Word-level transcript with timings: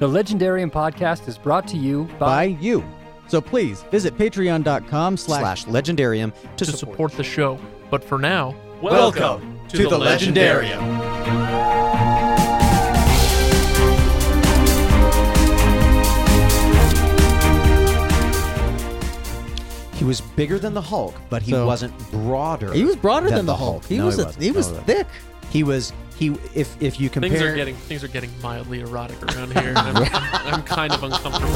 The 0.00 0.08
Legendarium 0.08 0.72
podcast 0.72 1.28
is 1.28 1.36
brought 1.36 1.68
to 1.68 1.76
you 1.76 2.04
by 2.18 2.18
by, 2.18 2.44
you. 2.44 2.82
So 3.28 3.40
please 3.40 3.82
visit 3.90 4.16
patreon.com 4.16 5.16
slash 5.18 5.62
slash 5.62 5.64
legendarium 5.66 6.32
to, 6.56 6.64
to 6.64 6.72
support 6.72 7.12
the 7.12 7.22
show. 7.22 7.58
But 7.90 8.02
for 8.02 8.18
now, 8.18 8.54
Welcome 8.80 9.60
to 9.68 9.76
the 9.86 9.98
Legendarium. 9.98 10.80
He 19.94 20.04
was 20.06 20.22
bigger 20.22 20.58
than 20.58 20.72
the 20.72 20.80
Hulk, 20.80 21.14
but 21.28 21.42
he 21.42 21.50
So- 21.50 21.66
wasn't 21.66 21.92
broader. 22.10 22.72
He 22.72 22.84
was 22.84 22.96
broader 22.96 23.28
than, 23.28 23.44
the 23.44 23.54
Hulk. 23.54 23.84
He 23.84 23.98
No, 23.98 24.06
was 24.06 24.18
a- 24.18 24.24
wasn't. 24.24 24.42
he 24.42 24.50
No, 24.50 24.56
was 24.56 24.68
wasn't. 24.68 24.86
thick. 24.86 25.06
He 25.50 25.62
was 25.62 25.92
he 26.20 26.28
if 26.54 26.80
if 26.82 27.00
you 27.00 27.08
compare 27.08 27.30
things 27.30 27.42
are 27.42 27.56
getting 27.56 27.74
things 27.74 28.04
are 28.04 28.08
getting 28.08 28.30
mildly 28.42 28.80
erotic 28.80 29.20
around 29.34 29.58
here. 29.58 29.72
I'm, 29.74 29.96
I'm 30.54 30.62
kind 30.62 30.92
of 30.92 31.02
uncomfortable. 31.02 31.48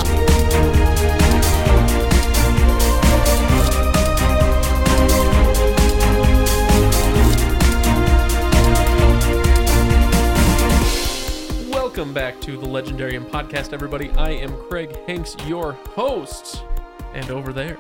Welcome 11.71 12.15
back 12.15 12.41
to 12.41 12.57
the 12.57 12.66
Legendarium 12.66 13.29
podcast, 13.29 13.74
everybody. 13.74 14.10
I 14.12 14.30
am 14.30 14.57
Craig 14.69 14.96
Hanks, 15.07 15.37
your 15.46 15.73
host. 15.73 16.65
And 17.12 17.30
over 17.30 17.52
there, 17.52 17.77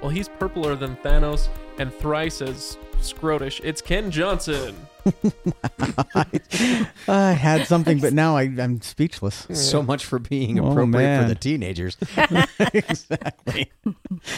well, 0.00 0.10
he's 0.10 0.28
purpler 0.28 0.76
than 0.76 0.96
Thanos 0.96 1.48
and 1.78 1.92
thrice 1.92 2.40
as 2.40 2.78
scrotish. 3.00 3.60
It's 3.64 3.82
Kenn 3.82 4.10
Johnson. 4.12 4.76
I 7.08 7.32
had 7.32 7.66
something, 7.66 8.00
but 8.00 8.12
now 8.12 8.36
I, 8.36 8.42
I'm 8.42 8.80
speechless. 8.80 9.46
so 9.52 9.82
much 9.82 10.04
for 10.04 10.18
being 10.18 10.60
Oh, 10.60 10.70
appropriate 10.70 11.22
for 11.22 11.28
the 11.28 11.34
teenagers. 11.34 11.96
exactly. 12.74 13.70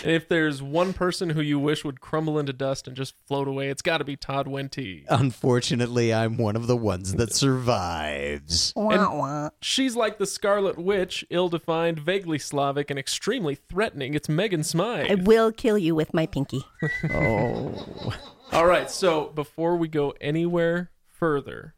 If 0.05 0.29
there's 0.29 0.63
one 0.63 0.93
person 0.93 1.31
who 1.31 1.41
you 1.41 1.59
wish 1.59 1.85
would 1.85 2.01
crumble 2.01 2.39
into 2.39 2.53
dust 2.53 2.87
and 2.89 2.97
just 2.97 3.15
float 3.27 3.49
away, 3.49 3.69
it's 3.69 3.83
got 3.83 3.99
to 3.99 4.05
be 4.05 4.17
Todd 4.17 4.47
Wente. 4.47 5.05
Unfortunately, 5.09 6.13
I'm 6.15 6.37
one 6.37 6.57
of 6.57 6.67
the 6.67 6.77
ones 6.77 7.15
that 7.15 7.33
survives. 7.35 8.73
And 8.77 9.51
she's 9.61 9.97
like 9.97 10.19
the 10.19 10.27
Scarlet 10.27 10.79
Witch, 10.79 11.25
ill-defined, 11.31 11.99
vaguely 11.99 12.39
Slavic, 12.39 12.91
and 12.91 12.99
extremely 12.99 13.55
threatening. 13.55 14.15
It's 14.15 14.29
Megan 14.29 14.65
Smythe. 14.65 15.11
I 15.11 15.15
will 15.17 15.53
kill 15.53 15.79
you 15.79 15.95
with 15.95 16.15
my 16.15 16.27
pinky. 16.27 16.65
Oh, 17.11 18.15
All 18.55 18.67
right, 18.67 18.89
so 18.89 19.33
before 19.35 19.75
we 19.75 19.89
go 19.89 20.15
anywhere 20.21 20.93
further, 21.09 21.75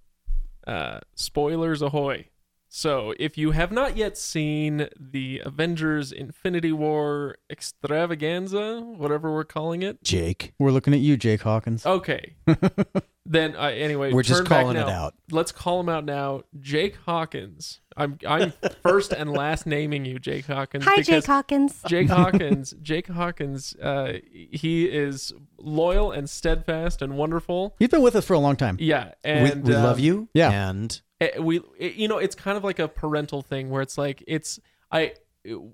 uh, 0.66 1.00
spoilers 1.14 1.80
ahoy. 1.80 2.28
So, 2.69 3.14
if 3.19 3.38
you 3.38 3.52
have 3.52 3.72
not 3.72 3.96
yet 3.96 4.19
seen 4.19 4.88
the 5.00 5.41
Avengers 5.42 6.12
Infinity 6.12 6.72
War 6.72 7.38
extravaganza, 7.48 8.82
whatever 8.82 9.32
we're 9.32 9.44
calling 9.44 9.80
it, 9.80 10.02
Jake, 10.02 10.52
we're 10.58 10.70
looking 10.70 10.92
at 10.92 11.00
you, 11.00 11.16
Jake 11.16 11.41
Hawkins. 11.41 11.86
Okay. 11.86 12.34
then 13.28 13.56
uh, 13.56 13.62
anyway, 13.69 14.12
We're 14.12 14.22
just 14.22 14.38
turn 14.41 14.48
back 14.48 14.62
calling 14.62 14.77
it 14.77 14.86
now. 14.86 15.06
out. 15.06 15.14
Let's 15.30 15.52
call 15.52 15.80
him 15.80 15.88
out 15.88 16.05
now. 16.05 16.42
Jake 16.60 16.96
Hawkins. 17.06 17.80
I'm 17.96 18.19
I'm 18.27 18.52
first 18.82 19.12
and 19.12 19.30
last 19.32 19.66
naming 19.66 20.05
you 20.05 20.19
Jake 20.19 20.46
Hawkins. 20.46 20.84
Hi, 20.84 20.96
because 20.96 21.06
Jake 21.06 21.27
Hawkins. 21.27 21.82
Jake 21.86 22.08
Hawkins. 22.10 22.74
Jake 22.82 23.06
Hawkins. 23.08 23.74
Uh, 23.77 24.19
he 24.32 24.84
is 24.86 25.32
loyal 25.58 26.12
and 26.12 26.28
steadfast 26.30 27.02
and 27.02 27.16
wonderful. 27.16 27.74
You've 27.78 27.91
been 27.91 28.02
with 28.02 28.14
us 28.16 28.24
for 28.24 28.34
a 28.34 28.38
long 28.38 28.56
time. 28.56 28.77
Yeah, 28.80 29.12
we, 29.24 29.30
and 29.30 29.64
we 29.64 29.74
um, 29.74 29.82
love 29.82 29.98
you. 29.98 30.28
yeah. 30.34 30.69
and 30.69 31.00
eh, 31.20 31.38
we 31.38 31.60
it- 31.78 31.94
you 31.94 32.06
know 32.08 32.19
it's 32.19 32.34
kind 32.34 32.56
of 32.56 32.64
like 32.64 32.78
a 32.78 32.88
parental 32.88 33.42
thing 33.42 33.70
where 33.70 33.82
it's 33.82 33.98
like 33.98 34.22
it's 34.27 34.60
I 34.92 35.14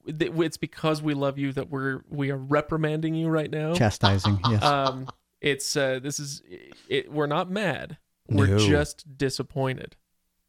it's 0.07 0.57
because 0.59 1.03
we 1.03 1.15
love 1.15 1.39
you 1.39 1.53
that 1.53 1.71
we're 1.71 2.03
we 2.09 2.31
are 2.31 2.37
reprimanding 2.39 3.15
you 3.15 3.29
right 3.29 3.51
now. 3.51 3.75
Chastising, 3.75 4.39
yes. 4.49 4.63
um 4.63 5.09
it's 5.43 5.77
uh 5.77 5.99
this 6.03 6.19
is 6.19 6.43
it, 6.89 7.13
we're 7.13 7.27
not 7.27 7.51
mad 7.51 7.99
we're 8.29 8.47
No. 8.47 8.59
just 8.59 9.19
disappointed 9.19 9.97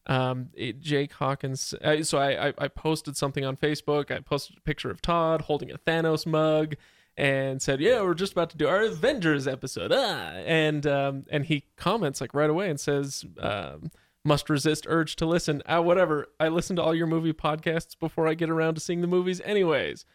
um 0.05 0.49
it, 0.53 0.79
jake 0.79 1.13
hawkins 1.13 1.73
uh, 1.83 2.03
so 2.03 2.17
I, 2.19 2.49
I 2.49 2.53
i 2.59 2.67
posted 2.67 3.17
something 3.17 3.43
on 3.43 3.57
facebook 3.57 4.11
i 4.11 4.19
posted 4.19 4.57
a 4.57 4.61
picture 4.61 4.91
of 4.91 5.01
todd 5.01 5.41
holding 5.43 5.71
a 5.71 5.77
thanos 5.77 6.25
mug 6.25 6.75
and 7.17 7.61
said 7.61 7.79
yeah 7.79 8.01
we're 8.01 8.13
just 8.13 8.33
about 8.33 8.49
to 8.51 8.57
do 8.57 8.67
our 8.67 8.81
avengers 8.83 9.47
episode 9.47 9.91
ah 9.93 10.31
and 10.45 10.85
um 10.85 11.25
and 11.31 11.45
he 11.45 11.63
comments 11.77 12.19
like 12.21 12.33
right 12.33 12.49
away 12.49 12.69
and 12.69 12.79
says 12.79 13.23
um 13.39 13.89
must 14.25 14.49
resist 14.49 14.85
urge 14.89 15.15
to 15.15 15.25
listen 15.25 15.61
ah 15.67 15.79
whatever 15.81 16.27
i 16.39 16.47
listen 16.49 16.75
to 16.75 16.81
all 16.83 16.93
your 16.95 17.07
movie 17.07 17.33
podcasts 17.33 17.97
before 17.97 18.27
i 18.27 18.33
get 18.33 18.49
around 18.49 18.75
to 18.75 18.81
seeing 18.81 19.01
the 19.01 19.07
movies 19.07 19.41
anyways 19.45 20.05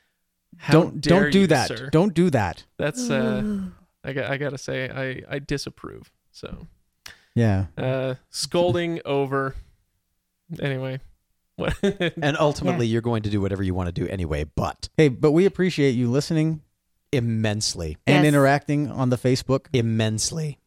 How 0.58 0.72
don't 0.74 1.00
dare 1.00 1.22
don't 1.24 1.30
do 1.32 1.40
you, 1.40 1.46
that. 1.48 1.68
sir. 1.68 1.88
Don't 1.90 2.14
do 2.14 2.30
that. 2.30 2.64
that's 2.78 3.08
uh 3.10 3.42
I 4.04 4.12
got 4.12 4.30
I 4.30 4.36
gotta 4.36 4.58
say 4.58 4.88
I 4.90 5.22
I 5.36 5.38
disapprove. 5.38 6.10
So 6.32 6.66
Yeah. 7.34 7.66
uh 7.76 8.14
scolding 8.30 9.00
over. 9.04 9.54
Anyway, 10.60 10.98
and 11.82 12.36
ultimately, 12.38 12.86
you're 12.86 13.02
going 13.02 13.22
to 13.24 13.30
do 13.30 13.40
whatever 13.40 13.62
you 13.62 13.74
want 13.74 13.88
to 13.88 13.92
do 13.92 14.06
anyway. 14.08 14.44
But 14.44 14.88
Hey, 14.96 15.08
but 15.08 15.32
we 15.32 15.44
appreciate 15.44 15.90
you 15.90 16.10
listening 16.10 16.62
immensely, 17.12 17.96
and 18.06 18.26
interacting 18.26 18.90
on 18.90 19.10
the 19.10 19.16
Facebook. 19.18 19.66
immensely. 19.72 20.58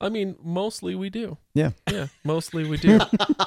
I 0.00 0.10
mean, 0.10 0.36
mostly 0.42 0.94
we 0.94 1.08
do. 1.10 1.38
Yeah. 1.54 1.70
Yeah, 1.90 2.08
mostly 2.22 2.68
we 2.68 2.76
do. 2.76 3.00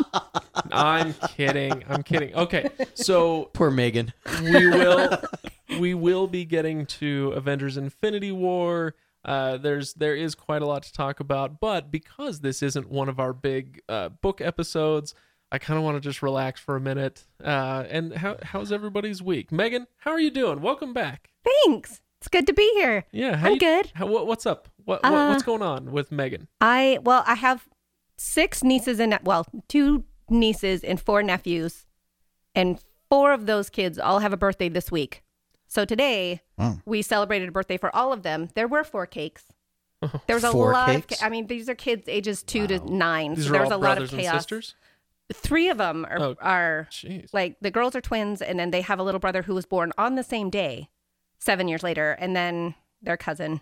I'm 0.71 1.13
kidding. 1.35 1.83
I'm 1.87 2.01
kidding. 2.03 2.33
Okay, 2.35 2.69
so 2.95 3.51
Poor 3.53 3.69
Megan. 3.71 4.11
we 4.41 4.67
will 4.67 5.17
we 5.79 5.93
will 5.93 6.27
be 6.27 6.43
getting 6.45 6.85
to 6.87 7.33
Avengers 7.35 7.77
Infinity 7.77 8.31
War. 8.31 8.95
Uh, 9.25 9.57
there's 9.57 9.93
there 9.95 10.15
is 10.15 10.33
quite 10.35 10.61
a 10.61 10.65
lot 10.65 10.83
to 10.83 10.93
talk 10.93 11.19
about, 11.19 11.59
but 11.59 11.91
because 11.91 12.39
this 12.39 12.63
isn't 12.63 12.89
one 12.89 13.09
of 13.09 13.19
our 13.19 13.33
big 13.33 13.81
uh, 13.89 14.09
book 14.09 14.39
episodes, 14.41 15.13
I 15.51 15.57
kind 15.57 15.77
of 15.77 15.83
want 15.83 15.97
to 15.97 16.01
just 16.01 16.21
relax 16.21 16.61
for 16.61 16.75
a 16.75 16.79
minute. 16.79 17.25
Uh, 17.43 17.83
and 17.89 18.13
how 18.15 18.37
how's 18.43 18.71
everybody's 18.71 19.21
week? 19.21 19.51
Megan, 19.51 19.87
how 19.97 20.11
are 20.11 20.19
you 20.19 20.31
doing? 20.31 20.61
Welcome 20.61 20.93
back. 20.93 21.29
Thanks. 21.43 22.01
It's 22.21 22.27
good 22.27 22.47
to 22.47 22.53
be 22.53 22.69
here. 22.75 23.05
Yeah, 23.11 23.37
how 23.37 23.47
I'm 23.47 23.53
you- 23.53 23.59
good. 23.59 23.91
How, 23.95 24.05
what, 24.05 24.27
what's 24.27 24.45
up? 24.45 24.67
What, 24.85 25.03
what 25.03 25.13
Uh, 25.13 25.29
what's 25.29 25.43
going 25.43 25.61
on 25.61 25.91
with 25.91 26.11
Megan? 26.11 26.47
I 26.61 26.99
well, 27.01 27.23
I 27.27 27.35
have 27.35 27.67
six 28.17 28.63
nieces 28.63 28.99
and 28.99 29.17
well, 29.23 29.45
two 29.67 30.03
nieces 30.29 30.83
and 30.83 30.99
four 30.99 31.23
nephews, 31.23 31.85
and 32.55 32.79
four 33.09 33.31
of 33.33 33.45
those 33.45 33.69
kids 33.69 33.97
all 33.99 34.19
have 34.19 34.33
a 34.33 34.37
birthday 34.37 34.69
this 34.69 34.91
week. 34.91 35.23
So 35.69 35.85
today 35.85 36.41
Wow. 36.57 36.79
we 36.85 37.01
celebrated 37.01 37.47
a 37.47 37.51
birthday 37.53 37.77
for 37.77 37.95
all 37.95 38.11
of 38.11 38.23
them. 38.23 38.49
There 38.55 38.67
were 38.67 38.83
four 38.83 39.05
cakes. 39.05 39.45
There 40.27 40.35
was 40.35 40.43
a 40.43 40.51
Four 40.51 40.73
lot 40.73 40.89
cakes? 40.89 41.13
of. 41.13 41.19
ca- 41.19 41.25
I 41.25 41.29
mean, 41.29 41.47
these 41.47 41.69
are 41.69 41.75
kids 41.75 42.07
ages 42.09 42.41
two 42.43 42.67
to 42.67 42.79
nine. 42.91 43.35
These 43.35 43.45
so 43.45 43.49
are 43.49 43.53
there 43.53 43.61
all 43.61 43.67
was 43.69 43.73
a 43.73 43.77
lot 43.77 43.81
brothers 43.95 44.09
of 44.13 44.19
and 44.19 44.21
chaos. 44.27 44.35
sisters. 44.41 44.75
Three 45.31 45.69
of 45.69 45.77
them 45.77 46.05
are, 46.09 46.19
Oh. 46.19 46.35
are 46.41 46.87
Jeez. 46.89 47.29
like 47.33 47.57
the 47.61 47.69
girls 47.69 47.95
are 47.95 48.01
twins 48.01 48.41
and 48.41 48.57
then 48.59 48.71
they 48.71 48.81
have 48.81 48.97
a 48.99 49.03
little 49.03 49.19
brother 49.19 49.43
who 49.43 49.53
was 49.53 49.65
born 49.65 49.91
on 49.97 50.15
the 50.15 50.23
same 50.23 50.49
day 50.49 50.89
seven 51.37 51.67
years 51.67 51.83
later 51.83 52.13
and 52.13 52.35
then 52.35 52.73
their 53.01 53.15
cousin 53.17 53.61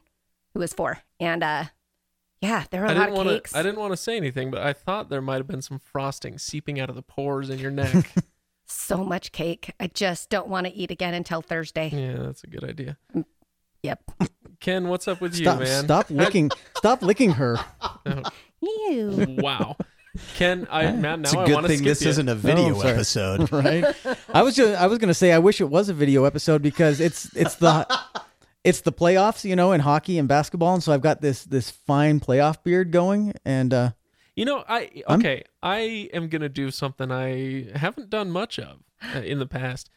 who 0.54 0.60
was 0.62 0.74
four 0.74 1.00
and 1.20 1.44
uh 1.44 1.66
yeah 2.42 2.64
there 2.72 2.82
were 2.82 2.88
a 2.88 2.92
I 2.92 2.94
lot 2.94 3.00
didn't 3.08 3.10
of 3.10 3.18
want 3.18 3.30
cakes 3.30 3.52
to. 3.52 3.58
I 3.60 3.64
didn't 3.64 3.80
want 3.80 3.92
to 3.94 3.98
say 3.98 4.16
anything, 4.16 4.50
but 4.50 4.62
I 4.62 4.72
thought 4.74 5.10
there 5.10 5.22
might 5.22 5.38
have 5.38 5.48
been 5.48 5.62
some 5.62 5.78
frosting 5.80 6.38
seeping 6.38 6.80
out 6.80 6.90
of 6.90 6.96
the 6.96 7.02
pores 7.04 7.50
in 7.50 7.60
your 7.60 7.72
neck. 7.72 8.14
so 8.68 9.04
much 9.04 9.32
cake 9.32 9.72
i 9.80 9.88
just 9.88 10.30
don't 10.30 10.48
want 10.48 10.68
to 10.68 10.74
eat 10.74 10.92
again 10.92 11.14
until 11.14 11.42
thursday 11.42 11.90
yeah, 11.94 12.24
that's 12.26 12.44
a 12.44 12.48
good 12.48 12.64
idea. 12.64 12.98
yep 13.84 14.02
Kenn, 14.60 14.88
what's 14.88 15.08
up 15.08 15.22
with 15.22 15.36
Stop 15.36 15.60
you, 15.60 15.66
man? 15.66 15.84
stop 15.84 16.10
licking 16.10 16.50
stop 16.78 17.02
licking 17.04 17.32
her. 17.34 17.58
Ew. 18.62 19.26
wow. 19.40 19.76
Kenn, 20.36 20.68
I 20.72 20.92
man, 20.94 21.22
now 21.22 21.30
It's 21.30 21.34
a 21.36 21.40
I 21.40 21.46
good 21.46 21.54
want 21.54 21.66
to 21.66 21.70
thing 21.70 21.78
skip 21.78 21.88
this 21.90 22.02
you. 22.02 22.10
isn't 22.10 22.28
a 22.28 22.34
video 22.34 22.76
Oh, 22.76 22.82
episode. 22.82 23.52
right? 23.52 23.86
I 24.34 24.42
was 24.42 24.56
just 24.56 24.80
I 24.82 24.88
was 24.88 24.98
gonna 24.98 25.14
say 25.14 25.32
I 25.32 25.38
wish 25.38 25.62
it 25.62 25.70
was 25.70 25.90
a 25.90 25.94
video 25.94 26.24
episode 26.24 26.64
because 26.64 27.00
it's 27.00 27.32
it's 27.36 27.56
the 27.56 27.86
it's 28.64 28.82
the 28.82 28.92
playoffs, 28.92 29.44
you 29.44 29.56
know, 29.56 29.74
in 29.74 29.82
hockey 29.82 30.18
and 30.18 30.28
basketball, 30.28 30.74
and 30.74 30.82
so 30.82 30.92
I've 30.92 31.02
got 31.02 31.22
this 31.22 31.44
this 31.44 31.70
fine 31.70 32.20
playoff 32.20 32.64
beard 32.64 32.92
going, 32.92 33.34
and 33.46 33.72
uh, 33.74 33.92
You 34.38 34.46
know, 34.46 34.64
I 34.70 35.02
I'm- 35.08 35.20
okay. 35.20 35.44
I 35.62 36.10
am 36.14 36.30
gonna 36.30 36.48
do 36.48 36.72
something 36.72 37.12
I 37.12 37.68
haven't 37.78 38.10
done 38.10 38.32
much 38.32 38.58
of 38.60 38.84
uh, 39.16 39.20
in 39.20 39.40
the 39.40 39.48
past, 39.48 39.90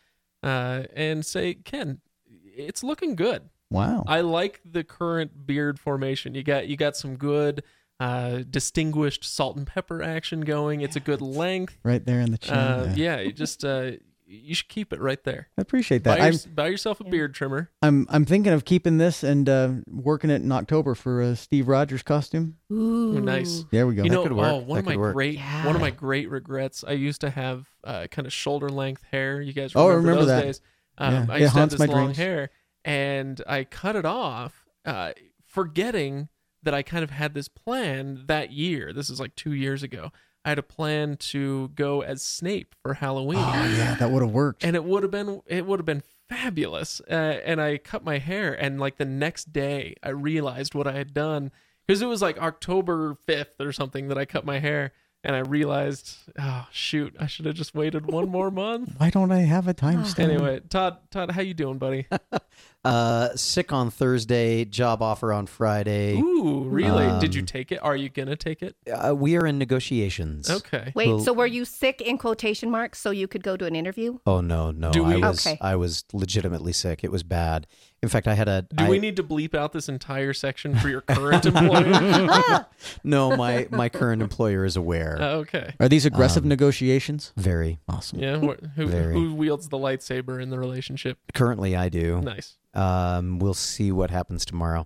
uh, 0.42 0.84
and 0.96 1.24
say, 1.24 1.54
Kenn, 1.54 2.00
it's 2.44 2.82
looking 2.82 3.14
good. 3.14 3.50
wow, 3.70 4.02
I 4.06 4.22
like 4.22 4.60
the 4.64 4.82
current 4.82 5.46
beard 5.46 5.78
formation. 5.78 6.34
You 6.34 6.42
got 6.42 6.66
you 6.68 6.76
got 6.76 6.96
some 6.96 7.16
good, 7.16 7.62
uh, 8.00 8.42
distinguished 8.48 9.24
salt 9.24 9.56
and 9.58 9.66
pepper 9.66 10.02
action 10.02 10.40
going. 10.40 10.80
It's 10.80 10.96
a 10.96 11.00
good 11.00 11.20
length. 11.20 11.78
right 11.84 12.04
there 12.04 12.20
in 12.20 12.30
the 12.32 12.38
chin. 12.38 12.54
Uh, 12.54 12.94
yeah. 12.96 13.20
yeah, 13.20 13.30
just 13.30 13.62
uh, 13.64 13.92
you 14.32 14.54
should 14.54 14.68
keep 14.68 14.92
it 14.92 15.00
right 15.00 15.22
there. 15.24 15.48
I 15.58 15.62
appreciate 15.62 16.04
that. 16.04 16.20
I'm 16.20 16.32
your, 16.32 16.40
buy 16.54 16.68
yourself 16.68 17.00
a 17.00 17.04
beard 17.04 17.34
trimmer. 17.34 17.70
I'm 17.82 18.06
I'm 18.08 18.24
thinking 18.24 18.52
of 18.52 18.64
keeping 18.64 18.98
this 18.98 19.22
and 19.24 19.48
uh, 19.48 19.72
working 19.88 20.30
it 20.30 20.40
in 20.42 20.52
October 20.52 20.94
for 20.94 21.20
a 21.20 21.34
Steve 21.34 21.66
Rogers 21.66 22.02
costume. 22.02 22.56
Ooh, 22.72 23.16
Ooh, 23.16 23.20
nice. 23.20 23.64
There 23.72 23.86
we 23.86 23.94
go. 23.96 24.04
You 24.04 24.10
know, 24.10 24.22
could 24.22 24.32
work. 24.32 24.52
oh, 24.52 24.56
one 24.58 24.68
That 24.76 24.78
of 24.78 24.86
my 24.86 24.96
work. 24.96 25.14
great 25.14 25.34
Yeah. 25.34 25.66
one 25.66 25.74
of 25.74 25.80
my 25.80 25.90
great 25.90 26.30
regrets. 26.30 26.84
I 26.86 26.92
used 26.92 27.20
to 27.22 27.30
have 27.30 27.66
uh, 27.82 28.06
kind 28.10 28.26
of 28.26 28.32
shoulder 28.32 28.68
length 28.68 29.02
hair. 29.10 29.40
You 29.40 29.52
guys 29.52 29.72
Oh, 29.74 29.86
I 29.88 29.94
remember, 29.94 30.10
remember 30.10 30.20
those 30.20 30.28
that. 30.28 30.42
days? 30.44 30.60
Um, 30.98 31.14
Yeah. 31.14 31.26
I 31.28 31.36
It 31.36 31.40
used 31.40 31.54
to 31.54 31.60
have 31.60 31.70
this 31.70 31.80
long 31.80 31.88
dreams. 32.04 32.16
hair, 32.18 32.50
and 32.84 33.42
I 33.48 33.64
cut 33.64 33.96
it 33.96 34.04
off, 34.04 34.64
uh, 34.84 35.12
forgetting 35.46 36.28
that 36.62 36.74
I 36.74 36.82
kind 36.82 37.02
of 37.02 37.10
had 37.10 37.34
this 37.34 37.48
plan 37.48 38.24
that 38.26 38.52
year. 38.52 38.92
This 38.92 39.10
is 39.10 39.18
like 39.18 39.34
two 39.34 39.52
years 39.52 39.82
ago. 39.82 40.12
I 40.44 40.48
had 40.50 40.58
a 40.58 40.62
plan 40.62 41.16
to 41.18 41.68
go 41.74 42.00
as 42.00 42.22
Snape 42.22 42.74
for 42.82 42.94
Halloween. 42.94 43.38
Oh 43.40 43.74
yeah, 43.76 43.94
that 43.96 44.10
would 44.10 44.22
have 44.22 44.30
worked. 44.32 44.64
and 44.64 44.74
it 44.74 44.84
would 44.84 45.02
have 45.02 45.12
been 45.12 45.42
it 45.46 45.66
would 45.66 45.78
have 45.78 45.86
been 45.86 46.02
fabulous. 46.28 47.00
Uh, 47.10 47.14
and 47.44 47.60
i 47.60 47.76
cut 47.76 48.04
my 48.04 48.18
hair 48.18 48.52
and 48.54 48.78
like 48.80 48.96
the 48.98 49.04
next 49.04 49.52
day 49.52 49.94
i 50.02 50.08
realized 50.10 50.74
what 50.74 50.86
i 50.86 50.92
had 50.92 51.12
done. 51.12 51.50
Because 51.86 52.00
it 52.02 52.06
was 52.06 52.22
like 52.22 52.38
october 52.40 53.16
5th 53.28 53.58
or 53.60 53.72
something 53.72 54.08
that 54.08 54.16
i 54.16 54.24
cut 54.24 54.44
my 54.46 54.60
hair 54.60 54.92
and 55.24 55.34
i 55.34 55.40
realized 55.40 56.16
oh 56.38 56.66
shoot 56.70 57.14
i 57.20 57.26
should 57.26 57.46
have 57.46 57.56
just 57.56 57.74
waited 57.74 58.06
one 58.06 58.28
more 58.28 58.50
month. 58.64 58.94
Why 58.96 59.10
don't 59.10 59.32
I 59.32 59.40
have 59.40 59.66
a 59.68 59.74
timestamp? 59.74 60.20
anyway 60.20 60.60
todd 60.70 60.98
todd 61.10 61.32
how 61.32 61.42
you 61.42 61.52
doing 61.52 61.78
buddy 61.78 62.06
Uh, 62.82 63.28
sick 63.36 63.74
on 63.74 63.90
Thursday, 63.90 64.64
job 64.64 65.02
offer 65.02 65.34
on 65.34 65.46
Friday. 65.46 66.16
ooh 66.16 66.64
really 66.64 67.20
did 67.20 67.34
you 67.34 67.42
Um, 67.42 67.46
take 67.46 67.70
it 67.72 67.78
are 67.82 67.94
you 67.94 68.08
gonna 68.08 68.36
take 68.36 68.62
it 68.62 68.74
Uh, 68.90 69.14
we 69.14 69.36
are 69.36 69.44
in 69.46 69.58
negotiations. 69.58 70.48
okay 70.48 70.90
Wait, 70.94 71.08
Well- 71.08 71.18
so 71.20 71.34
were 71.34 71.46
you 71.46 71.66
sick 71.66 72.00
in 72.00 72.16
quotation 72.16 72.70
marks 72.70 72.98
so 72.98 73.10
you 73.10 73.28
could 73.28 73.42
go 73.42 73.54
to 73.58 73.66
an 73.66 73.76
interview? 73.76 74.18
Oh 74.26 74.40
no, 74.40 74.70
no, 74.70 74.92
Do 74.92 75.04
I 75.04 75.16
was 75.18 75.46
Okay. 75.46 75.58
I 75.60 75.76
was 75.76 76.04
legitimately 76.14 76.72
sick. 76.72 77.04
It 77.04 77.12
was 77.12 77.22
bad. 77.22 77.66
In 78.02 78.08
fact, 78.08 78.26
I 78.26 78.32
had 78.32 78.48
a. 78.48 78.62
do 78.62 78.84
I- 78.86 78.88
we 78.88 78.98
need 78.98 79.16
to 79.16 79.22
bleep 79.22 79.54
out 79.54 79.72
this 79.74 79.86
entire 79.90 80.32
section 80.32 80.74
for 80.74 80.88
your 80.88 81.02
current 81.02 81.44
employer 81.44 82.64
No, 83.04 83.36
my 83.36 83.68
my 83.70 83.90
current 83.90 84.22
employer 84.22 84.64
is 84.64 84.74
aware. 84.76 85.20
Uh, 85.20 85.32
okay 85.42 85.74
Are 85.80 85.88
these 85.88 86.06
aggressive 86.06 86.44
Um, 86.44 86.48
negotiations? 86.48 87.34
Very. 87.36 87.78
Awesome. 87.86 88.20
yeah 88.20 88.38
wh- 88.38 88.64
who, 88.76 88.86
Very. 88.86 89.12
who 89.12 89.34
wields 89.34 89.68
the 89.68 89.76
lightsaber 89.76 90.40
in 90.40 90.48
the 90.48 90.58
relationship 90.58 91.18
Currently, 91.34 91.76
I 91.76 91.90
do. 91.90 92.22
nice 92.22 92.56
Um, 92.74 93.38
we'll 93.38 93.54
see 93.54 93.90
what 93.92 94.10
happens 94.10 94.44
tomorrow. 94.44 94.84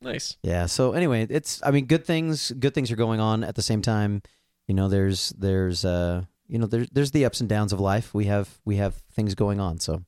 nice 0.00 0.36
Yeah. 0.42 0.66
So 0.66 0.92
anyway, 0.92 1.26
it's. 1.28 1.60
I 1.64 1.70
mean, 1.70 1.86
good 1.86 2.04
things. 2.06 2.50
Good 2.52 2.74
things 2.74 2.90
are 2.90 2.96
going 2.96 3.20
on 3.20 3.44
at 3.44 3.54
the 3.54 3.62
same 3.62 3.82
time. 3.82 4.22
You 4.68 4.74
know, 4.74 4.88
there's 4.88 5.30
there's 5.38 5.84
uh 5.84 6.22
you 6.48 6.58
know 6.58 6.66
there's 6.66 6.88
there's 6.90 7.10
the 7.10 7.24
ups 7.24 7.40
and 7.40 7.48
downs 7.48 7.72
of 7.72 7.80
life. 7.80 8.14
We 8.14 8.24
have 8.26 8.58
we 8.64 8.76
have 8.76 8.94
things 9.12 9.34
going 9.34 9.60
on. 9.60 9.78
So, 9.80 10.02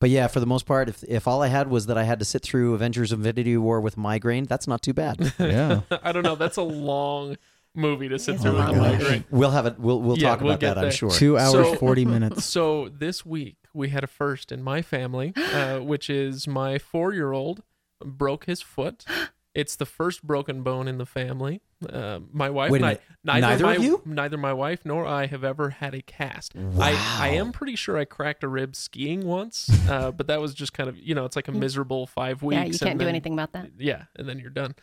but 0.00 0.08
yeah, 0.10 0.26
for 0.26 0.40
the 0.40 0.46
most 0.46 0.66
part, 0.66 0.88
if 0.88 1.02
if 1.04 1.28
all 1.28 1.42
I 1.42 1.48
had 1.48 1.68
was 1.68 1.86
that 1.86 1.98
I 1.98 2.04
had 2.04 2.18
to 2.20 2.24
sit 2.24 2.42
through 2.42 2.74
Avengers: 2.74 3.12
Infinity 3.12 3.56
War 3.56 3.80
with 3.80 3.96
migraine, 3.96 4.44
that's 4.44 4.66
not 4.66 4.82
too 4.82 4.94
bad. 4.94 5.32
Yeah. 5.38 5.80
I 6.02 6.12
don't 6.12 6.22
know. 6.22 6.34
That's 6.36 6.56
a 6.56 6.62
long 6.62 7.36
movie 7.74 8.08
to 8.08 8.18
sit 8.18 8.40
through 8.40 8.52
a 8.56 8.66
with 8.68 8.76
a 8.76 8.80
migraine. 8.80 9.24
we'll 9.30 9.50
have 9.50 9.66
it. 9.66 9.78
We'll 9.78 10.00
we'll 10.00 10.16
Yeah, 10.18 10.30
talk 10.30 10.40
we'll 10.40 10.50
about 10.52 10.60
get 10.60 10.74
that. 10.76 10.84
I'm 10.86 10.90
sure. 10.92 11.10
Two 11.10 11.36
hours 11.38 11.52
So- 11.52 11.74
forty 11.76 12.04
minutes. 12.04 12.44
So 12.56 12.88
this 12.88 13.26
week 13.26 13.56
we 13.74 13.88
had 13.90 14.04
a 14.04 14.06
first 14.06 14.50
in 14.52 14.62
my 14.62 14.80
family, 14.82 15.32
uh, 15.52 15.80
which 15.80 16.08
is 16.08 16.46
my 16.46 16.78
four-year-old 16.78 17.62
broke 18.04 18.46
his 18.46 18.62
foot. 18.62 19.04
It's 19.54 19.76
the 19.76 19.86
first 19.86 20.24
broken 20.24 20.64
bone 20.64 20.88
in 20.88 20.98
the 20.98 21.06
family. 21.06 21.60
Uh, 21.88 22.18
my 22.32 22.50
wife, 22.50 22.72
Wait 22.72 22.82
a 22.82 22.88
ni- 22.94 22.98
neither, 23.22 23.40
Neither 23.46 23.64
my, 23.64 23.74
of 23.76 23.84
you? 23.84 24.02
neither 24.04 24.36
my 24.36 24.52
wife 24.52 24.80
nor 24.84 25.06
I 25.06 25.26
have 25.26 25.44
ever 25.44 25.70
had 25.70 25.94
a 25.94 26.02
cast. 26.02 26.54
I, 26.76 26.96
I 27.20 27.28
am 27.34 27.52
pretty 27.52 27.76
sure 27.76 27.96
I 27.96 28.04
cracked 28.04 28.42
a 28.42 28.48
rib 28.48 28.74
skiing 28.74 29.24
once, 29.24 29.70
uh, 29.88 30.10
but 30.10 30.26
that 30.26 30.40
was 30.40 30.54
just 30.54 30.72
kind 30.72 30.88
of 30.88 30.96
you 30.98 31.14
know 31.14 31.24
it's 31.24 31.36
like 31.36 31.46
a 31.46 31.52
miserable 31.52 32.08
five 32.08 32.42
weeks. 32.42 32.56
Mm. 32.58 32.62
yeah, 32.62 32.64
you 32.72 32.78
can't 32.80 32.90
and 32.90 32.98
do 32.98 33.04
then- 33.04 33.14
anything 33.14 33.32
about 33.34 33.52
that. 33.52 33.70
yeah, 33.78 34.06
and 34.16 34.28
then 34.28 34.40
you're 34.40 34.50
done. 34.50 34.74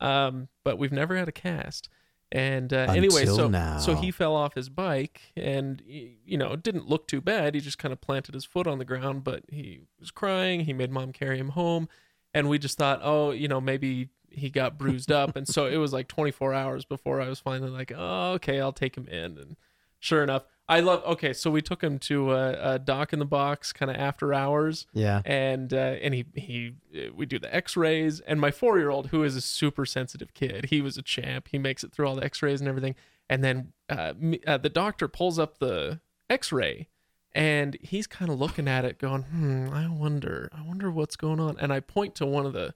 Um, 0.00 0.48
but 0.64 0.78
we've 0.78 0.90
never 0.90 1.14
had 1.18 1.28
a 1.28 1.32
cast. 1.32 1.90
And 2.34 2.72
uh, 2.72 2.86
anyway, 2.90 3.26
so 3.26 3.48
now. 3.48 3.78
so 3.78 3.94
he 3.94 4.10
fell 4.10 4.34
off 4.34 4.54
his 4.54 4.68
bike, 4.68 5.20
and 5.36 5.80
y- 5.88 6.14
you 6.26 6.36
know, 6.36 6.52
it 6.52 6.64
didn't 6.64 6.88
look 6.88 7.06
too 7.06 7.20
bad. 7.20 7.54
He 7.54 7.60
just 7.60 7.78
kind 7.78 7.92
of 7.92 8.00
planted 8.00 8.34
his 8.34 8.44
foot 8.44 8.66
on 8.66 8.78
the 8.78 8.84
ground, 8.84 9.22
but 9.22 9.44
he 9.48 9.82
was 10.00 10.10
crying. 10.10 10.60
He 10.64 10.72
made 10.72 10.90
mom 10.90 11.12
carry 11.12 11.38
him 11.38 11.50
home, 11.50 11.88
and 12.34 12.48
we 12.48 12.58
just 12.58 12.76
thought, 12.76 12.98
oh, 13.04 13.30
you 13.30 13.46
know, 13.46 13.60
maybe 13.60 14.08
he 14.30 14.50
got 14.50 14.76
bruised 14.78 15.12
up, 15.12 15.36
and 15.36 15.46
so 15.46 15.66
it 15.66 15.76
was 15.76 15.92
like 15.92 16.08
24 16.08 16.52
hours 16.52 16.84
before 16.84 17.20
I 17.20 17.28
was 17.28 17.38
finally 17.38 17.70
like, 17.70 17.92
oh, 17.96 18.32
okay, 18.32 18.60
I'll 18.60 18.72
take 18.72 18.96
him 18.96 19.06
in, 19.06 19.38
and 19.38 19.56
sure 20.00 20.24
enough, 20.24 20.42
I 20.68 20.80
love. 20.80 21.04
Okay, 21.04 21.32
so 21.34 21.50
we 21.50 21.60
took 21.60 21.82
him 21.82 21.98
to 22.00 22.32
a, 22.32 22.74
a 22.74 22.78
doc 22.78 23.12
in 23.12 23.18
the 23.18 23.26
box, 23.26 23.72
kind 23.72 23.90
of 23.90 23.96
after 23.98 24.32
hours 24.32 24.86
Yeah. 24.94 25.20
and 25.26 25.72
uh, 25.74 25.76
and 25.76 26.14
he 26.14 26.24
he 26.34 26.72
uh, 26.96 27.12
we 27.14 27.26
do 27.26 27.38
the 27.38 27.54
X-rays, 27.54 28.20
and 28.20 28.40
my 28.40 28.50
four 28.50 28.78
year 28.78 28.88
old 28.88 29.08
who 29.08 29.24
is 29.24 29.36
a 29.36 29.40
super 29.42 29.84
sensitive 29.84 30.32
kid, 30.32 30.66
he 30.70 30.80
was 30.80 30.96
a 30.96 31.02
champ. 31.02 31.48
He 31.50 31.58
makes 31.58 31.84
it 31.84 31.92
through 31.92 32.06
all 32.08 32.16
the 32.16 32.24
X-rays 32.24 32.60
and 32.60 32.68
everything, 32.68 32.94
and 33.28 33.44
then 33.44 33.72
uh, 33.90 34.14
me, 34.18 34.40
uh, 34.46 34.56
the 34.56 34.70
doctor 34.70 35.06
pulls 35.06 35.38
up 35.38 35.58
the 35.58 36.00
X-ray, 36.30 36.88
and 37.34 37.76
he's 37.82 38.06
kind 38.06 38.30
of 38.30 38.40
looking 38.40 38.66
at 38.66 38.86
it, 38.86 38.98
going, 38.98 39.22
"Hmm, 39.24 39.68
I 39.70 39.86
wonder, 39.88 40.48
I 40.50 40.62
wonder 40.62 40.90
what's 40.90 41.16
going 41.16 41.40
on." 41.40 41.58
And 41.58 41.74
I 41.74 41.80
point 41.80 42.14
to 42.16 42.26
one 42.26 42.46
of 42.46 42.54
the 42.54 42.72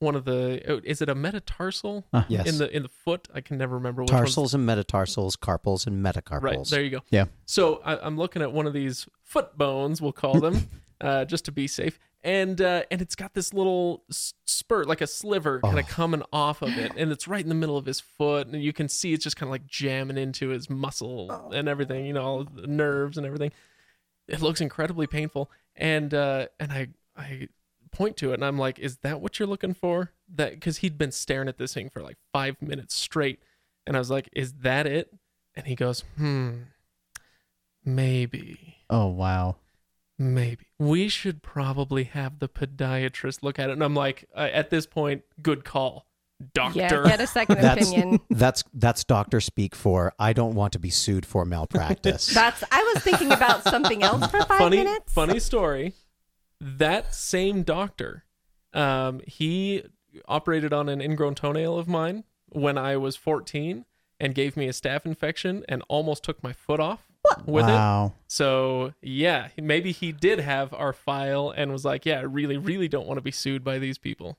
one 0.00 0.14
of 0.14 0.24
the 0.24 0.62
oh, 0.68 0.80
is 0.84 1.02
it 1.02 1.08
a 1.08 1.14
metatarsal 1.14 2.04
Yes. 2.28 2.46
in 2.48 2.58
the 2.58 2.74
in 2.74 2.82
the 2.84 2.88
foot? 2.88 3.28
I 3.34 3.40
can 3.40 3.58
never 3.58 3.74
remember 3.74 4.02
which 4.02 4.12
one's- 4.12 4.20
Tarsals 4.34 4.54
and 4.54 4.64
metatarsals, 4.66 5.36
carpals 5.36 5.86
and 5.86 6.04
metacarpals. 6.04 6.42
Right 6.42 6.66
there 6.66 6.82
you 6.82 6.90
go. 6.90 7.00
Yeah. 7.10 7.26
So 7.46 7.80
I, 7.84 7.98
I'm 7.98 8.16
looking 8.16 8.42
at 8.42 8.52
one 8.52 8.66
of 8.66 8.72
these 8.72 9.08
foot 9.22 9.56
bones, 9.58 10.00
we'll 10.00 10.12
call 10.12 10.40
them, 10.40 10.68
uh, 11.00 11.24
just 11.24 11.44
to 11.46 11.52
be 11.52 11.66
safe, 11.66 11.98
and 12.22 12.60
uh, 12.60 12.82
and 12.90 13.00
it's 13.02 13.14
got 13.14 13.34
this 13.34 13.52
little 13.52 14.04
s- 14.10 14.34
spurt, 14.46 14.86
like 14.88 15.00
a 15.00 15.06
sliver, 15.06 15.60
kind 15.60 15.78
of 15.78 15.84
Oh. 15.86 15.88
coming 15.88 16.22
off 16.32 16.62
of 16.62 16.76
it, 16.78 16.92
and 16.96 17.10
it's 17.12 17.26
right 17.28 17.42
in 17.42 17.48
the 17.48 17.54
middle 17.54 17.76
of 17.76 17.86
his 17.86 18.00
foot, 18.00 18.46
and 18.48 18.62
you 18.62 18.72
can 18.72 18.88
see 18.88 19.12
it's 19.12 19.24
just 19.24 19.36
kind 19.36 19.48
of 19.48 19.52
like 19.52 19.66
jamming 19.66 20.16
into 20.18 20.48
his 20.48 20.68
muscle 20.70 21.50
and 21.52 21.68
everything, 21.68 22.06
you 22.06 22.12
know, 22.12 22.22
all 22.22 22.44
the 22.44 22.66
nerves 22.66 23.16
and 23.18 23.26
everything. 23.26 23.52
It 24.28 24.40
looks 24.42 24.60
incredibly 24.60 25.06
painful, 25.06 25.50
and 25.76 26.12
uh, 26.14 26.46
and 26.60 26.70
I 26.72 26.88
I 27.16 27.48
point 27.88 28.16
to 28.18 28.30
it 28.30 28.34
and 28.34 28.44
I'm 28.44 28.58
like, 28.58 28.78
is 28.78 28.98
that 28.98 29.20
what 29.20 29.38
you're 29.38 29.48
looking 29.48 29.74
for? 29.74 30.12
That 30.34 30.52
because 30.54 30.78
he'd 30.78 30.96
been 30.98 31.12
staring 31.12 31.48
at 31.48 31.58
this 31.58 31.74
thing 31.74 31.88
for 31.90 32.02
like 32.02 32.16
five 32.32 32.60
minutes 32.62 32.94
straight, 32.94 33.40
and 33.86 33.96
I 33.96 33.98
was 33.98 34.10
like, 34.10 34.28
is 34.32 34.52
that 34.60 34.86
it? 34.86 35.12
And 35.54 35.66
he 35.66 35.74
goes, 35.74 36.04
hmm, 36.16 36.50
maybe, 37.84 38.76
Oh 38.90 39.06
wow. 39.06 39.56
maybe 40.18 40.66
we 40.78 41.08
should 41.08 41.42
probably 41.42 42.04
have 42.04 42.38
the 42.38 42.48
podiatrist 42.48 43.42
look 43.42 43.58
at 43.58 43.70
it. 43.70 43.72
And 43.72 43.82
I'm 43.82 43.94
like, 43.94 44.26
uh, 44.36 44.48
at 44.52 44.70
this 44.70 44.86
point, 44.86 45.22
good 45.42 45.64
call, 45.64 46.06
doctor. 46.54 46.78
Yeah, 46.80 47.02
get 47.06 47.20
a 47.20 47.26
second 47.26 47.60
That's 47.60 47.88
opinion. 47.90 48.20
that's 48.30 48.64
that's 48.74 49.04
doctor 49.04 49.40
speak 49.40 49.74
for 49.74 50.12
I 50.18 50.32
don't 50.32 50.54
want 50.54 50.72
to 50.74 50.78
be 50.78 50.90
sued 50.90 51.26
for 51.26 51.44
malpractice. 51.44 52.26
That's. 52.34 52.62
I 52.70 52.92
was 52.94 53.02
thinking 53.02 53.32
about 53.32 53.64
something 53.64 54.02
else 54.02 54.30
for 54.30 54.38
five 54.44 54.58
funny, 54.58 54.76
minutes. 54.78 55.12
funny 55.12 55.40
story. 55.40 55.94
That 56.60 57.14
same 57.14 57.62
doctor, 57.62 58.24
um, 58.72 59.20
he 59.26 59.84
operated 60.26 60.72
on 60.72 60.88
an 60.88 61.00
ingrown 61.00 61.34
toenail 61.34 61.78
of 61.78 61.86
mine 61.88 62.24
when 62.48 62.76
I 62.78 62.96
was 62.96 63.14
14 63.16 63.84
and 64.18 64.34
gave 64.34 64.56
me 64.56 64.66
a 64.66 64.72
staph 64.72 65.06
infection 65.06 65.64
and 65.68 65.82
almost 65.88 66.24
took 66.24 66.42
my 66.42 66.52
foot 66.52 66.80
off 66.80 67.06
with 67.46 67.68
it. 67.68 67.72
wow. 67.72 68.14
So 68.26 68.94
yeah, 69.00 69.48
maybe 69.56 69.92
he 69.92 70.10
did 70.12 70.40
have 70.40 70.72
our 70.74 70.92
file 70.92 71.52
and 71.56 71.70
was 71.70 71.84
like, 71.84 72.04
"Yeah, 72.06 72.18
I 72.18 72.22
really, 72.22 72.56
really 72.56 72.88
don't 72.88 73.06
want 73.06 73.18
to 73.18 73.22
be 73.22 73.30
sued 73.30 73.62
by 73.62 73.78
these 73.78 73.98
people." 73.98 74.38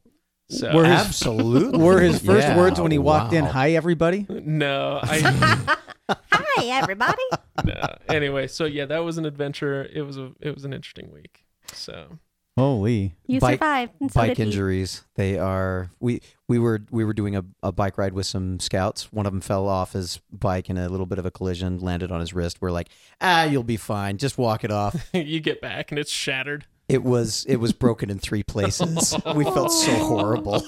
So 0.50 0.74
Were 0.76 0.86
his- 0.86 1.00
Absolutely. 1.06 1.80
Were 1.82 2.02
his 2.02 2.20
first 2.20 2.48
Yeah, 2.48 2.58
words 2.58 2.82
when 2.82 2.92
he 2.92 2.98
walked 2.98 3.34
in, 3.34 3.46
"Hi, 3.46 3.72
everybody"? 3.72 4.26
no, 4.30 5.00
I 5.04 5.78
Hi, 6.32 6.66
everybody. 6.66 7.22
no. 7.64 7.96
Anyway, 8.10 8.48
so 8.48 8.66
yeah, 8.66 8.86
that 8.86 9.00
was 9.00 9.18
an 9.20 9.26
adventure. 9.26 9.88
It 9.94 10.02
was 10.02 10.18
a 10.18 10.32
it 10.42 10.54
was 10.56 10.66
an 10.66 10.74
interesting 10.74 11.12
week. 11.14 11.46
So 11.74 12.20
Holy. 12.60 13.16
You 13.26 13.40
Bike- 13.40 13.54
survived. 13.54 13.94
And 14.02 14.12
so 14.12 14.20
bike 14.20 14.30
did 14.30 14.38
he. 14.38 14.44
injuries. 14.44 15.06
They 15.16 15.38
are 15.38 15.92
we 16.02 16.22
we 16.50 16.60
were 16.60 16.82
we 16.92 17.06
were 17.06 17.14
doing 17.14 17.38
a, 17.38 17.46
a 17.64 17.72
bike 17.72 17.98
ride 17.98 18.14
with 18.14 18.26
some 18.26 18.60
scouts. 18.60 19.14
One 19.14 19.26
of 19.26 19.32
them 19.32 19.40
fell 19.40 19.68
off 19.70 19.94
his 19.94 20.20
bike 20.30 20.70
in 20.70 20.78
a 20.78 20.90
little 20.90 21.06
bit 21.06 21.20
of 21.20 21.26
a 21.26 21.32
collision, 21.32 21.80
landed 21.80 22.12
on 22.12 22.20
his 22.20 22.34
wrist. 22.34 22.62
We're 22.62 22.72
like, 22.72 22.90
ah, 23.22 23.46
you'll 23.46 23.64
be 23.64 23.78
fine. 23.78 24.18
Just 24.18 24.38
walk 24.38 24.66
it 24.66 24.72
off. 24.72 25.10
you 25.14 25.40
get 25.40 25.62
back 25.62 25.92
and 25.92 25.98
it's 26.00 26.12
shattered. 26.12 26.66
It 26.89 27.03
was 27.03 27.46
it 27.46 27.58
was 27.58 27.72
broken 27.72 28.10
in 28.10 28.17
three 28.19 28.41
places. 28.43 29.15
We 29.36 29.43
felt 29.43 29.72
so 29.72 29.91
horrible. 30.05 30.63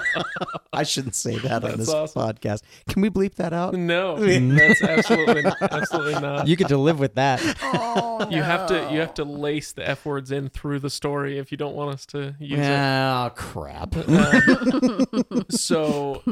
I 0.72 0.84
shouldn't 0.84 1.16
say 1.16 1.36
that 1.38 1.64
on 1.64 1.78
this 1.78 1.88
awesome. 1.88 2.22
podcast. 2.22 2.62
Can 2.88 3.02
we 3.02 3.10
bleep 3.10 3.34
that 3.34 3.52
out? 3.52 3.74
No, 3.74 4.16
that's 4.24 4.82
absolutely 4.82 5.50
absolutely 5.60 6.20
not. 6.20 6.46
You 6.46 6.54
get 6.54 6.68
to 6.68 6.78
live 6.78 7.00
with 7.00 7.16
that. 7.16 7.40
Oh, 7.62 8.28
You 8.30 8.42
have 8.42 8.68
to 8.68 8.88
you 8.92 9.00
have 9.00 9.14
to 9.14 9.24
lace 9.24 9.72
the 9.72 9.88
f 9.88 10.06
words 10.06 10.30
in 10.30 10.48
through 10.48 10.78
the 10.78 10.90
story 10.90 11.38
if 11.38 11.50
you 11.50 11.58
don't 11.58 11.74
want 11.74 11.92
us 11.94 12.06
to 12.06 12.36
use 12.38 12.60
it. 12.60 12.70
Ah, 12.70 13.30
crap. 13.34 13.96
Um, 13.96 15.44
so 15.50 16.22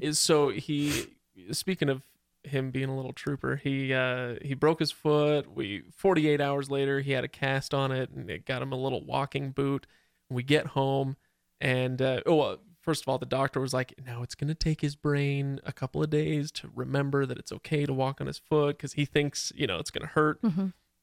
is 0.00 0.18
so 0.18 0.48
he 0.48 1.08
speaking 1.50 1.88
of 1.90 2.02
him 2.44 2.70
being 2.70 2.88
a 2.88 2.96
little 2.96 3.12
trooper. 3.12 3.56
He 3.56 3.92
uh, 3.92 4.36
he 4.42 4.54
broke 4.54 4.80
his 4.80 4.92
foot. 4.92 5.54
We 5.54 5.82
48 5.96 6.40
hours 6.40 6.70
later, 6.70 7.00
he 7.00 7.12
had 7.12 7.24
a 7.24 7.28
cast 7.28 7.74
on 7.74 7.92
it, 7.92 8.10
and 8.10 8.30
it 8.30 8.46
got 8.46 8.62
him 8.62 8.72
a 8.72 8.76
little 8.76 9.04
walking 9.04 9.50
boot. 9.50 9.86
We 10.30 10.42
get 10.42 10.68
home, 10.68 11.16
and 11.60 12.00
uh, 12.00 12.20
oh, 12.26 12.34
well, 12.34 12.58
first 12.80 13.02
of 13.02 13.08
all, 13.08 13.18
the 13.18 13.26
doctor 13.26 13.60
was 13.60 13.72
like, 13.74 13.94
"Now 14.04 14.22
it's 14.22 14.34
gonna 14.34 14.54
take 14.54 14.80
his 14.80 14.96
brain 14.96 15.60
a 15.64 15.72
couple 15.72 16.02
of 16.02 16.10
days 16.10 16.50
to 16.52 16.70
remember 16.74 17.26
that 17.26 17.38
it's 17.38 17.52
okay 17.52 17.86
to 17.86 17.92
walk 17.92 18.20
on 18.20 18.26
his 18.26 18.38
foot 18.38 18.76
because 18.78 18.94
he 18.94 19.04
thinks 19.04 19.52
you 19.54 19.66
know 19.66 19.78
it's 19.78 19.90
gonna 19.90 20.06
hurt." 20.06 20.40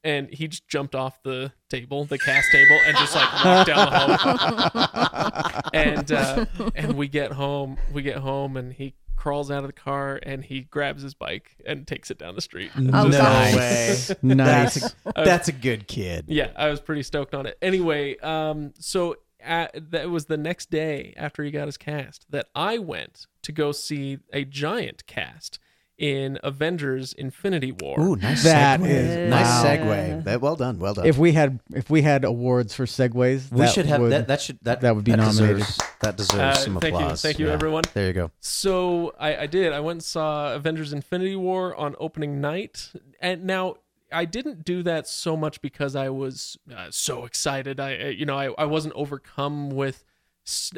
And 0.02 0.30
he 0.30 0.48
just 0.48 0.66
jumped 0.70 0.96
off 0.96 1.22
the 1.24 1.52
table, 1.70 2.06
the 2.06 2.18
cast 2.18 2.48
table, 2.54 2.80
and 2.86 2.98
just 2.98 3.14
like 3.14 3.46
walked 3.46 3.68
down 3.68 3.90
the 3.90 4.18
hall 4.18 5.62
and 5.74 6.12
uh, 6.12 6.46
and 6.74 6.94
we 6.96 7.08
get 7.10 7.34
home 7.34 7.78
we 7.92 8.02
get 8.02 8.18
home 8.18 8.56
and 8.56 8.72
he 8.74 8.96
crawls 9.20 9.52
out 9.52 9.60
of 9.60 9.68
the 9.68 9.74
car 9.74 10.18
and 10.24 10.46
he 10.46 10.62
grabs 10.62 11.04
his 11.04 11.14
bike 11.14 11.58
and 11.66 11.86
takes 11.86 12.10
it 12.10 12.18
down 12.18 12.36
the 12.36 12.42
street 12.42 12.72
And 12.76 12.90
Oh, 12.94 13.08
just- 13.10 13.18
gosh. 13.20 13.56
way. 13.56 14.16
Nice. 14.22 14.76
That's, 14.80 14.96
that's 15.16 15.48
a 15.50 15.52
good 15.52 15.88
kid. 15.90 16.26
yeah 16.30 16.52
i 16.56 16.70
was 16.70 16.80
pretty 16.80 17.04
stoked 17.04 17.34
on 17.36 17.46
it 17.46 17.58
anyway 17.62 18.18
um 18.20 18.74
so 18.80 19.16
at, 19.42 19.92
that 19.92 20.10
was 20.10 20.26
the 20.26 20.38
next 20.38 20.70
day 20.70 21.14
after 21.18 21.44
he 21.44 21.52
got 21.52 21.66
his 21.68 21.78
cast 21.78 22.26
that 22.30 22.48
i 22.56 22.78
went 22.78 23.26
to 23.42 23.52
go 23.52 23.72
see 23.74 24.20
a 24.34 24.44
giant 24.46 25.06
cast 25.06 25.60
in 26.00 26.40
avengers 26.44 27.12
infinity 27.14 27.72
war 27.74 28.00
Ooh, 28.00 28.16
nice 28.16 28.44
That 28.44 28.80
segue. 28.80 28.88
is- 28.90 29.30
nice 29.30 29.46
wow. 29.46 29.64
segue. 29.66 30.24
That- 30.24 30.42
well 30.42 30.56
done. 30.56 30.80
Well 30.80 30.94
done. 30.94 31.06
If 31.06 31.18
we 31.18 31.34
had 31.34 31.60
if 31.76 31.90
we 31.90 32.02
had 32.02 32.24
awards 32.24 32.74
for 32.74 32.86
segues, 32.86 33.52
we 33.52 33.60
that 33.60 33.74
should 33.74 33.86
have 33.86 34.02
would- 34.02 34.12
that. 34.14 34.28
That 34.28 34.42
should 34.42 34.58
that 34.64 34.82
that 34.82 34.96
would 34.96 35.04
be 35.04 35.12
nominated. 35.12 35.58
Deserves, 35.58 35.78
that 36.02 36.16
deserves 36.18 36.40
Uh, 36.40 36.54
some 36.56 36.80
thank 36.80 36.94
you. 36.94 37.00
applause. 37.00 37.22
Thank 37.22 37.38
you, 37.40 37.48
Yeah. 37.48 37.54
everyone. 37.54 37.84
There 37.94 38.08
you 38.08 38.14
go. 38.14 38.32
So 38.40 39.14
I, 39.20 39.36
I 39.44 39.46
did. 39.48 39.74
I 39.74 39.82
went 39.82 39.98
and 39.98 40.04
saw 40.04 40.56
Avengers 40.56 40.94
Infinity 40.94 41.36
War 41.36 41.76
on 41.76 41.96
opening 42.00 42.40
night. 42.42 42.92
And 43.22 43.44
now 43.44 43.76
I 44.12 44.26
didn't 44.26 44.64
do 44.66 44.82
that 44.84 45.08
so 45.08 45.36
much 45.38 45.62
because 45.62 45.96
I 45.96 46.10
was 46.10 46.58
uh, 46.76 46.88
so 46.90 47.26
excited. 47.26 47.80
I, 47.80 47.90
I- 47.92 48.16
you 48.18 48.26
know, 48.26 48.38
I, 48.38 48.54
I 48.58 48.66
wasn't 48.66 48.94
overcome 48.96 49.70
with 49.70 49.98
s- 49.98 50.04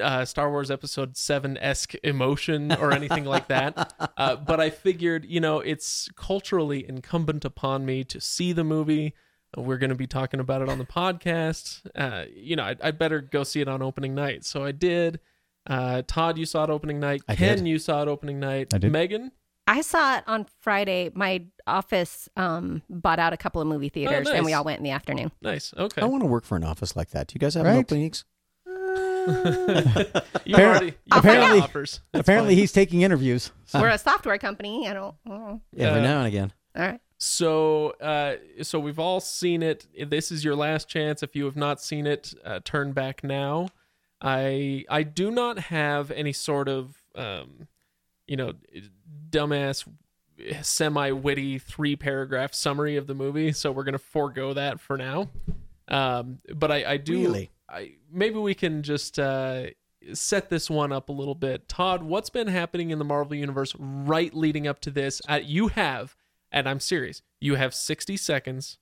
uh, 0.02 0.26
Star 0.26 0.50
Wars 0.50 0.70
Episode 0.72 1.16
7 1.18 1.58
esque 1.58 1.94
emotion 2.04 2.72
or 2.74 2.92
anything 2.92 3.26
like 3.26 3.48
that. 3.48 3.94
Uh, 4.18 4.36
but 4.36 4.60
I 4.60 4.70
figured, 4.70 5.26
you 5.26 5.40
know, 5.40 5.60
it's 5.62 6.08
culturally 6.16 6.88
incumbent 6.88 7.44
upon 7.44 7.86
me 7.86 8.04
to 8.04 8.22
see 8.22 8.54
the 8.54 8.64
movie. 8.64 9.14
We're 9.58 9.78
going 9.80 9.90
to 9.90 9.96
be 9.96 10.06
talking 10.06 10.40
about 10.40 10.62
it 10.62 10.70
on 10.70 10.78
the 10.78 10.86
podcast. 10.86 11.82
Uh, 11.96 12.26
you 12.32 12.56
know, 12.56 12.64
I, 12.64 12.76
I 12.84 12.92
better 12.92 13.20
go 13.20 13.44
see 13.44 13.62
it 13.62 13.68
on 13.68 13.82
opening 13.82 14.14
night. 14.14 14.46
So 14.46 14.64
I 14.64 14.72
did. 14.74 15.20
Uh, 15.66 16.04
Todd, 16.06 16.38
you 16.38 16.46
saw 16.46 16.66
it 16.66 16.70
opening 16.70 17.00
night. 17.00 17.24
I 17.28 17.36
Kenn, 17.36 17.58
did. 17.60 17.68
you 17.68 17.80
saw 17.80 18.04
it 18.04 18.08
opening 18.08 18.40
night. 18.40 18.74
I 18.74 18.78
did. 18.78 18.92
Megan, 18.92 19.32
I 19.66 19.82
saw 19.82 20.18
it 20.18 20.24
on 20.28 20.46
Friday. 20.60 21.10
My 21.16 21.44
office 21.66 22.30
um, 22.38 22.84
bought 22.90 23.18
out 23.20 23.34
a 23.34 23.38
couple 23.38 23.62
of 23.62 23.68
movie 23.68 23.90
theaters, 23.90 24.28
and 24.30 24.46
we 24.46 24.54
all 24.54 24.64
went 24.64 24.78
in 24.80 24.84
the 24.84 24.92
afternoon. 24.92 25.32
nice. 25.42 25.74
Okay. 25.76 26.02
I 26.02 26.06
want 26.06 26.22
to 26.22 26.28
work 26.28 26.46
for 26.46 26.58
an 26.58 26.64
office 26.64 26.96
like 26.96 27.10
that. 27.12 27.28
Do 27.28 27.34
you 27.36 27.40
guys 27.40 27.56
have 27.56 27.66
Right? 27.66 27.78
openings? 27.78 28.24
you 30.46 30.56
Apparently- 30.56 30.94
apparently- 31.12 31.60
got 31.60 31.70
offers. 31.70 32.02
That's 32.12 32.22
Apparently, 32.28 32.56
he's 32.56 32.72
taking 32.72 33.02
interviews. 33.02 33.52
We're 33.74 33.90
a 33.90 33.98
software 34.10 34.38
company. 34.38 34.88
I 34.88 34.94
don't. 34.94 35.16
oh, 35.30 35.62
Every 35.78 36.00
Uh, 36.00 36.04
now 36.04 36.18
and 36.20 36.28
again. 36.28 36.54
all 36.76 36.84
right. 36.84 37.00
So, 37.18 37.92
uh, 38.02 38.38
so 38.64 38.80
we've 38.80 38.98
all 38.98 39.20
seen 39.20 39.62
it. 39.62 39.86
This 40.10 40.32
is 40.32 40.44
your 40.44 40.56
last 40.56 40.88
chance. 40.90 41.22
If 41.22 41.36
you 41.36 41.46
have 41.46 41.56
not 41.56 41.80
seen 41.80 42.08
it, 42.08 42.34
uh, 42.44 42.62
turn 42.64 42.94
back 42.94 43.24
now. 43.24 43.70
I 44.22 44.86
I 44.90 45.04
do 45.04 45.30
not 45.30 45.60
have 45.60 46.10
any 46.12 46.34
sort 46.34 46.68
of 46.68 46.96
um, 47.16 47.68
you 48.28 48.38
know, 48.38 48.54
dumbass, 49.30 49.88
semi 50.62 51.12
witty 51.12 51.60
three 51.60 51.96
paragraph 51.96 52.54
summary 52.54 52.96
of 52.98 53.06
the 53.08 53.14
movie. 53.14 53.52
So 53.52 53.72
we're 53.72 53.84
gonna 53.84 53.98
forego 54.00 54.54
that 54.54 54.80
for 54.80 54.98
now. 54.98 55.30
Um, 55.88 56.40
but 56.56 56.72
I 56.72 56.92
I 56.94 56.98
do. 56.98 57.22
Really? 57.22 57.52
I 57.72 57.94
maybe 58.12 58.38
we 58.38 58.54
can 58.54 58.84
just 58.84 59.18
uh, 59.20 59.68
set 60.14 60.50
this 60.50 60.70
one 60.70 60.92
up 60.92 61.10
a 61.10 61.12
little 61.12 61.36
bit. 61.36 61.68
Todd, 61.68 62.04
what's 62.04 62.30
been 62.30 62.48
happening 62.48 62.90
in 62.90 63.00
the 63.00 63.06
Marvel 63.06 63.36
universe 63.36 63.76
right 63.80 64.34
leading 64.34 64.68
up 64.68 64.80
to 64.82 64.92
this? 64.92 65.22
Uh, 65.28 65.40
you 65.42 65.70
have, 65.70 66.16
and 66.52 66.68
I'm 66.68 66.80
serious, 66.80 67.22
you 67.40 67.56
have 67.56 67.74
60 67.74 68.18
seconds 68.18 68.78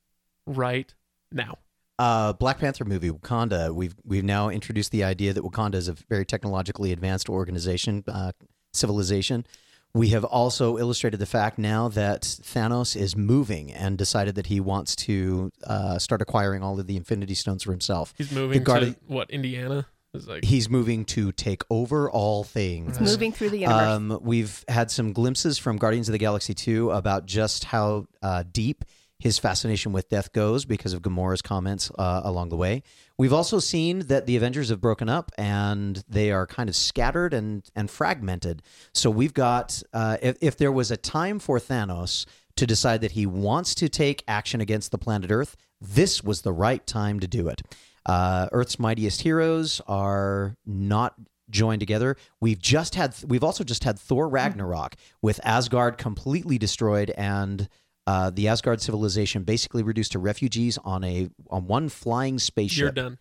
right 0.46 0.93
now. 1.31 1.58
Uh, 1.98 2.31
Black 2.31 2.60
Panther 2.60 2.86
movie 2.86 3.12
Wakanda. 3.12 3.74
We've 3.74 3.96
we've 4.05 4.24
now 4.24 4.50
introduced 4.50 4.91
the 4.91 5.03
idea 5.03 5.34
that 5.34 5.43
Wakanda 5.43 5.75
is 5.75 5.89
a 5.89 5.93
very 5.93 6.25
technologically 6.25 6.93
advanced 6.93 7.29
organization, 7.29 8.05
uh, 8.08 8.31
civilization. 8.74 9.46
We 9.93 10.10
have 10.10 10.24
also 10.24 10.77
illustrated 10.77 11.17
the 11.17 11.25
fact 11.25 11.58
now 11.58 11.88
that 11.89 12.22
Thanos 12.22 12.96
is 12.96 13.15
moving 13.15 13.72
and 13.74 13.98
decided 13.98 14.36
that 14.36 14.46
he 14.46 14.60
wants 14.60 14.96
to 14.98 15.51
uh, 15.63 15.98
start 15.98 16.22
acquiring 16.22 16.62
all 16.62 16.79
of 16.79 16.86
the 16.86 16.96
Infinity 16.96 17.34
Stones 17.34 17.63
for 17.63 17.72
himself. 17.72 18.13
He's 18.17 18.31
moving 18.31 18.63
Guardi- 18.63 18.93
to 18.93 19.00
what 19.08 19.31
Indiana 19.31 19.88
like. 20.27 20.43
He's 20.43 20.69
moving 20.69 21.05
to 21.05 21.31
take 21.31 21.63
over 21.69 22.10
all 22.10 22.43
things. 22.43 22.98
It's 22.98 23.12
moving 23.12 23.31
through 23.31 23.51
the 23.51 23.60
universe. 23.60 23.81
Um, 23.81 24.19
we've 24.22 24.63
had 24.67 24.89
some 24.91 25.13
glimpses 25.13 25.58
from 25.58 25.77
Guardians 25.77 26.10
of 26.10 26.13
the 26.13 26.17
Galaxy 26.19 26.53
2 26.53 26.91
about 26.91 27.25
just 27.25 27.65
how 27.65 28.05
uh, 28.22 28.43
deep 28.51 28.86
his 29.19 29.38
fascination 29.38 29.91
with 29.91 30.07
death 30.07 30.31
goes 30.31 30.63
because 30.63 30.93
of 30.93 31.01
Gamora's 31.01 31.41
comments 31.41 31.91
uh, 31.99 32.21
along 32.23 32.49
the 32.49 32.55
way. 32.55 32.83
We've 33.17 33.33
also 33.33 33.59
seen 33.59 33.99
that 34.07 34.25
the 34.25 34.38
Avengers 34.38 34.69
have 34.69 34.79
broken 34.79 35.09
up 35.09 35.31
and 35.38 36.01
they 36.07 36.31
are 36.31 36.47
kind 36.47 36.69
of 36.69 36.75
scattered 36.75 37.33
and, 37.33 37.69
and 37.75 37.91
fragmented. 37.91 38.63
So 38.93 39.09
we've 39.09 39.33
got, 39.33 39.83
uh, 39.93 40.17
if, 40.21 40.38
if 40.41 40.57
there 40.57 40.71
was 40.71 40.89
a 40.89 40.97
time 40.97 41.39
for 41.39 41.59
Thanos 41.59 42.25
to 42.55 42.65
decide 42.65 43.01
that 43.01 43.11
he 43.11 43.25
wants 43.25 43.75
to 43.75 43.89
take 43.89 44.23
action 44.27 44.61
against 44.61 44.91
the 44.91 44.97
planet 44.97 45.31
Earth, 45.31 45.57
this 45.81 46.23
was 46.23 46.41
the 46.41 46.53
right 46.53 46.85
time 46.88 47.19
to 47.19 47.27
do 47.27 47.49
it. 47.49 47.61
Uh, 48.05 48.47
Earth's 48.53 48.79
mightiest 48.79 49.21
heroes 49.21 49.81
are 49.88 50.55
not 50.65 51.15
joined 51.49 51.79
together. 51.79 52.15
We've 52.39 52.59
just 52.59 52.95
had 52.95 53.15
we've 53.27 53.43
also 53.43 53.63
just 53.63 53.83
had 53.83 53.99
Thor 53.99 54.29
Ragnarok 54.29 54.95
with 55.21 55.39
Asgard 55.43 55.97
completely 55.97 56.57
destroyed 56.57 57.09
and 57.11 57.67
uh, 58.09 58.29
the 58.31 58.47
Asgard 58.47 58.81
civilization 58.81 59.43
basically 59.43 59.83
reduced 59.83 60.11
to 60.13 60.19
refugees 60.19 60.77
on 60.83 61.03
a 61.03 61.29
on 61.49 61.67
one 61.67 61.89
flying 61.89 62.39
spaceship. 62.39 62.79
You're 62.79 62.91
done. 62.91 63.17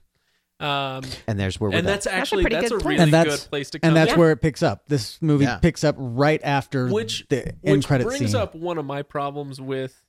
Um, 0.60 1.04
And 1.28 1.38
there's 1.38 1.60
where 1.60 1.70
we're 1.70 1.76
and 1.76 1.86
done. 1.86 1.94
that's 1.94 2.06
a 2.06 2.12
actually 2.12 2.42
pretty 2.44 2.56
that's, 2.56 2.70
good 2.70 2.80
a 2.80 2.82
place. 2.82 2.90
really 2.92 3.02
And 3.04 3.12
that's- 3.12 3.40
good 3.42 3.48
place 3.50 3.70
to 3.70 3.78
come. 3.78 3.88
And 3.88 3.96
that's 3.96 4.10
Yeah. 4.12 4.16
where 4.18 4.32
it 4.32 4.38
picks 4.38 4.62
up. 4.62 4.86
This 4.88 5.20
movie 5.22 5.44
Yeah. 5.44 5.58
picks 5.58 5.84
up 5.84 5.94
right 5.98 6.40
after 6.42 6.88
which 6.88 7.26
the 7.28 7.48
end 7.48 7.76
which 7.78 7.86
credit 7.86 8.04
brings 8.08 8.32
scene. 8.32 8.40
up 8.40 8.54
one 8.56 8.76
of 8.78 8.84
my 8.84 9.02
problems 9.02 9.60
with 9.60 10.02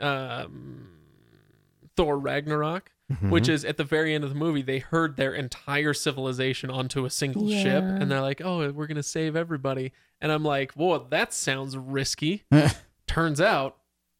um, 0.00 0.88
Thor 1.96 2.18
Ragnarok, 2.18 2.90
Mm-hmm. 3.12 3.30
which 3.30 3.48
is 3.48 3.64
at 3.64 3.76
the 3.76 3.84
very 3.84 4.14
end 4.14 4.24
of 4.24 4.30
the 4.30 4.36
movie 4.36 4.62
they 4.62 4.80
herd 4.80 5.16
their 5.16 5.32
entire 5.32 5.94
civilization 5.94 6.70
onto 6.70 7.04
a 7.04 7.10
single 7.10 7.48
ship, 7.48 7.84
and 7.84 8.10
they're 8.10 8.20
like, 8.20 8.40
"Oh, 8.44 8.70
we're 8.72 8.88
gonna 8.88 9.02
save 9.04 9.36
everybody," 9.36 9.92
and 10.20 10.32
I'm 10.32 10.42
like, 10.42 10.72
"Whoa, 10.72 11.06
that 11.10 11.32
sounds 11.32 11.76
risky." 11.76 12.42
Turns 13.06 13.40
out, 13.40 13.76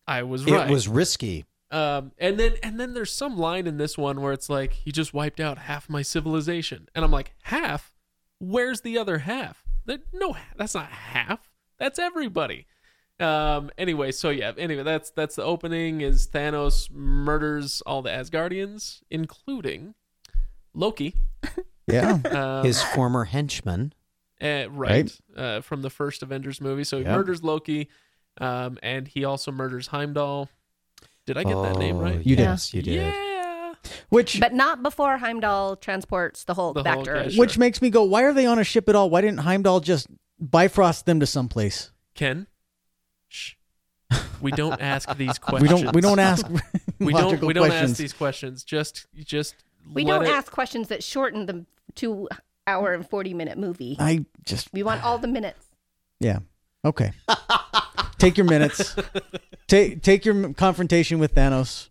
I 0.07 0.23
was 0.23 0.45
right. 0.45 0.69
It 0.69 0.73
was 0.73 0.89
risky. 0.89 1.45
Um, 1.71 2.13
and 2.19 2.39
then 2.39 2.55
and 2.63 2.79
then 2.79 2.95
there's 2.95 3.13
some 3.13 3.37
line 3.37 3.67
in 3.67 3.77
this 3.77 3.99
one 3.99 4.21
where 4.21 4.33
it's 4.33 4.49
like 4.49 4.73
he 4.73 4.93
just 4.93 5.13
wiped 5.13 5.41
out 5.41 5.59
half 5.59 5.89
my 5.89 6.03
civilization, 6.03 6.89
and 6.95 7.05
I'm 7.05 7.11
like, 7.11 7.35
half? 7.43 7.93
Where's 8.39 8.83
the 8.83 8.99
other 8.99 9.19
half? 9.19 9.65
There, 9.85 9.99
no, 10.13 10.37
that's 10.57 10.75
not 10.75 10.91
half. 10.91 11.51
That's 11.79 11.99
everybody. 11.99 12.67
Um. 13.19 13.71
Anyway, 13.79 14.13
so 14.13 14.31
yeah. 14.31 14.53
Anyway, 14.57 14.83
that's 14.85 15.11
that's 15.11 15.37
the 15.37 15.43
opening. 15.43 16.03
Is 16.03 16.29
Thanos 16.29 16.91
murders 16.91 17.83
all 17.87 18.03
the 18.03 18.11
Asgardians, 18.11 19.01
including 19.11 19.95
Loki. 20.75 21.15
yeah. 21.89 22.19
Um, 22.31 22.65
His 22.65 22.83
former 22.83 23.25
henchman. 23.25 23.93
uh, 24.43 24.67
right, 24.71 25.11
Uh, 25.37 25.63
from 25.63 25.83
the 25.83 25.91
first 25.91 26.23
Avengers 26.23 26.61
movie. 26.61 26.85
So 26.85 26.99
he 26.99 27.05
Yeah. 27.05 27.17
murders 27.17 27.43
Loki, 27.43 27.89
um, 28.40 28.78
and 28.83 29.07
he 29.09 29.25
also 29.25 29.50
murders 29.52 29.87
Heimdall. 29.88 30.49
Did 31.26 31.37
I 31.38 31.45
get 31.45 31.61
that 31.62 31.78
name 31.78 31.97
Oh, 31.97 32.00
right? 32.02 32.25
You 32.25 32.37
did. 32.37 32.43
Yes, 32.45 32.73
you 32.75 32.83
did. 32.83 32.95
Yeah. 32.95 33.75
Which 34.09 34.40
but 34.40 34.52
not 34.55 34.83
before 34.83 35.16
Heimdall 35.19 35.76
transports 35.76 36.45
the 36.45 36.55
Hulk 36.55 36.75
The 36.75 36.83
back 36.83 36.95
Hulk, 36.95 37.05
to 37.07 37.11
yeah, 37.11 37.16
Earth. 37.19 37.33
sure. 37.33 37.40
which 37.40 37.57
makes 37.59 37.81
me 37.83 37.90
go, 37.90 38.02
why 38.05 38.23
are 38.23 38.33
they 38.33 38.47
on 38.47 38.59
a 38.59 38.64
ship 38.64 38.88
at 38.88 38.95
all? 38.97 39.11
Why 39.11 39.21
didn't 39.21 39.38
Heimdall 39.40 39.81
just 39.81 40.09
bifrost 40.40 41.07
them 41.07 41.21
to 41.21 41.26
someplace? 41.26 41.90
Kenn, 42.14 42.47
shh. 43.28 43.55
We 44.40 44.50
don't 44.52 44.81
ask 44.81 45.09
these 45.16 45.28
We 45.28 45.35
questions. 45.40 45.83
don't 45.83 45.95
we 45.95 46.00
don't 46.00 46.19
ask 46.19 46.47
we 46.99 47.12
don't 47.12 47.25
logical 47.25 47.49
we 47.49 47.55
don't 47.55 47.66
questions. 47.69 47.90
ask 47.93 47.99
these 48.05 48.12
questions. 48.12 48.64
Just 48.64 49.07
just 49.14 49.55
We 49.93 50.05
let 50.05 50.19
don't 50.19 50.26
it- 50.26 50.31
ask 50.37 50.50
questions 50.52 50.88
that 50.88 51.02
shorten 51.02 51.47
the 51.47 51.64
two 51.95 52.28
hour 52.66 52.93
and 52.93 53.09
40 53.09 53.35
minute 53.35 53.59
movie. 53.59 53.97
I 53.99 54.25
just 54.45 54.73
We 54.73 54.83
want 54.83 55.05
all 55.05 55.19
the 55.19 55.28
minutes. 55.28 55.64
yeah. 56.21 56.38
Okay. 56.85 57.11
take 58.18 58.37
your 58.37 58.46
minutes. 58.46 58.94
take 59.66 60.02
take 60.02 60.25
your 60.25 60.52
confrontation 60.54 61.18
with 61.18 61.35
Thanos 61.35 61.88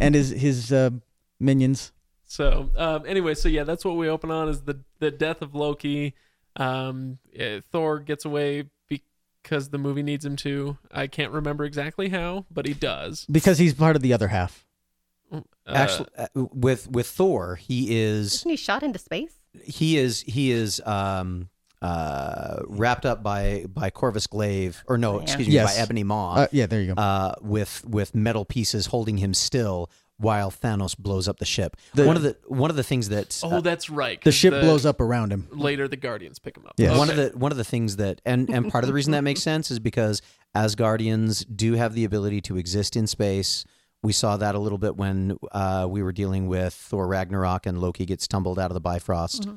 and 0.00 0.14
his 0.14 0.30
his 0.30 0.72
uh, 0.72 0.90
minions. 1.40 1.92
So 2.24 2.70
um, 2.76 3.04
anyway, 3.06 3.34
so 3.34 3.48
yeah, 3.48 3.64
that's 3.64 3.84
what 3.84 3.96
we 3.96 4.08
open 4.08 4.30
on 4.30 4.48
is 4.48 4.62
the 4.62 4.80
the 4.98 5.10
death 5.10 5.42
of 5.42 5.54
Loki. 5.54 6.14
Um, 6.56 7.18
uh, 7.38 7.60
Thor 7.70 8.00
gets 8.00 8.24
away 8.24 8.64
because 8.88 9.68
the 9.70 9.78
movie 9.78 10.02
needs 10.02 10.24
him 10.24 10.36
to. 10.36 10.76
I 10.92 11.06
can't 11.06 11.32
remember 11.32 11.64
exactly 11.64 12.08
how, 12.08 12.46
but 12.50 12.66
he 12.66 12.74
does. 12.74 13.24
because 13.30 13.58
he's 13.58 13.74
part 13.74 13.96
of 13.96 14.02
the 14.02 14.12
other 14.12 14.28
half. 14.28 14.66
Uh, 15.32 15.40
Actually, 15.66 16.08
uh, 16.16 16.26
with 16.34 16.90
with 16.90 17.06
Thor, 17.06 17.56
he 17.56 17.96
is 17.98 18.34
Isn't 18.34 18.50
he 18.50 18.56
shot 18.56 18.82
into 18.82 18.98
space? 18.98 19.32
he 19.64 19.96
is 19.98 20.20
he 20.22 20.50
is 20.50 20.80
um 20.84 21.48
uh 21.82 22.60
wrapped 22.66 23.06
up 23.06 23.22
by 23.22 23.64
by 23.68 23.90
Corvus 23.90 24.26
Glaive 24.26 24.82
or 24.86 24.98
no, 24.98 25.16
Yeah. 25.16 25.22
excuse 25.22 25.48
me, 25.48 25.54
Yes. 25.54 25.76
by 25.76 25.82
Ebony 25.82 26.04
Maw. 26.04 26.34
Uh, 26.34 26.46
yeah, 26.52 26.66
there 26.66 26.80
you 26.80 26.94
go. 26.94 27.00
uh, 27.00 27.34
with 27.40 27.84
with 27.86 28.14
metal 28.14 28.44
pieces 28.44 28.86
holding 28.86 29.18
him 29.18 29.32
still 29.34 29.88
while 30.20 30.50
Thanos 30.50 30.98
blows 30.98 31.28
up 31.28 31.38
the 31.38 31.44
ship. 31.44 31.76
The- 31.94 32.04
one 32.04 32.16
of 32.16 32.22
the 32.22 32.36
one 32.46 32.70
of 32.70 32.76
the 32.76 32.82
things 32.82 33.08
that 33.10 33.38
oh, 33.44 33.60
that's 33.60 33.88
right. 33.88 34.20
the 34.22 34.32
ship 34.32 34.50
blows 34.52 34.84
up 34.84 35.00
around 35.00 35.32
him. 35.32 35.46
Later, 35.52 35.86
the 35.86 35.96
Guardians 35.96 36.40
pick 36.40 36.56
him 36.56 36.66
up. 36.66 36.74
Yes. 36.76 36.98
one 36.98 37.08
of 37.10 37.16
the 37.16 37.30
one 37.36 37.52
of 37.52 37.58
the 37.58 37.64
things 37.64 37.96
that 37.96 38.20
and 38.26 38.50
and 38.50 38.70
part 38.72 38.82
of 38.82 38.88
the 38.88 38.94
reason 38.94 39.12
that 39.12 39.22
makes 39.22 39.42
sense 39.52 39.70
is 39.70 39.78
because 39.78 40.20
Asgardians 40.56 41.44
do 41.54 41.74
have 41.74 41.94
the 41.94 42.04
ability 42.04 42.40
to 42.42 42.56
exist 42.56 42.96
in 42.96 43.06
space. 43.06 43.64
We 44.02 44.12
saw 44.12 44.36
that 44.36 44.54
a 44.54 44.58
little 44.58 44.78
bit 44.78 44.96
when 44.96 45.36
uh, 45.52 45.86
we 45.88 46.02
were 46.02 46.12
dealing 46.12 46.46
with 46.48 46.72
Thor 46.74 47.06
Ragnarok 47.08 47.66
and 47.66 47.80
Loki 47.80 48.04
gets 48.06 48.26
tumbled 48.28 48.58
out 48.58 48.70
of 48.70 48.74
the 48.74 48.80
Bifrost. 48.80 49.48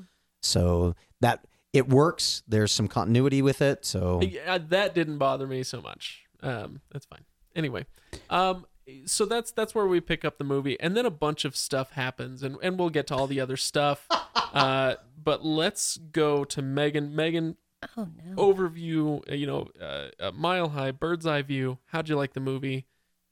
So 0.42 0.96
that 1.22 1.46
it 1.74 1.88
works. 1.90 2.44
There's 2.48 2.72
some 2.72 2.88
continuity 2.88 3.42
with 3.42 3.62
it. 3.62 3.86
So 3.86 4.22
Yeah, 4.22 4.58
that 4.58 4.94
didn't 4.96 5.18
bother 5.18 5.48
me 5.48 5.64
so 5.64 5.82
much. 5.82 6.24
Um, 6.44 6.82
that's 6.92 7.06
fine. 7.06 7.24
Anyway, 7.56 7.86
um, 8.30 8.66
so 9.06 9.26
that's 9.26 9.52
that's 9.52 9.76
where 9.76 9.86
we 9.88 10.00
pick 10.02 10.26
up 10.26 10.38
the 10.38 10.44
movie, 10.44 10.80
and 10.80 10.96
then 10.98 11.06
a 11.06 11.12
bunch 11.12 11.46
of 11.46 11.56
stuff 11.56 11.92
happens, 11.92 12.44
and 12.44 12.58
and 12.64 12.80
we'll 12.80 12.90
get 12.90 13.08
to 13.08 13.16
all 13.16 13.28
the 13.28 13.40
other 13.40 13.58
stuff. 13.58 14.08
Uh, 14.54 14.96
but 15.24 15.46
let's 15.46 15.96
go 15.96 16.44
to 16.44 16.62
Megan. 16.62 17.16
Megan, 17.16 17.56
Oh 17.96 18.10
no. 18.26 18.36
overview. 18.36 19.22
uh, 19.32 19.34
You 19.34 19.48
know, 19.48 19.70
uh, 19.82 20.10
a 20.20 20.34
mile 20.34 20.68
high, 20.70 20.92
bird's 20.92 21.26
eye 21.26 21.42
view. 21.42 21.78
How'd 21.86 22.10
you 22.10 22.18
like 22.18 22.34
the 22.34 22.42
movie? 22.42 22.86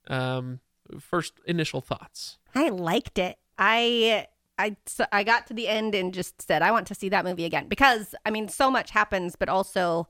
Um, 0.08 0.62
first 0.98 1.34
initial 1.46 1.82
thoughts. 1.82 2.38
I 2.56 2.70
liked 2.70 3.18
it. 3.20 3.38
I 3.58 4.28
I 4.60 4.76
so 4.86 5.06
I 5.12 5.24
got 5.24 5.48
to 5.48 5.54
the 5.56 5.68
end 5.68 5.96
and 5.96 6.14
just 6.14 6.42
said 6.42 6.62
I 6.62 6.70
want 6.72 6.86
to 6.88 6.96
see 6.96 7.10
that 7.10 7.26
movie 7.26 7.46
again 7.46 7.68
because 7.68 8.14
I 8.26 8.30
mean 8.30 8.48
so 8.50 8.70
much 8.70 8.92
happens, 8.92 9.36
but 9.36 9.50
also 9.50 10.08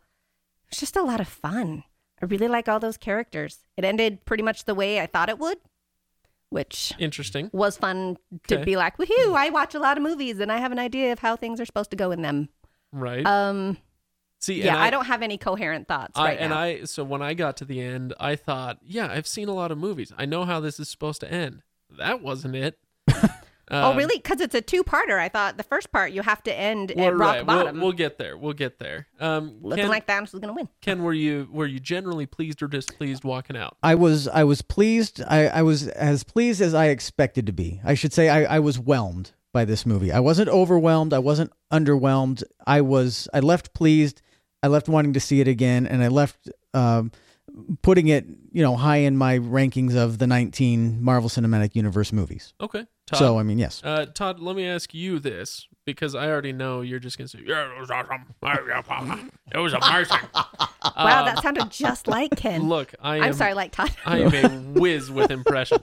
it's 0.68 0.80
just 0.80 0.96
a 0.98 1.04
lot 1.04 1.22
of 1.22 1.28
fun. 1.28 1.84
I 2.22 2.26
really 2.26 2.48
like 2.50 2.68
all 2.68 2.80
those 2.80 2.98
characters. 2.98 3.60
It 3.78 3.86
ended 3.86 4.26
pretty 4.26 4.44
much 4.44 4.66
the 4.66 4.76
way 4.76 5.00
I 5.00 5.06
thought 5.06 5.30
it 5.30 5.40
would, 5.40 5.58
which 6.50 6.94
Interesting. 7.00 7.50
was 7.54 7.78
fun 7.78 8.18
to 8.48 8.56
Okay. 8.56 8.66
be 8.66 8.76
like, 8.76 8.98
woohoo! 8.98 9.36
I 9.36 9.50
watch 9.52 9.74
a 9.74 9.80
lot 9.80 9.96
of 9.98 10.04
movies 10.04 10.40
and 10.40 10.52
I 10.52 10.58
have 10.58 10.72
an 10.74 10.80
idea 10.80 11.14
of 11.14 11.20
how 11.20 11.36
things 11.36 11.62
are 11.62 11.66
supposed 11.66 11.92
to 11.92 11.96
go 11.96 12.12
in 12.12 12.22
them. 12.22 12.50
Right. 12.92 13.26
Um, 13.26 13.78
See, 14.40 14.64
yeah, 14.64 14.74
and 14.76 14.84
I, 14.84 14.90
don't 14.90 15.06
have 15.06 15.22
any 15.22 15.38
coherent 15.38 15.88
thoughts 15.88 16.14
I, 16.16 16.24
right 16.30 16.40
and 16.40 16.52
now. 16.52 16.60
I 16.60 16.84
so 16.86 17.04
when 17.04 17.22
I 17.22 17.34
got 17.34 17.58
to 17.58 17.66
the 17.66 17.82
end, 17.82 18.14
I 18.20 18.36
thought, 18.36 18.80
yeah, 18.82 19.08
I've 19.12 19.28
seen 19.28 19.48
a 19.50 19.54
lot 19.54 19.70
of 19.72 19.78
movies. 19.78 20.12
I 20.18 20.26
know 20.26 20.46
how 20.46 20.60
this 20.60 20.80
is 20.80 20.88
supposed 20.90 21.20
to 21.22 21.32
end. 21.32 21.62
That 21.98 22.22
wasn't 22.22 22.56
it. 22.56 22.80
oh, 23.72 23.92
Um, 23.92 23.98
really? 23.98 24.18
Because 24.18 24.42
it's 24.42 24.56
a 24.56 24.62
two-parter. 24.62 25.20
I 25.20 25.30
thought 25.30 25.58
the 25.58 25.64
first 25.64 25.92
part 25.92 26.12
you 26.12 26.22
have 26.22 26.42
to 26.44 26.54
end 26.54 26.94
Well, 26.96 27.08
at 27.08 27.16
rock 27.16 27.36
right. 27.36 27.46
We'll, 27.46 27.58
bottom, 27.58 27.82
we'll 27.82 27.92
get 27.92 28.18
there. 28.18 28.38
We'll 28.38 28.54
get 28.54 28.80
there. 28.80 29.08
Um, 29.20 29.58
looking 29.62 29.84
Kenn, 29.84 29.90
like 29.92 30.08
Thanos 30.08 30.32
was 30.32 30.42
going 30.42 30.48
to 30.48 30.54
win. 30.54 30.70
Kenn, 30.82 31.04
were 31.04 31.14
you 31.14 31.48
were 31.52 31.68
you 31.68 31.80
generally 31.80 32.26
pleased 32.26 32.62
or 32.64 32.68
displeased 32.68 33.24
walking 33.24 33.58
out? 33.58 33.78
I 33.84 33.96
was 33.96 34.28
I 34.28 34.44
was 34.44 34.62
pleased. 34.62 35.22
I, 35.28 35.48
I 35.48 35.62
was 35.62 35.88
as 35.88 36.24
pleased 36.24 36.62
as 36.62 36.74
I 36.74 36.88
expected 36.88 37.46
to 37.48 37.52
be. 37.52 37.82
I 37.84 37.94
should 37.94 38.14
say 38.14 38.30
I, 38.30 38.56
I 38.56 38.60
was 38.60 38.78
whelmed 38.78 39.32
by 39.52 39.66
this 39.66 39.86
movie. 39.86 40.12
I 40.12 40.20
wasn't 40.20 40.50
overwhelmed. 40.50 41.14
I 41.14 41.20
wasn't 41.20 41.52
underwhelmed. 41.72 42.44
I 42.68 42.82
was 42.82 43.28
I 43.34 43.40
left 43.40 43.74
pleased. 43.74 44.22
I 44.62 44.68
left 44.68 44.90
wanting 44.90 45.14
to 45.14 45.20
see 45.20 45.40
it 45.42 45.48
again, 45.48 45.88
and 45.88 46.04
I 46.04 46.10
left 46.10 46.50
um, 46.74 47.12
putting 47.82 48.08
it 48.10 48.26
you 48.52 48.62
know 48.62 48.76
high 48.76 48.98
in 48.98 49.16
my 49.18 49.40
rankings 49.40 49.96
of 49.96 50.18
the 50.18 50.28
19 50.28 51.02
Marvel 51.02 51.30
Cinematic 51.30 51.76
Universe 51.76 52.12
movies. 52.12 52.54
Okay, 52.62 52.86
Todd. 53.10 53.20
So 53.20 53.40
I 53.40 53.44
mean, 53.44 53.58
yes. 53.58 53.82
uh, 53.84 54.06
Todd, 54.06 54.40
let 54.40 54.56
me 54.56 54.66
ask 54.68 54.94
you 54.94 55.20
this 55.20 55.68
because 55.86 56.14
I 56.14 56.30
already 56.30 56.54
know 56.54 56.82
you're 56.82 57.00
just 57.00 57.18
gonna 57.18 57.28
say, 57.28 57.40
"Yeah, 57.46 57.76
it 57.76 57.80
was 57.80 57.90
awesome. 57.90 58.34
It 59.52 59.58
was 59.58 59.74
amazing." 59.74 60.18
Wow, 60.96 61.26
that 61.26 61.42
sounded 61.42 61.70
just 61.72 62.08
like 62.08 62.32
Kenn. 62.38 62.68
Look, 62.70 62.94
I 63.02 63.18
am. 63.18 63.24
I'm 63.24 63.34
sorry, 63.34 63.54
like 63.54 63.72
Todd. 63.72 63.92
I 64.06 64.20
am 64.20 64.34
a 64.34 64.80
whiz 64.80 65.12
with 65.12 65.30
impressions. 65.32 65.82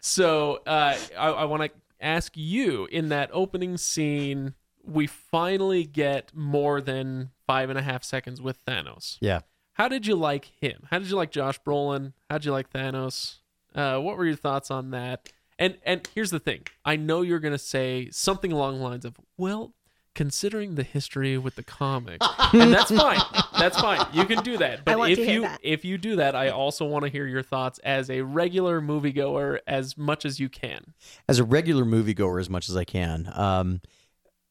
So 0.00 0.60
uh, 0.66 0.96
I, 1.18 1.28
I 1.28 1.44
want 1.44 1.62
to 1.64 1.70
ask 2.00 2.36
you 2.36 2.86
in 2.86 3.08
that 3.08 3.30
opening 3.32 3.76
scene, 3.76 4.54
we 4.84 5.06
finally 5.06 5.84
get 5.84 6.30
more 6.34 6.80
than 6.80 7.30
five 7.46 7.70
and 7.70 7.78
a 7.78 7.82
half 7.82 8.04
seconds 8.04 8.40
with 8.40 8.64
Thanos. 8.64 9.18
yeah. 9.20 9.40
How 9.74 9.88
did 9.88 10.06
you 10.06 10.14
like 10.14 10.52
him? 10.60 10.86
How 10.90 10.98
did 10.98 11.10
you 11.10 11.16
like 11.16 11.30
Josh 11.30 11.60
Brolin? 11.60 12.14
How 12.30 12.38
did 12.38 12.46
you 12.46 12.52
like 12.52 12.72
Thanos? 12.72 13.40
Uh, 13.74 13.98
what 13.98 14.16
were 14.16 14.24
your 14.24 14.34
thoughts 14.36 14.70
on 14.70 14.90
that? 14.92 15.28
And 15.58 15.78
and 15.84 16.08
here's 16.14 16.30
the 16.30 16.38
thing. 16.38 16.62
I 16.84 16.96
know 16.96 17.22
you're 17.22 17.40
gonna 17.40 17.58
say 17.58 18.08
something 18.10 18.52
along 18.52 18.78
the 18.78 18.84
lines 18.84 19.04
of, 19.04 19.16
well, 19.36 19.74
considering 20.14 20.74
the 20.74 20.82
history 20.82 21.38
with 21.38 21.56
the 21.56 21.62
comic, 21.62 22.20
and 22.52 22.72
that's 22.72 22.90
fine. 22.90 23.20
That's 23.58 23.80
fine. 23.80 24.06
You 24.12 24.24
can 24.24 24.42
do 24.42 24.58
that. 24.58 24.84
But 24.84 24.98
want 24.98 25.12
if 25.12 25.18
to 25.18 25.24
hear 25.24 25.34
you 25.34 25.40
that. 25.42 25.60
if 25.62 25.84
you 25.84 25.98
do 25.98 26.16
that, 26.16 26.34
I 26.34 26.50
also 26.50 26.84
want 26.84 27.04
to 27.04 27.10
hear 27.10 27.26
your 27.26 27.42
thoughts 27.42 27.78
as 27.80 28.10
a 28.10 28.22
regular 28.22 28.80
moviegoer 28.80 29.58
as 29.66 29.96
much 29.96 30.24
as 30.24 30.38
you 30.40 30.48
can. 30.48 30.94
as 31.28 31.38
a 31.38 31.44
regular 31.44 31.84
moviegoer 31.84 32.40
as 32.40 32.50
much 32.50 32.68
as 32.68 32.76
I 32.76 32.84
can. 32.84 33.30
Um, 33.32 33.80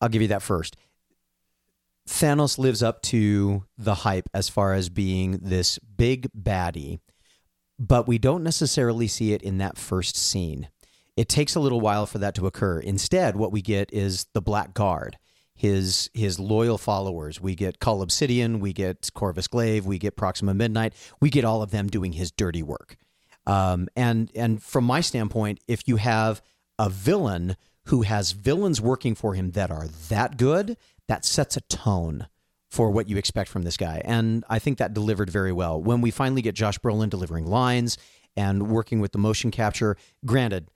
I'll 0.02 0.10
give 0.10 0.22
you 0.22 0.28
that 0.30 0.42
first. 0.42 0.76
Thanos 2.08 2.58
lives 2.60 2.84
up 2.84 3.02
to 3.04 3.64
the 3.78 3.96
hype 3.96 4.30
as 4.34 4.48
far 4.50 4.74
as 4.74 4.90
being 4.90 5.40
this 5.42 5.80
big 5.80 6.30
baddie, 6.40 7.00
but 7.80 8.08
we 8.08 8.18
don't 8.18 8.44
necessarily 8.44 9.08
see 9.08 9.34
it 9.34 9.42
in 9.42 9.58
that 9.58 9.78
first 9.78 10.16
scene. 10.16 10.70
It 11.16 11.30
takes 11.30 11.56
a 11.56 11.60
little 11.60 11.80
while 11.80 12.06
for 12.06 12.18
that 12.18 12.36
to 12.36 12.48
occur. 12.48 12.80
Instead, 12.80 13.36
what 13.36 13.52
we 13.52 13.62
get 13.62 13.92
is 13.94 14.26
the 14.34 14.42
Black 14.42 14.74
Guard, 14.74 15.18
his 15.54 16.10
his 16.14 16.40
loyal 16.40 16.78
followers. 16.78 17.40
We 17.40 17.56
get 17.56 17.80
Cull 17.80 18.02
Obsidian, 18.02 18.60
we 18.60 18.74
get 18.74 19.10
Corvus 19.14 19.48
Glaive, 19.48 19.86
we 19.86 19.98
get 19.98 20.18
Proxima 20.18 20.54
Midnight. 20.54 20.94
We 21.22 21.30
get 21.30 21.46
all 21.46 21.62
of 21.62 21.72
them 21.72 21.88
doing 21.88 22.14
his 22.14 22.32
dirty 22.32 22.64
work. 22.64 22.98
Um, 23.48 23.88
and 23.96 24.32
and 24.36 24.62
from 24.62 24.84
my 24.84 25.02
standpoint, 25.02 25.60
if 25.68 25.88
you 25.88 25.98
have 25.98 26.42
a 26.78 26.90
villain 26.90 27.56
who 27.86 28.02
has 28.02 28.32
villains 28.32 28.82
working 28.82 29.16
for 29.16 29.36
him 29.36 29.52
that 29.52 29.72
are 29.72 29.88
that 30.10 30.38
good, 30.38 30.76
that 31.08 31.24
sets 31.24 31.56
a 31.56 31.62
tone 31.62 32.28
for 32.70 32.90
what 32.90 33.08
you 33.08 33.16
expect 33.16 33.50
from 33.50 33.62
this 33.62 33.78
guy. 33.78 34.02
And 34.04 34.44
I 34.50 34.60
think 34.60 34.80
that 34.80 34.94
delivered 34.94 35.30
very 35.30 35.54
well. 35.54 35.82
When 35.82 36.02
we 36.02 36.12
finally 36.12 36.42
get 36.42 36.56
Josh 36.56 36.78
Brolin 36.80 37.10
delivering 37.10 37.46
lines 37.46 37.98
and 38.36 38.70
working 38.70 39.00
with 39.00 39.14
the 39.14 39.18
motion 39.18 39.52
capture, 39.52 39.96
granted, 40.26 40.68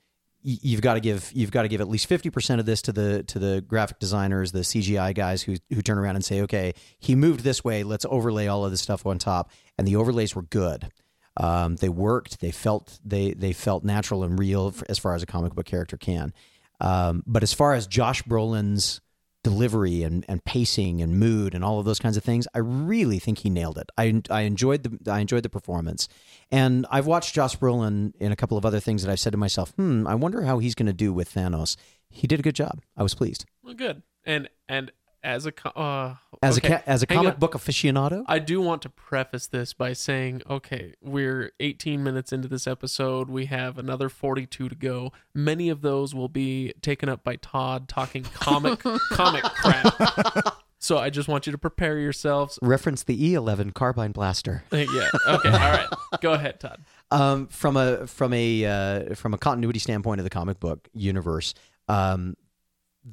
you've 0.41 0.81
got 0.81 0.93
to 0.95 0.99
give 0.99 1.31
you've 1.33 1.51
got 1.51 1.63
to 1.63 1.67
give 1.67 1.81
at 1.81 1.89
least 1.89 2.09
50% 2.09 2.59
of 2.59 2.65
this 2.65 2.81
to 2.83 2.91
the 2.91 3.23
to 3.23 3.39
the 3.39 3.61
graphic 3.61 3.99
designers, 3.99 4.51
the 4.51 4.59
CGI 4.59 5.13
guys 5.13 5.43
who 5.43 5.55
who 5.69 5.81
turn 5.81 5.97
around 5.97 6.15
and 6.15 6.25
say, 6.25 6.41
"Okay, 6.41 6.73
he 6.97 7.15
moved 7.15 7.41
this 7.41 7.63
way, 7.63 7.83
let's 7.83 8.05
overlay 8.09 8.47
all 8.47 8.65
of 8.65 8.71
this 8.71 8.81
stuff 8.81 9.05
on 9.05 9.17
top." 9.17 9.51
And 9.77 9.87
the 9.87 9.95
overlays 9.95 10.35
were 10.35 10.43
good. 10.43 10.91
Um, 11.37 11.77
they 11.77 11.89
worked. 11.89 12.39
They 12.41 12.51
felt 12.51 12.99
they 13.03 13.31
they 13.31 13.53
felt 13.53 13.83
natural 13.83 14.23
and 14.23 14.37
real 14.37 14.73
as 14.87 14.99
far 14.99 15.15
as 15.15 15.23
a 15.23 15.25
comic 15.25 15.53
book 15.53 15.65
character 15.65 15.97
can. 15.97 16.33
Um, 16.81 17.23
but 17.27 17.43
as 17.43 17.53
far 17.53 17.73
as 17.73 17.87
Josh 17.87 18.23
Brolin's 18.23 19.01
delivery 19.43 20.03
and, 20.03 20.25
and 20.27 20.43
pacing 20.43 21.01
and 21.01 21.19
mood 21.19 21.53
and 21.53 21.63
all 21.63 21.79
of 21.79 21.85
those 21.85 21.99
kinds 21.99 22.17
of 22.17 22.23
things, 22.23 22.47
I 22.53 22.59
really 22.59 23.19
think 23.19 23.39
he 23.39 23.49
nailed 23.49 23.77
it. 23.77 23.89
I, 23.97 24.21
I 24.29 24.41
enjoyed 24.41 24.83
the 24.83 25.11
I 25.11 25.19
enjoyed 25.19 25.43
the 25.43 25.49
performance, 25.49 26.07
and 26.51 26.85
I've 26.89 27.07
watched 27.07 27.33
Josh 27.33 27.57
Brolin 27.57 28.13
in 28.19 28.31
a 28.31 28.35
couple 28.35 28.57
of 28.57 28.65
other 28.65 28.79
things 28.79 29.03
that 29.03 29.11
I've 29.11 29.19
said 29.19 29.31
to 29.31 29.37
myself, 29.37 29.71
hmm, 29.71 30.05
I 30.07 30.15
wonder 30.15 30.43
how 30.43 30.59
he's 30.59 30.75
going 30.75 30.87
to 30.87 30.93
do 30.93 31.13
with 31.13 31.33
Thanos. 31.33 31.75
He 32.09 32.27
did 32.27 32.39
a 32.39 32.43
good 32.43 32.55
job. 32.55 32.81
I 32.97 33.03
was 33.03 33.15
pleased 33.15 33.45
Well, 33.63 33.75
good. 33.75 34.03
And 34.25 34.49
and 34.67 34.91
as 35.23 35.45
a 35.45 35.53
uh, 35.77 36.15
as 36.41 36.57
okay, 36.57 36.67
a 36.73 36.77
ca- 36.77 36.83
as 36.85 37.03
a 37.03 37.05
hang 37.09 37.17
comic 37.17 37.33
on. 37.35 37.39
book 37.39 37.53
aficionado. 37.53 38.23
I 38.27 38.39
do 38.39 38.61
want 38.61 38.81
to 38.83 38.89
preface 38.89 39.47
this 39.47 39.73
by 39.73 39.93
saying, 39.93 40.41
okay, 40.49 40.93
we're 41.01 41.51
18 41.59 42.03
minutes 42.03 42.31
into 42.31 42.47
this 42.47 42.67
episode. 42.67 43.29
We 43.29 43.45
have 43.47 43.77
another 43.77 44.09
42 44.09 44.69
to 44.69 44.75
go. 44.75 45.11
Many 45.33 45.69
of 45.69 45.81
those 45.81 46.15
will 46.15 46.29
be 46.29 46.73
taken 46.81 47.09
up 47.09 47.23
by 47.23 47.35
Todd 47.37 47.87
talking 47.89 48.23
comic 48.23 48.79
comic 49.11 49.43
crap. 49.43 50.55
So 50.81 50.97
I 50.97 51.09
just 51.09 51.27
want 51.27 51.45
you 51.45 51.51
to 51.51 51.57
prepare 51.57 51.99
yourselves. 51.99 52.57
Reference 52.61 53.03
the 53.03 53.33
E11 53.33 53.73
carbine 53.73 54.13
blaster. 54.13 54.63
Yeah. 54.71 55.09
Okay. 55.27 55.49
All 55.49 55.57
right. 55.57 55.87
Go 56.21 56.31
ahead, 56.33 56.59
Todd. 56.61 56.79
um, 57.11 57.47
from 57.47 57.75
a 57.75 58.07
from 58.07 58.31
a 58.33 58.65
uh, 58.65 59.15
from 59.15 59.33
a 59.33 59.37
continuity 59.37 59.79
standpoint 59.79 60.21
of 60.21 60.23
the 60.23 60.29
comic 60.29 60.59
book 60.61 60.87
universe, 60.93 61.53
um, 61.89 62.37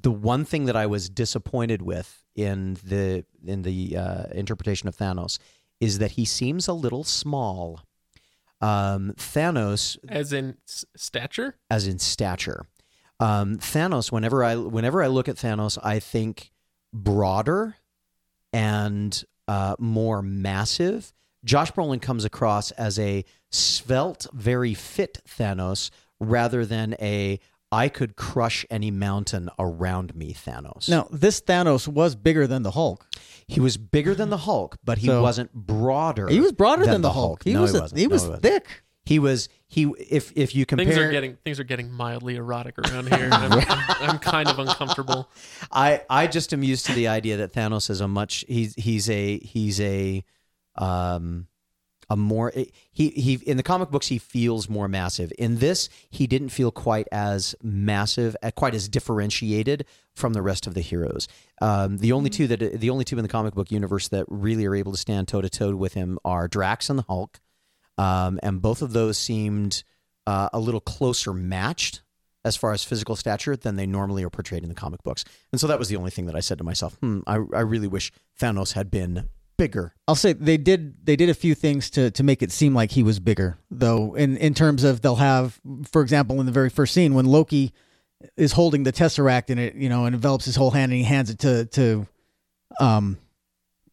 the 0.02 0.10
one 0.10 0.44
thing 0.44 0.64
that 0.66 0.76
I 0.76 0.86
was 0.86 1.08
disappointed 1.08 1.82
with 1.82 2.22
in 2.34 2.74
the 2.84 3.24
in 3.44 3.62
the 3.62 3.96
uh, 3.96 4.24
interpretation 4.32 4.88
of 4.88 4.96
Thanos 4.96 5.38
is 5.80 5.98
that 5.98 6.12
he 6.12 6.24
seems 6.24 6.68
a 6.68 6.72
little 6.72 7.04
small. 7.04 7.80
Um, 8.60 9.12
Thanos, 9.16 9.98
As 10.08 10.32
in 10.32 10.56
s- 10.66 10.84
stature. 10.96 11.56
as 11.70 11.86
in 11.86 11.98
stature, 11.98 12.66
um, 13.20 13.58
Thanos. 13.58 14.10
Whenever 14.10 14.42
I 14.42 14.56
whenever 14.56 15.02
I 15.02 15.08
look 15.08 15.28
at 15.28 15.36
Thanos, 15.36 15.76
I 15.82 15.98
think 15.98 16.50
broader 16.92 17.76
and 18.52 19.22
uh, 19.48 19.76
more 19.78 20.22
massive. 20.22 21.12
Josh 21.44 21.70
Brolin 21.72 22.00
comes 22.02 22.24
across 22.24 22.70
as 22.72 22.98
a 22.98 23.24
svelte, 23.50 24.26
very 24.32 24.74
fit 24.74 25.20
Thanos 25.28 25.90
rather 26.18 26.64
than 26.64 26.94
a 27.00 27.38
I 27.72 27.88
could 27.88 28.14
crush 28.16 28.64
any 28.70 28.90
mountain 28.90 29.50
around 29.58 30.14
me 30.14 30.32
Thanos. 30.32 30.88
Now, 30.88 31.08
this 31.10 31.40
Thanos 31.40 31.88
was 31.88 32.14
bigger 32.14 32.46
than 32.46 32.62
the 32.62 32.70
Hulk. 32.72 33.06
He 33.48 33.60
was 33.60 33.76
bigger 33.76 34.14
than 34.14 34.30
the 34.30 34.36
Hulk, 34.38 34.76
but 34.84 34.98
he 34.98 35.08
So- 35.08 35.20
wasn't 35.22 35.52
broader. 35.52 36.28
He 36.28 36.40
was 36.40 36.52
broader 36.52 36.86
than, 36.86 37.00
the 37.02 37.12
Hulk. 37.12 37.42
He 37.44 37.52
No, 37.52 37.62
was 37.62 37.72
he 37.72 37.78
a- 37.78 37.80
wasn't. 37.80 37.98
he 38.00 38.06
No, 38.06 38.12
was 38.12 38.22
wasn't. 38.22 38.42
thick. 38.42 38.82
He 39.04 39.20
was 39.20 39.48
he 39.68 39.84
if 40.10 40.32
if 40.34 40.52
you 40.54 40.66
compare 40.66 40.86
Things 40.86 40.98
are 40.98 41.10
getting 41.12 41.36
things 41.44 41.60
are 41.60 41.64
getting 41.64 41.92
mildly 41.92 42.34
erotic 42.34 42.76
around 42.76 43.06
here. 43.14 43.28
I'm, 43.30 43.52
I'm, 43.68 44.10
I'm 44.10 44.18
kind 44.18 44.48
of 44.48 44.58
uncomfortable. 44.58 45.30
I 45.70 46.02
I 46.10 46.26
just 46.26 46.52
am 46.52 46.64
used 46.64 46.86
to 46.86 46.92
the 46.92 47.06
idea 47.06 47.36
that 47.36 47.52
Thanos 47.52 47.88
is 47.88 48.00
a 48.00 48.08
much 48.08 48.44
he's 48.48 48.74
he's 48.74 49.08
a 49.08 49.38
he's 49.38 49.80
a 49.80 50.24
um 50.76 51.46
a 52.08 52.16
more 52.16 52.52
he 52.92 53.10
he 53.10 53.34
in 53.46 53.56
the 53.56 53.62
comic 53.62 53.90
books 53.90 54.08
he 54.08 54.18
feels 54.18 54.68
more 54.68 54.88
massive. 54.88 55.32
In 55.38 55.58
this 55.58 55.88
he 56.10 56.26
didn't 56.26 56.50
feel 56.50 56.70
quite 56.70 57.08
as 57.10 57.54
massive, 57.62 58.36
uh, 58.42 58.50
quite 58.52 58.74
as 58.74 58.88
differentiated 58.88 59.84
from 60.14 60.32
the 60.32 60.42
rest 60.42 60.66
of 60.66 60.74
the 60.74 60.80
heroes. 60.80 61.28
Um, 61.60 61.98
the 61.98 62.12
only 62.12 62.30
two 62.30 62.46
that 62.48 62.80
the 62.80 62.90
only 62.90 63.04
two 63.04 63.18
in 63.18 63.22
the 63.22 63.28
comic 63.28 63.54
book 63.54 63.70
universe 63.70 64.08
that 64.08 64.26
really 64.28 64.66
are 64.66 64.74
able 64.74 64.92
to 64.92 64.98
stand 64.98 65.28
toe 65.28 65.40
to 65.40 65.50
toe 65.50 65.74
with 65.74 65.94
him 65.94 66.18
are 66.24 66.48
Drax 66.48 66.90
and 66.90 66.98
the 66.98 67.04
Hulk, 67.08 67.40
um, 67.98 68.38
and 68.42 68.62
both 68.62 68.82
of 68.82 68.92
those 68.92 69.18
seemed 69.18 69.82
uh, 70.26 70.48
a 70.52 70.60
little 70.60 70.80
closer 70.80 71.32
matched 71.32 72.02
as 72.44 72.54
far 72.54 72.72
as 72.72 72.84
physical 72.84 73.16
stature 73.16 73.56
than 73.56 73.74
they 73.74 73.86
normally 73.86 74.22
are 74.22 74.30
portrayed 74.30 74.62
in 74.62 74.68
the 74.68 74.74
comic 74.74 75.02
books. 75.02 75.24
And 75.50 75.60
so 75.60 75.66
that 75.66 75.80
was 75.80 75.88
the 75.88 75.96
only 75.96 76.12
thing 76.12 76.26
that 76.26 76.36
I 76.36 76.40
said 76.40 76.58
to 76.58 76.64
myself, 76.64 76.94
hmm, 77.00 77.20
I, 77.26 77.34
I 77.34 77.60
really 77.60 77.88
wish 77.88 78.12
Thanos 78.40 78.74
had 78.74 78.88
been 78.88 79.28
bigger. 79.56 79.94
I'll 80.08 80.14
say 80.14 80.32
they 80.32 80.56
did 80.56 81.04
they 81.04 81.16
did 81.16 81.28
a 81.28 81.34
few 81.34 81.54
things 81.54 81.90
to 81.90 82.10
to 82.10 82.22
make 82.22 82.42
it 82.42 82.52
seem 82.52 82.74
like 82.74 82.90
he 82.92 83.02
was 83.02 83.18
bigger 83.18 83.58
though 83.70 84.14
in 84.14 84.36
in 84.36 84.54
terms 84.54 84.84
of 84.84 85.00
they'll 85.02 85.16
have 85.16 85.60
for 85.90 86.02
example 86.02 86.38
in 86.40 86.46
the 86.46 86.52
very 86.52 86.70
first 86.70 86.94
scene 86.94 87.14
when 87.14 87.26
Loki 87.26 87.72
is 88.36 88.52
holding 88.52 88.82
the 88.84 88.92
tesseract 88.92 89.50
and 89.50 89.58
it 89.60 89.74
you 89.74 89.88
know 89.88 90.04
and 90.04 90.14
envelops 90.14 90.44
his 90.44 90.56
whole 90.56 90.70
hand 90.70 90.92
and 90.92 90.98
he 90.98 91.04
hands 91.04 91.30
it 91.30 91.38
to 91.40 91.64
to 91.66 92.06
um 92.80 93.18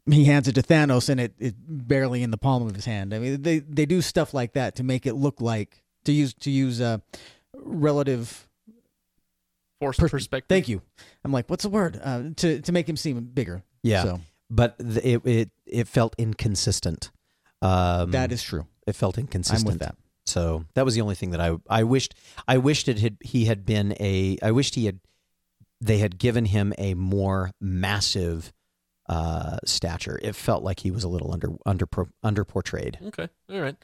he 0.09 0.25
hands 0.25 0.47
it 0.47 0.53
to 0.55 0.61
Thanos 0.61 1.09
and 1.09 1.19
it 1.19 1.33
it 1.39 1.55
barely 1.57 2.23
in 2.23 2.31
the 2.31 2.37
palm 2.37 2.65
of 2.67 2.75
his 2.75 2.85
hand. 2.85 3.13
I 3.13 3.19
mean 3.19 3.41
they 3.41 3.59
they 3.59 3.85
do 3.85 4.01
stuff 4.01 4.33
like 4.33 4.53
that 4.53 4.75
to 4.75 4.83
make 4.83 5.05
it 5.05 5.13
look 5.13 5.41
like 5.41 5.83
to 6.05 6.11
use 6.11 6.33
to 6.35 6.51
use 6.51 6.81
uh 6.81 6.97
relative 7.55 8.47
Forced 9.79 9.99
Per- 9.99 10.09
perspective. 10.09 10.47
thank 10.49 10.67
you. 10.69 10.81
I'm 11.25 11.31
like 11.31 11.49
what's 11.49 11.63
the 11.63 11.69
word? 11.69 11.99
Uh 12.01 12.23
to 12.37 12.61
to 12.61 12.71
make 12.71 12.87
him 12.87 12.97
seem 12.97 13.19
bigger. 13.21 13.63
Yeah. 13.81 14.03
So 14.03 14.19
But 14.53 14.77
th- 14.77 15.03
it, 15.03 15.25
it, 15.25 15.49
it 15.65 15.87
felt 15.87 16.13
inconsistent. 16.17 17.09
Um, 17.61 18.11
that 18.11 18.31
is 18.31 18.43
true. 18.43 18.67
it 18.85 18.93
felt 18.95 19.17
inconsistent. 19.17 19.61
I'm 19.67 19.73
with 19.73 19.79
that. 19.79 19.95
So 20.25 20.65
that 20.75 20.85
was 20.85 20.95
the 20.95 21.01
only 21.01 21.15
thing 21.15 21.31
that 21.31 21.41
I 21.41 21.57
I 21.69 21.83
wished 21.83 22.13
I 22.47 22.57
wished 22.57 22.87
it 22.87 22.99
had 22.99 23.17
he 23.21 23.45
had 23.45 23.65
been 23.65 23.93
a 23.99 24.37
I 24.41 24.51
wished 24.51 24.75
he 24.75 24.85
had 24.85 24.99
they 25.81 25.97
had 25.97 26.17
given 26.17 26.45
him 26.45 26.73
a 26.77 26.93
more 26.93 27.51
massive 27.59 28.53
uh, 29.09 29.57
stature. 29.65 30.17
It 30.21 30.35
felt 30.35 30.63
like 30.63 30.79
he 30.81 30.91
was 30.91 31.03
a 31.03 31.09
little 31.09 31.33
under 31.33 31.49
under 31.65 31.85
under 32.23 32.45
portrayed. 32.45 32.99
Okay. 33.07 33.27
All 33.51 33.61
right. 33.61 33.75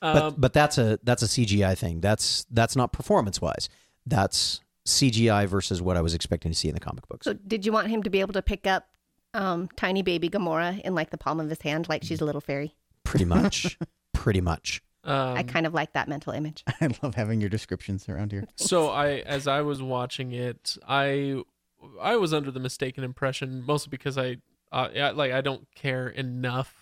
But 0.00 0.22
Um, 0.22 0.34
but 0.36 0.52
that's 0.52 0.78
a 0.78 0.98
that's 1.04 1.22
a 1.22 1.26
CGI 1.26 1.76
thing. 1.78 2.00
That's 2.00 2.44
that's 2.50 2.74
not 2.76 2.92
performance 2.92 3.40
wise. 3.40 3.68
That's 4.06 4.60
CGI 4.86 5.46
versus 5.46 5.80
what 5.80 5.96
I 5.96 6.00
was 6.02 6.12
expecting 6.14 6.50
to 6.50 6.58
see 6.58 6.68
in 6.68 6.74
the 6.74 6.80
comic 6.80 7.06
books. 7.08 7.24
So, 7.24 7.34
did 7.34 7.64
you 7.64 7.72
want 7.72 7.86
him 7.88 8.02
to 8.02 8.10
be 8.10 8.20
able 8.20 8.32
to 8.34 8.42
pick 8.42 8.66
up 8.66 8.88
um, 9.34 9.68
tiny 9.76 10.02
baby 10.02 10.28
Gamora 10.30 10.80
in 10.80 10.94
like 10.94 11.10
the 11.10 11.18
palm 11.18 11.40
of 11.40 11.48
his 11.50 11.60
hand, 11.62 11.88
like 11.88 12.02
she's 12.02 12.20
a 12.20 12.24
little 12.24 12.40
fairy? 12.40 12.74
Pretty 13.04 13.24
much. 13.26 13.76
pretty 14.14 14.40
much. 14.40 14.82
um, 15.04 15.36
I 15.36 15.42
kind 15.42 15.66
of 15.66 15.74
like 15.74 15.92
that 15.92 16.08
mental 16.08 16.32
image. 16.32 16.64
I 16.80 16.88
love 17.02 17.14
having 17.14 17.40
your 17.40 17.50
descriptions 17.50 18.08
around 18.08 18.32
here. 18.32 18.46
so 18.56 18.88
I, 18.88 19.16
as 19.26 19.46
I 19.46 19.60
was 19.60 19.82
watching 19.82 20.32
it, 20.32 20.76
I, 20.88 21.42
I 22.00 22.16
was 22.16 22.32
under 22.32 22.50
the 22.50 22.60
mistaken 22.60 23.04
impression, 23.04 23.62
mostly 23.66 23.90
because 23.90 24.16
I, 24.16 24.38
uh, 24.72 24.88
I- 24.96 25.10
like, 25.10 25.32
I 25.32 25.40
don't 25.42 25.66
care 25.74 26.08
enough 26.08 26.80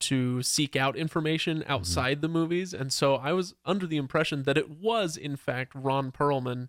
to 0.00 0.42
seek 0.42 0.76
out 0.76 0.96
information 0.96 1.62
outside 1.68 2.22
the 2.22 2.28
movies, 2.28 2.72
and 2.72 2.90
so 2.90 3.16
I 3.16 3.32
was 3.34 3.52
under 3.66 3.86
the 3.86 3.98
impression 3.98 4.44
that 4.44 4.56
it 4.56 4.70
was 4.70 5.14
in 5.18 5.36
fact 5.36 5.72
Ron 5.74 6.10
Perlman 6.10 6.68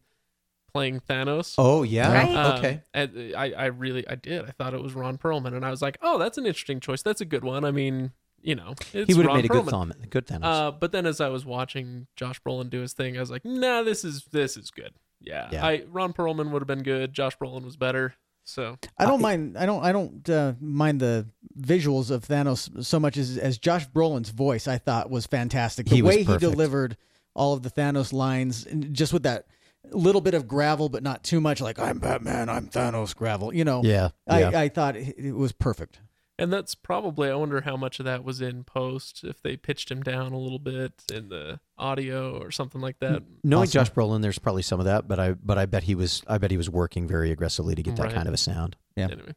playing 0.74 1.02
Thanos. 1.02 1.56
Oh 1.58 1.84
yeah. 1.84 2.12
Right. 2.14 2.36
Um, 2.36 2.58
Okay. 2.60 2.82
and 2.94 3.36
I, 3.36 3.52
I 3.54 3.66
really, 3.68 4.08
I 4.08 4.16
did. 4.16 4.46
I 4.46 4.52
thought 4.52 4.74
it 4.74 4.82
was 4.82 4.94
Ron 4.94 5.18
Perlman, 5.18 5.54
and 5.56 5.66
I 5.66 5.70
was 5.72 5.82
like, 5.82 5.98
oh, 6.02 6.18
that's 6.18 6.38
an 6.38 6.46
interesting 6.46 6.80
choice. 6.80 7.02
That's 7.02 7.22
a 7.22 7.26
good 7.26 7.44
one. 7.44 7.64
I 7.66 7.72
mean, 7.72 8.12
you 8.42 8.56
know, 8.56 8.74
it's 8.94 9.08
he 9.08 9.14
would 9.14 9.26
have 9.28 9.36
made 9.36 9.46
a 9.46 9.50
good 9.50 9.66
Perlman. 9.66 9.94
Thanos. 9.94 10.10
Good 10.10 10.28
Thanos. 10.28 10.40
Uh, 10.44 10.72
but 10.72 10.92
then 10.92 11.06
as 11.06 11.22
I 11.22 11.30
was 11.30 11.46
watching 11.46 12.08
Josh 12.16 12.42
Brolin 12.42 12.70
do 12.70 12.82
his 12.82 12.94
thing, 12.94 13.18
I 13.18 13.20
was 13.20 13.32
like, 13.32 13.46
nah, 13.46 13.84
this 13.84 14.04
is 14.04 14.26
this 14.32 14.58
is 14.58 14.72
good. 14.72 14.94
Yeah, 15.20 15.50
Yeah. 15.52 15.66
I 15.66 15.84
Ron 15.88 16.14
Perlman 16.14 16.50
would 16.52 16.62
have 16.62 16.68
been 16.68 16.84
good. 16.84 17.14
Josh 17.14 17.38
Brolin 17.38 17.64
was 17.64 17.78
better. 17.78 18.16
So 18.44 18.78
I 18.98 19.06
don't 19.06 19.20
I- 19.20 19.22
mind. 19.22 19.58
I 19.58 19.68
don't. 19.68 19.84
I 19.84 19.92
don't 19.92 20.28
uh, 20.28 20.54
mind 20.60 21.00
the 21.00 21.28
visuals 21.60 22.10
of 22.10 22.26
Thanos 22.28 22.84
so 22.84 23.00
much 23.00 23.16
as 23.18 23.38
as 23.38 23.60
Josh 23.60 23.88
Brolin's 23.90 24.30
voice. 24.32 24.68
I 24.68 24.80
thought 24.80 25.12
was 25.12 25.28
fantastic. 25.28 25.86
The 25.88 25.96
He 25.98 26.02
was 26.02 26.16
way 26.16 26.24
he 26.24 26.38
delivered 26.38 26.98
all 27.36 27.54
of 27.54 27.62
the 27.62 27.70
Thanos 27.70 28.12
lines, 28.12 28.66
and 28.66 28.96
just 28.96 29.14
with 29.14 29.22
that 29.24 29.46
little 29.92 30.22
bit 30.22 30.34
of 30.34 30.48
gravel, 30.48 30.90
but 30.90 31.04
not 31.04 31.24
too 31.24 31.42
much. 31.42 31.62
Like 31.62 31.80
I'm 31.80 32.00
Batman, 32.00 32.50
I'm 32.50 32.68
Thanos 32.68 33.16
gravel. 33.16 33.54
You 33.54 33.64
know. 33.66 33.82
yeah. 33.84 34.10
I, 34.28 34.40
yeah. 34.42 34.60
I 34.60 34.70
thought 34.70 34.96
it 34.96 35.16
it 35.18 35.32
was 35.34 35.52
perfect. 35.52 36.00
and 36.40 36.52
that's 36.52 36.74
probably 36.76 37.30
I 37.30 37.36
wonder 37.36 37.62
how 37.62 37.76
much 37.78 38.00
of 38.00 38.06
that 38.06 38.24
was 38.24 38.42
in 38.42 38.64
post 38.64 39.24
if 39.24 39.42
they 39.42 39.58
pitched 39.58 39.92
him 39.92 40.02
down 40.02 40.32
a 40.34 40.38
little 40.38 40.60
bit 40.60 40.94
in 41.14 41.30
the 41.30 41.60
audio 41.78 42.38
or 42.40 42.52
something 42.52 42.82
like 42.82 43.00
that. 43.00 43.24
Knowing 43.44 43.64
Awesome. 43.64 43.72
Josh 43.86 43.92
Brolin, 43.92 44.22
there's 44.22 44.40
probably 44.40 44.62
some 44.64 44.80
of 44.80 44.86
that, 44.86 45.08
but 45.08 45.20
I 45.20 45.34
but 45.34 45.58
I 45.58 45.66
bet 45.66 45.84
he 45.84 45.96
was 45.96 46.24
I 46.28 46.38
bet 46.38 46.52
he 46.52 46.58
was 46.58 46.70
working 46.70 47.08
very 47.08 47.32
aggressively 47.32 47.76
to 47.76 47.84
get 47.84 47.96
that 47.98 48.04
Right. 48.06 48.14
kind 48.16 48.28
of 48.28 48.34
a 48.34 48.38
sound. 48.38 48.76
Yeah. 48.96 49.06
Anyway, 49.12 49.36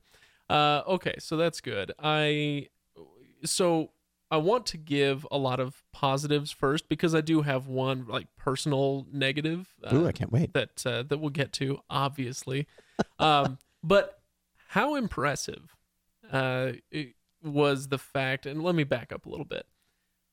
uh, 0.50 0.82
okay, 0.88 1.14
so 1.18 1.36
that's 1.36 1.60
good. 1.60 1.92
I 1.98 2.68
so 3.44 3.90
I 4.34 4.38
want 4.38 4.66
to 4.66 4.76
give 4.76 5.24
a 5.30 5.38
lot 5.38 5.60
of 5.60 5.84
positives 5.92 6.50
first 6.50 6.88
because 6.88 7.14
I 7.14 7.20
do 7.20 7.42
have 7.42 7.68
one 7.68 8.06
like 8.08 8.26
personal 8.36 9.06
negative. 9.12 9.68
uh, 9.84 9.94
Ooh, 9.94 10.06
I 10.06 10.12
can't 10.12 10.32
wait. 10.32 10.52
that 10.54 10.84
uh, 10.84 11.04
that 11.04 11.18
we'll 11.18 11.30
get 11.30 11.52
to, 11.54 11.78
obviously. 11.88 12.66
um, 13.20 13.58
but 13.82 14.18
how 14.70 14.96
impressive 14.96 15.76
uh, 16.32 16.72
it 16.90 17.14
was 17.44 17.88
the 17.88 17.98
fact, 17.98 18.44
and 18.44 18.62
let 18.64 18.74
me 18.74 18.82
back 18.82 19.12
up 19.12 19.24
a 19.26 19.28
little 19.28 19.44
bit. 19.44 19.66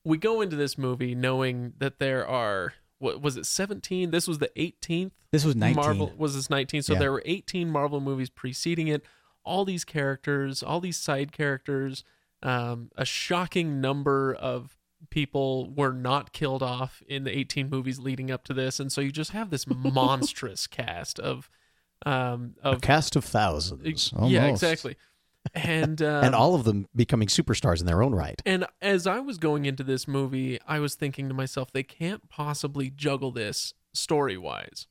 We 0.04 0.18
go 0.18 0.40
into 0.40 0.56
this 0.56 0.76
movie 0.76 1.14
knowing 1.14 1.74
that 1.78 2.00
there 2.00 2.26
are 2.26 2.74
what 2.98 3.22
was 3.22 3.36
it, 3.36 3.46
seventeen? 3.46 4.10
This 4.10 4.26
was 4.26 4.38
the 4.38 4.50
eighteenth 4.60 5.12
This 5.30 5.44
was 5.44 5.54
19. 5.54 5.76
Marvel 5.76 6.12
was 6.16 6.34
this 6.34 6.50
19 6.50 6.82
so 6.82 6.92
Yeah. 6.94 6.98
there 6.98 7.12
were 7.12 7.22
18 7.24 7.70
Marvel 7.70 8.00
movies 8.00 8.30
preceding 8.30 8.88
it 8.88 9.04
all 9.44 9.64
these 9.64 9.84
characters 9.84 10.62
all 10.62 10.80
these 10.80 10.96
side 10.96 11.32
characters 11.32 12.04
um, 12.42 12.90
a 12.96 13.04
shocking 13.04 13.80
number 13.80 14.34
of 14.34 14.76
people 15.10 15.70
were 15.74 15.92
not 15.92 16.32
killed 16.32 16.62
off 16.62 17.02
in 17.08 17.24
the 17.24 17.36
18 17.36 17.68
movies 17.68 17.98
leading 17.98 18.30
up 18.30 18.44
to 18.44 18.54
this 18.54 18.78
and 18.78 18.92
so 18.92 19.00
you 19.00 19.10
just 19.10 19.32
have 19.32 19.50
this 19.50 19.66
monstrous 19.68 20.66
cast 20.66 21.18
of 21.18 21.50
um 22.06 22.54
A 22.62 22.76
cast 22.78 23.16
of 23.16 23.24
thousands, 23.24 24.12
yeah 24.22 24.46
exactly 24.46 24.96
and 25.54 26.00
um, 26.02 26.24
and 26.24 26.34
all 26.34 26.54
of 26.54 26.64
them 26.64 26.86
becoming 26.94 27.28
superstars 27.28 27.80
in 27.80 27.86
their 27.86 28.02
own 28.02 28.14
right. 28.14 28.40
and 28.46 28.64
as 28.80 29.06
I 29.06 29.20
was 29.20 29.38
going 29.38 29.64
into 29.64 29.82
this 29.82 30.06
movie, 30.06 30.58
I 30.66 30.78
was 30.78 30.94
thinking 30.94 31.28
to 31.28 31.34
myself, 31.34 31.72
they 31.72 31.82
can't 31.82 32.28
possibly 32.28 32.90
juggle 32.90 33.32
this 33.32 33.74
story 33.92 34.36
wise. 34.36 34.86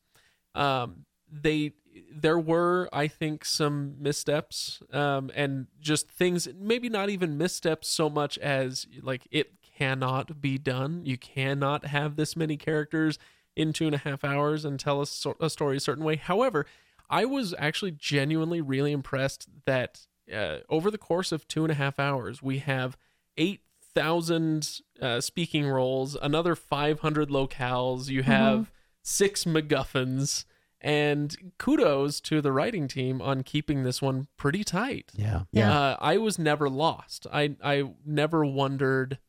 Um, 0.53 1.05
they 1.31 1.73
there 2.11 2.39
were, 2.39 2.89
I 2.93 3.07
think, 3.07 3.45
some 3.45 3.95
missteps, 3.99 4.81
um, 4.93 5.31
and 5.35 5.67
just 5.79 6.09
things. 6.09 6.47
Maybe 6.57 6.89
not 6.89 7.09
even 7.09 7.37
missteps 7.37 7.87
so 7.87 8.09
much 8.09 8.37
as 8.37 8.87
like 9.01 9.27
it 9.31 9.53
cannot 9.77 10.41
be 10.41 10.57
done. 10.57 11.01
You 11.05 11.17
cannot 11.17 11.85
have 11.85 12.15
this 12.15 12.35
many 12.35 12.57
characters 12.57 13.17
in 13.55 13.73
two 13.73 13.85
and 13.85 13.95
a 13.95 13.99
half 13.99 14.23
hours 14.23 14.63
and 14.63 14.79
tell 14.79 15.01
a, 15.01 15.05
so- 15.05 15.35
a 15.39 15.49
story 15.49 15.77
a 15.77 15.81
certain 15.81 16.03
way. 16.03 16.15
However, 16.15 16.65
I 17.09 17.25
was 17.25 17.53
actually 17.57 17.91
genuinely 17.91 18.61
really 18.61 18.91
impressed 18.91 19.47
that 19.65 20.07
uh, 20.33 20.59
over 20.69 20.89
the 20.89 20.97
course 20.97 21.31
of 21.31 21.47
two 21.47 21.63
and 21.63 21.71
a 21.71 21.75
half 21.75 21.99
hours, 21.99 22.41
we 22.41 22.59
have 22.59 22.95
8,000 23.37 24.81
uh, 25.01 25.19
speaking 25.21 25.67
roles, 25.67 26.15
another 26.21 26.55
500 26.55 27.29
locales, 27.29 28.07
you 28.07 28.23
have 28.23 28.71
six 29.03 29.43
MacGuffins, 29.43 30.45
and 30.81 31.53
kudos 31.57 32.19
to 32.21 32.41
the 32.41 32.51
writing 32.51 32.87
team 32.87 33.21
on 33.21 33.43
keeping 33.43 33.83
this 33.83 34.01
one 34.01 34.27
pretty 34.37 34.63
tight. 34.63 35.11
Yeah. 35.15 35.43
Yeah. 35.51 35.71
Uh, 35.79 35.97
I 36.01 36.17
was 36.17 36.37
never 36.39 36.69
lost. 36.69 37.27
I 37.31 37.55
I 37.63 37.91
never 38.05 38.45
wondered 38.45 39.19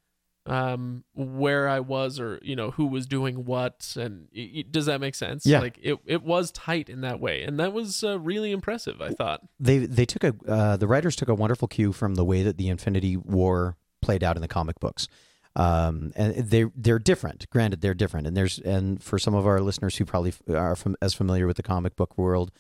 um 0.44 1.04
where 1.14 1.68
I 1.68 1.78
was 1.78 2.18
or 2.18 2.40
you 2.42 2.56
know 2.56 2.72
who 2.72 2.86
was 2.86 3.06
doing 3.06 3.44
what 3.44 3.94
and 3.96 4.26
y- 4.34 4.50
y- 4.56 4.64
does 4.68 4.86
that 4.86 5.00
make 5.00 5.14
sense? 5.14 5.46
Yeah. 5.46 5.60
Like 5.60 5.78
it 5.80 5.98
it 6.04 6.24
was 6.24 6.50
tight 6.50 6.88
in 6.88 7.02
that 7.02 7.20
way 7.20 7.44
and 7.44 7.60
that 7.60 7.72
was 7.72 8.02
uh, 8.02 8.18
really 8.18 8.50
impressive. 8.50 9.00
I 9.00 9.10
thought. 9.10 9.42
they 9.60 9.78
they 9.78 10.04
took 10.04 10.24
a 10.24 10.34
uh, 10.48 10.76
the 10.76 10.88
writers 10.88 11.14
took 11.14 11.28
a 11.28 11.34
wonderful 11.34 11.68
cue 11.68 11.92
from 11.92 12.16
the 12.16 12.24
way 12.24 12.42
that 12.42 12.56
the 12.56 12.68
Infinity 12.68 13.16
War 13.16 13.76
played 14.00 14.24
out 14.24 14.34
in 14.36 14.42
the 14.42 14.48
comic 14.48 14.80
books. 14.80 15.06
Um, 15.54 16.12
and 16.16 16.34
they 16.34 16.64
they're 16.74 16.98
different. 16.98 17.48
Granted, 17.50 17.80
they're 17.82 17.94
different, 17.94 18.26
and 18.26 18.36
there's 18.36 18.58
and 18.58 19.02
for 19.02 19.18
some 19.18 19.34
of 19.34 19.46
our 19.46 19.60
listeners 19.60 19.96
who 19.96 20.04
probably 20.04 20.32
are 20.48 20.76
fam- 20.76 20.96
as 21.02 21.12
familiar 21.12 21.46
with 21.46 21.58
the 21.58 21.62
comic 21.62 21.94
book 21.94 22.16
world 22.16 22.52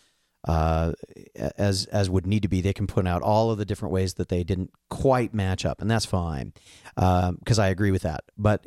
uh, 0.46 0.92
as 1.56 1.86
as 1.86 2.10
would 2.10 2.26
need 2.26 2.42
to 2.42 2.48
be, 2.48 2.60
they 2.60 2.72
can 2.72 2.86
put 2.86 3.06
out 3.06 3.22
all 3.22 3.50
of 3.50 3.58
the 3.58 3.64
different 3.64 3.92
ways 3.92 4.14
that 4.14 4.28
they 4.28 4.42
didn't 4.42 4.70
quite 4.90 5.32
match 5.32 5.64
up, 5.64 5.80
and 5.80 5.90
that's 5.90 6.04
fine 6.04 6.52
because 6.96 7.58
I 7.58 7.68
agree 7.68 7.92
with 7.92 8.02
that. 8.02 8.24
But 8.36 8.66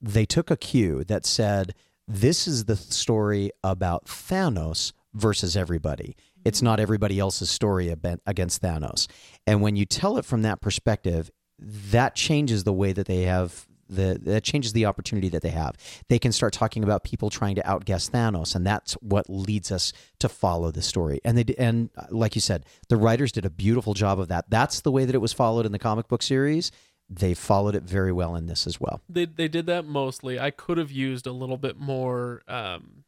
they 0.00 0.26
took 0.26 0.50
a 0.50 0.56
cue 0.56 1.02
that 1.04 1.24
said 1.24 1.74
this 2.06 2.46
is 2.46 2.66
the 2.66 2.76
story 2.76 3.50
about 3.62 4.04
Thanos 4.04 4.92
versus 5.14 5.56
everybody. 5.56 6.14
It's 6.44 6.60
not 6.60 6.78
everybody 6.78 7.18
else's 7.18 7.50
story 7.50 7.94
against 8.26 8.60
Thanos. 8.60 9.08
And 9.46 9.62
when 9.62 9.76
you 9.76 9.86
tell 9.86 10.18
it 10.18 10.26
from 10.26 10.42
that 10.42 10.60
perspective, 10.60 11.30
that 11.64 12.14
changes 12.14 12.64
the 12.64 12.72
way 12.72 12.92
that 12.92 13.06
they 13.06 13.22
have 13.22 13.66
the 13.88 14.18
that 14.22 14.42
changes 14.44 14.72
the 14.72 14.86
opportunity 14.86 15.28
that 15.28 15.42
they 15.42 15.50
have. 15.50 15.76
They 16.08 16.18
can 16.18 16.32
start 16.32 16.52
talking 16.52 16.82
about 16.82 17.04
people 17.04 17.30
trying 17.30 17.54
to 17.56 17.68
outguess 17.68 18.08
Thanos, 18.10 18.54
and 18.54 18.66
that's 18.66 18.94
what 18.94 19.28
leads 19.28 19.70
us 19.70 19.92
to 20.20 20.28
follow 20.28 20.70
the 20.70 20.82
story. 20.82 21.20
And 21.24 21.38
they 21.38 21.54
and 21.56 21.90
uh, 21.96 22.06
like 22.10 22.34
you 22.34 22.40
said, 22.40 22.64
the 22.88 22.96
writers 22.96 23.32
did 23.32 23.44
a 23.44 23.50
beautiful 23.50 23.94
job 23.94 24.18
of 24.18 24.28
that. 24.28 24.48
That's 24.48 24.80
the 24.80 24.90
way 24.90 25.04
that 25.04 25.14
it 25.14 25.20
was 25.20 25.32
followed 25.32 25.66
in 25.66 25.72
the 25.72 25.78
comic 25.78 26.08
book 26.08 26.22
series. 26.22 26.70
They 27.10 27.34
followed 27.34 27.74
it 27.74 27.82
very 27.82 28.12
well 28.12 28.34
in 28.34 28.46
this 28.46 28.66
as 28.66 28.80
well. 28.80 29.02
They 29.08 29.26
they 29.26 29.48
did 29.48 29.66
that 29.66 29.84
mostly. 29.84 30.40
I 30.40 30.50
could 30.50 30.78
have 30.78 30.90
used 30.90 31.26
a 31.26 31.32
little 31.32 31.58
bit 31.58 31.78
more 31.78 32.42
um 32.48 33.03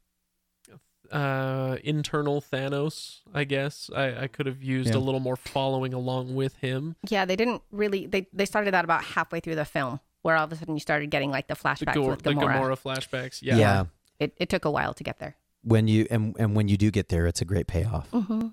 uh 1.13 1.77
internal 1.85 2.41
Thanos, 2.41 3.21
I 3.35 3.45
guess. 3.45 3.91
I, 3.95 4.25
I 4.25 4.27
could 4.27 4.47
have 4.47 4.63
used 4.63 4.91
Yeah. 4.91 4.97
a 4.97 5.03
little 5.03 5.21
more 5.21 5.37
following 5.37 5.93
along 5.95 6.35
with 6.35 6.57
him. 6.57 6.97
Yeah, 7.09 7.25
they 7.25 7.37
didn't 7.37 7.63
really. 7.71 8.07
They 8.07 8.29
they 8.33 8.47
started 8.47 8.73
that 8.75 8.85
about 8.85 9.05
halfway 9.05 9.41
through 9.41 9.57
the 9.57 9.65
film, 9.65 10.01
where 10.23 10.37
all 10.37 10.45
of 10.45 10.53
a 10.53 10.57
sudden 10.57 10.75
you 10.75 10.81
started 10.81 11.11
getting 11.11 11.31
like 11.31 11.49
the 11.49 11.55
The, 11.55 11.61
flashbacks 11.61 11.95
Gor- 11.95 12.11
with 12.11 12.23
the 12.23 12.33
Gamora. 12.33 12.55
Gamora 12.61 12.77
flashbacks. 12.83 13.41
Yeah. 13.43 13.57
yeah. 13.57 13.85
It 14.19 14.35
it 14.39 14.49
took 14.49 14.65
a 14.65 14.71
while 14.71 14.95
to 14.95 15.05
get 15.05 15.19
there. 15.19 15.37
When 15.63 15.89
you 15.89 16.07
and 16.11 16.35
and 16.39 16.55
when 16.57 16.69
you 16.69 16.77
do 16.77 16.91
get 16.91 17.09
there, 17.09 17.27
it's 17.27 17.41
a 17.41 17.45
great 17.45 17.67
payoff. 17.67 18.11
Mm-hmm. 18.13 18.49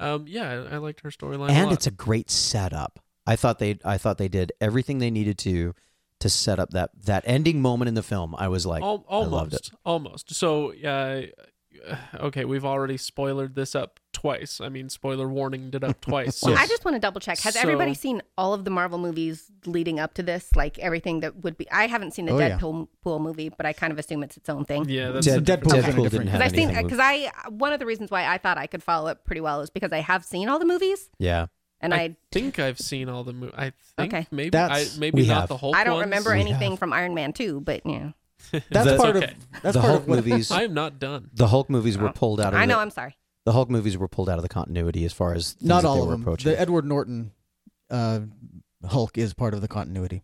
Um 0.00 0.24
yeah, 0.28 0.66
I, 0.70 0.74
I 0.74 0.76
liked 0.78 1.00
her 1.00 1.10
storyline. 1.10 1.48
a 1.48 1.52
and 1.52 1.66
lot. 1.66 1.72
it's 1.74 1.86
a 1.86 1.90
great 1.90 2.30
setup. 2.30 2.98
I 3.26 3.36
thought 3.36 3.58
they 3.58 3.78
I 3.84 3.98
thought 3.98 4.18
they 4.18 4.28
did 4.28 4.52
everything 4.60 4.98
they 4.98 5.10
needed 5.10 5.38
to 5.38 5.74
to 6.20 6.28
set 6.30 6.58
up 6.58 6.70
that 6.70 6.90
that 7.04 7.24
ending 7.26 7.60
moment 7.60 7.88
in 7.88 7.94
the 7.94 8.02
film. 8.02 8.34
I 8.38 8.48
was 8.48 8.64
like, 8.64 8.82
Al- 8.82 9.04
I 9.08 9.12
almost, 9.12 9.32
loved 9.32 9.52
it. 9.54 9.70
almost. 9.84 10.34
So, 10.34 10.72
uh, 10.72 11.22
okay, 12.14 12.44
we've 12.44 12.64
already 12.64 12.96
spoilered 12.96 13.54
this 13.54 13.74
up 13.74 14.00
twice. 14.12 14.60
I 14.60 14.68
mean, 14.68 14.88
spoiler 14.88 15.28
warning 15.28 15.70
it 15.72 15.84
up 15.84 16.00
twice. 16.00 16.36
So, 16.38 16.54
I 16.54 16.66
just 16.66 16.84
want 16.84 16.94
to 16.94 16.98
double 17.00 17.20
check. 17.20 17.38
Has 17.40 17.56
everybody 17.56 17.94
seen 17.94 18.22
all 18.38 18.54
of 18.54 18.64
the 18.64 18.70
Marvel 18.70 18.98
movies 18.98 19.50
leading 19.66 20.00
up 20.00 20.14
to 20.14 20.22
this? 20.22 20.54
Like 20.56 20.78
everything 20.78 21.20
that 21.20 21.42
would 21.44 21.56
be. 21.56 21.70
I 21.70 21.86
haven't 21.86 22.12
seen 22.12 22.26
the 22.26 22.32
Oh. 22.32 22.38
Deadpool 22.38 22.88
pool 23.02 23.18
movie, 23.18 23.48
but 23.50 23.66
I 23.66 23.72
kind 23.72 23.92
of 23.92 23.98
assume 23.98 24.22
it's 24.22 24.36
its 24.36 24.48
own 24.48 24.64
thing. 24.64 24.88
yeah, 24.88 25.10
that's 25.10 25.26
Dead- 25.26 25.38
a 25.38 25.40
different- 25.40 25.64
Deadpool 25.64 25.70
kinda 25.72 25.86
didn't 25.92 26.02
different. 26.04 26.30
have 26.30 26.40
Because 26.40 26.52
I've 26.52 26.56
seen 26.74 26.82
because 26.84 26.98
I 27.00 27.48
one 27.50 27.72
of 27.72 27.78
the 27.80 27.86
reasons 27.86 28.10
why 28.10 28.26
I 28.26 28.38
thought 28.38 28.58
I 28.58 28.66
could 28.66 28.82
follow 28.82 29.08
it 29.08 29.24
pretty 29.24 29.40
well 29.40 29.60
is 29.60 29.70
because 29.70 29.92
I 29.92 29.98
have 30.00 30.24
seen 30.24 30.48
all 30.48 30.58
the 30.58 30.64
movies 30.66 31.08
yeah, 31.18 31.46
and 31.80 31.92
I 31.92 31.96
I 31.98 32.16
think 32.32 32.58
I've 32.58 32.78
seen 32.78 33.08
all 33.08 33.22
the 33.24 33.32
movies. 33.32 33.54
I 33.56 33.72
think 33.98 34.14
Okay. 34.14 34.26
maybe 34.30 34.56
I, 34.56 34.86
maybe 34.98 35.22
We 35.22 35.28
not 35.28 35.40
have. 35.42 35.48
the 35.48 35.56
whole. 35.58 35.74
I 35.74 35.84
don't 35.84 35.94
ones. 35.96 36.04
remember 36.06 36.32
We 36.32 36.40
anything 36.40 36.72
have. 36.72 36.78
from 36.78 36.92
Iron 36.92 37.14
Man 37.14 37.32
2, 37.32 37.60
but 37.60 37.82
yeah. 37.84 38.12
That's 38.52 38.68
That's 38.70 38.96
part 39.02 39.16
okay. 39.16 39.26
of 39.26 39.62
that's 39.62 39.74
the 39.74 39.80
part 39.80 39.90
Hulk 39.90 40.02
of 40.02 40.08
what, 40.08 40.16
movies. 40.24 40.50
I 40.52 40.62
am 40.64 40.74
not 40.74 40.98
done. 40.98 41.30
the 41.34 41.48
Hulk 41.48 41.68
movies 41.70 41.96
were 41.98 42.08
Oh. 42.08 42.12
pulled 42.12 42.40
out 42.40 42.54
of. 42.54 42.60
I 42.60 42.64
know, 42.66 42.76
the, 42.76 42.80
I'm 42.80 42.90
sorry. 42.90 43.16
the 43.44 43.52
Hulk 43.52 43.70
movies 43.70 43.96
were 43.98 44.08
pulled 44.08 44.28
out 44.28 44.38
of 44.38 44.42
the 44.42 44.48
continuity 44.48 45.04
as 45.04 45.12
far 45.12 45.34
as 45.34 45.52
things 45.52 45.68
Not 45.68 45.82
that 45.82 45.88
all 45.88 45.96
they 45.96 46.00
of 46.02 46.06
were 46.08 46.12
them. 46.12 46.22
approaching. 46.22 46.52
The 46.52 46.60
Edward 46.60 46.84
Norton 46.84 47.32
uh, 47.90 48.20
Hulk 48.86 49.16
is 49.18 49.34
part 49.34 49.54
of 49.54 49.60
the 49.60 49.68
continuity. 49.68 50.22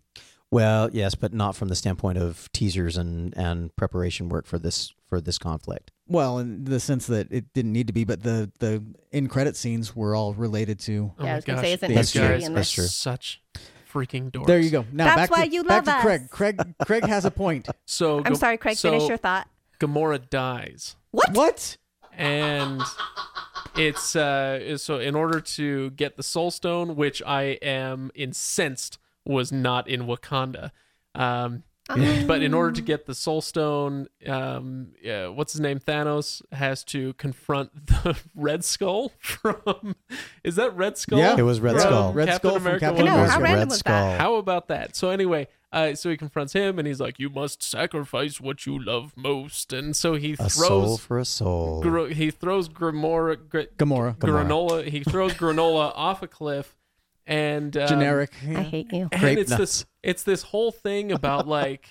well, 0.50 0.90
yes, 0.92 1.14
but 1.14 1.32
not 1.32 1.56
from 1.56 1.68
the 1.68 1.74
standpoint 1.76 2.18
of 2.18 2.50
teasers 2.52 2.96
and 2.96 3.36
and 3.36 3.74
preparation 3.76 4.28
work 4.28 4.46
for 4.46 4.58
this 4.58 4.92
for 5.08 5.20
this 5.20 5.38
conflict. 5.38 5.90
Well, 6.08 6.38
in 6.38 6.64
the 6.64 6.80
sense 6.80 7.06
that 7.06 7.30
it 7.32 7.52
didn't 7.54 7.72
need 7.72 7.86
to 7.86 7.92
be, 7.92 8.04
but 8.04 8.22
the 8.22 8.50
the 8.58 8.82
in 9.12 9.28
credit 9.28 9.56
scenes 9.56 9.96
were 9.96 10.14
all 10.14 10.34
related 10.34 10.78
to. 10.80 11.12
Oh 11.18 11.24
Yeah, 11.24 11.24
I 11.24 11.30
my 11.30 11.34
was 11.36 11.44
gonna 11.44 11.56
gosh, 11.56 11.64
say, 11.64 11.72
isn't 11.72 11.88
these 11.88 11.96
That's 11.96 12.12
true. 12.12 12.20
Guys 12.22 12.46
in 12.46 12.52
are 12.52 12.56
this? 12.56 12.66
That's 12.68 12.72
true. 12.74 12.84
such 12.86 13.42
freaking 13.92 14.30
dorks. 14.30 14.46
There 14.46 14.58
you 14.60 14.70
go. 14.70 14.84
Now 14.92 15.04
That's 15.04 15.16
back 15.16 15.30
why 15.30 15.46
to, 15.46 15.52
you 15.52 15.64
back 15.64 15.86
love 15.86 15.96
to 15.96 16.00
Craig. 16.02 16.30
Craig 16.30 16.74
Craig 16.84 17.04
has 17.04 17.24
a 17.24 17.30
point. 17.30 17.68
So 17.84 18.18
I'm 18.18 18.22
Gam- 18.22 18.34
sorry, 18.36 18.56
Craig. 18.56 18.76
so 18.76 18.90
finish 18.90 19.08
your 19.08 19.18
thought. 19.18 19.48
Gamora 19.80 20.28
dies. 20.30 20.96
What? 21.10 21.32
What? 21.32 21.76
and 22.14 22.82
it's 23.74 24.14
uh 24.14 24.76
so 24.76 24.98
in 24.98 25.14
order 25.14 25.40
to 25.40 25.90
get 25.92 26.16
the 26.16 26.22
soul 26.22 26.50
stone 26.50 26.94
which 26.94 27.22
i 27.22 27.42
am 27.62 28.10
incensed 28.14 28.98
was 29.24 29.50
not 29.50 29.88
in 29.88 30.02
wakanda 30.02 30.70
um 31.14 31.62
but 31.88 32.42
in 32.42 32.54
order 32.54 32.72
to 32.72 32.80
get 32.80 33.06
the 33.06 33.14
soul 33.14 33.40
stone 33.40 34.06
um 34.28 34.88
uh, 35.08 35.26
what's 35.26 35.52
his 35.52 35.60
name 35.60 35.78
thanos 35.80 36.40
has 36.52 36.84
to 36.84 37.12
confront 37.14 37.86
the 37.86 38.16
red 38.34 38.64
skull 38.64 39.12
from 39.18 39.96
is 40.44 40.56
that 40.56 40.74
red 40.76 40.96
skull 40.96 41.18
Yeah. 41.18 41.36
It 41.36 41.42
was 41.42 41.60
Red 41.60 41.72
from 41.72 41.80
Skull. 41.80 42.12
Red 42.12 42.28
Captain 42.28 42.50
Skull 42.50 42.58
from 42.58 42.66
America 42.66 42.86
Captain 42.86 43.02
I 43.02 43.10
know, 43.10 43.12
One? 43.14 43.20
It 43.20 43.22
was 43.24 43.32
how 43.32 43.40
random 43.40 43.58
Red 43.60 43.68
was 43.70 43.78
Skull. 43.80 43.92
that? 44.10 44.20
how 44.20 44.34
about 44.36 44.68
that? 44.68 44.94
So 44.96 45.10
anyway, 45.10 45.48
uh, 45.72 45.94
so 45.94 46.10
he 46.10 46.16
confronts 46.16 46.52
him 46.52 46.78
and 46.78 46.86
he's 46.86 47.00
like, 47.00 47.18
"You 47.18 47.30
must 47.30 47.62
sacrifice 47.62 48.40
what 48.40 48.66
you 48.66 48.78
love 48.78 49.12
most." 49.16 49.72
And 49.72 49.96
so 49.96 50.14
he 50.14 50.34
A 50.38 50.50
soul 50.50 50.68
throws 50.68 51.00
for 51.00 51.18
a 51.18 51.24
soul. 51.24 51.80
Gr- 51.82 52.08
he 52.08 52.30
throws 52.30 52.68
Grimora, 52.68 53.36
gr- 53.48 53.60
Gamora. 53.78 54.16
Gamora. 54.16 54.46
granola. 54.46 54.84
He 54.86 55.02
throws 55.02 55.32
granola 55.32 55.92
off 55.94 56.22
a 56.22 56.28
cliff, 56.28 56.76
and 57.32 57.76
um, 57.76 57.88
Generic. 57.88 58.32
I 58.42 58.62
hate 58.62 58.92
you. 58.92 59.08
And 59.10 59.20
Grape 59.20 59.38
it's 59.38 59.50
nuts. 59.50 59.60
this 59.60 59.86
it's 60.02 60.22
this 60.22 60.42
whole 60.42 60.70
thing 60.70 61.12
about 61.12 61.46
like 61.60 61.88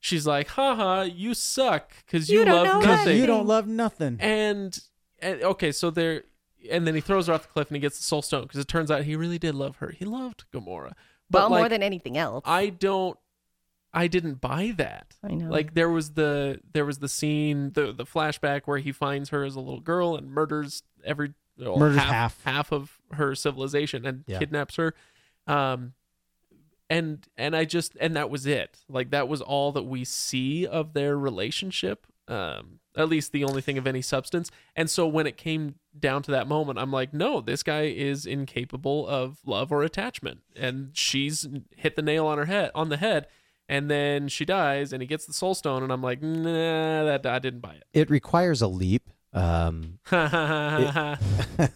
she's 0.00 0.26
like, 0.26 0.48
haha, 0.48 1.02
you 1.02 1.34
suck 1.34 1.92
because 2.04 2.28
you, 2.28 2.40
You 2.40 2.44
don't 2.44 2.66
love 2.66 2.84
nothing. 2.84 3.16
You 3.16 3.26
don't 3.26 3.46
love 3.46 3.66
nothing. 3.66 4.18
and, 4.20 4.78
and 5.20 5.42
okay, 5.42 5.72
so 5.72 5.90
there, 5.90 6.24
and 6.70 6.86
then 6.86 6.94
he 6.94 7.00
throws 7.00 7.28
her 7.28 7.34
off 7.34 7.42
the 7.42 7.48
cliff 7.48 7.68
and 7.68 7.76
he 7.76 7.80
gets 7.80 7.96
the 7.96 8.04
soul 8.04 8.22
stone 8.22 8.42
because 8.42 8.60
it 8.60 8.68
turns 8.68 8.90
out 8.90 9.04
he 9.04 9.16
really 9.16 9.38
did 9.38 9.54
love 9.54 9.76
her. 9.76 9.90
He 9.90 10.04
loved 10.04 10.44
Gamora, 10.52 10.92
but 11.30 11.42
well, 11.42 11.50
like, 11.50 11.60
more 11.60 11.68
than 11.68 11.82
anything 11.82 12.18
else. 12.18 12.42
I 12.46 12.68
don't, 12.68 13.18
I 13.94 14.06
didn't 14.08 14.40
buy 14.40 14.74
that. 14.76 15.16
I 15.22 15.34
know. 15.34 15.50
Like 15.50 15.74
there 15.74 15.88
was 15.88 16.10
the 16.10 16.60
there 16.72 16.84
was 16.84 16.98
the 16.98 17.08
scene 17.08 17.72
the 17.72 17.92
the 17.92 18.04
flashback 18.04 18.62
where 18.64 18.78
he 18.78 18.90
finds 18.92 19.30
her 19.30 19.44
as 19.44 19.54
a 19.54 19.60
little 19.60 19.80
girl 19.80 20.16
and 20.16 20.30
murders 20.30 20.82
every 21.04 21.34
well, 21.58 21.78
Murders 21.78 21.98
half, 21.98 22.42
half. 22.44 22.72
of 22.72 22.98
her 23.14 23.34
civilization 23.34 24.06
and 24.06 24.24
Yeah. 24.26 24.38
kidnaps 24.38 24.76
her. 24.76 24.94
Um 25.46 25.94
and 26.90 27.26
and 27.36 27.56
I 27.56 27.64
just 27.64 27.96
and 28.00 28.16
that 28.16 28.30
was 28.30 28.46
it. 28.46 28.80
Like 28.88 29.10
that 29.10 29.28
was 29.28 29.40
all 29.40 29.72
that 29.72 29.84
we 29.84 30.04
see 30.04 30.66
of 30.66 30.92
their 30.92 31.16
relationship. 31.18 32.06
Um 32.28 32.78
at 32.94 33.08
least 33.08 33.32
the 33.32 33.42
only 33.44 33.62
thing 33.62 33.78
of 33.78 33.86
any 33.86 34.02
substance. 34.02 34.50
And 34.76 34.90
so 34.90 35.06
when 35.06 35.26
it 35.26 35.38
came 35.38 35.76
down 35.98 36.22
to 36.24 36.30
that 36.32 36.46
moment, 36.46 36.78
I'm 36.78 36.92
like, 36.92 37.14
no, 37.14 37.40
this 37.40 37.62
guy 37.62 37.84
is 37.84 38.26
incapable 38.26 39.08
of 39.08 39.38
love 39.46 39.72
or 39.72 39.82
attachment. 39.82 40.40
And 40.54 40.90
she's 40.92 41.48
hit 41.74 41.96
the 41.96 42.02
nail 42.02 42.26
on 42.26 42.36
her 42.36 42.44
head 42.44 42.70
on 42.74 42.90
the 42.90 42.98
head. 42.98 43.28
And 43.68 43.90
then 43.90 44.28
she 44.28 44.44
dies 44.44 44.92
and 44.92 45.00
he 45.00 45.06
gets 45.06 45.24
the 45.24 45.32
soul 45.32 45.54
stone 45.54 45.82
and 45.82 45.90
I'm 45.90 46.02
like, 46.02 46.20
nah, 46.20 47.04
that 47.04 47.24
I 47.24 47.38
didn't 47.38 47.60
buy 47.60 47.76
It 47.76 47.84
It 47.94 48.10
requires 48.10 48.60
a 48.60 48.66
leap, 48.68 49.08
um, 49.32 49.98
it. 50.12 51.18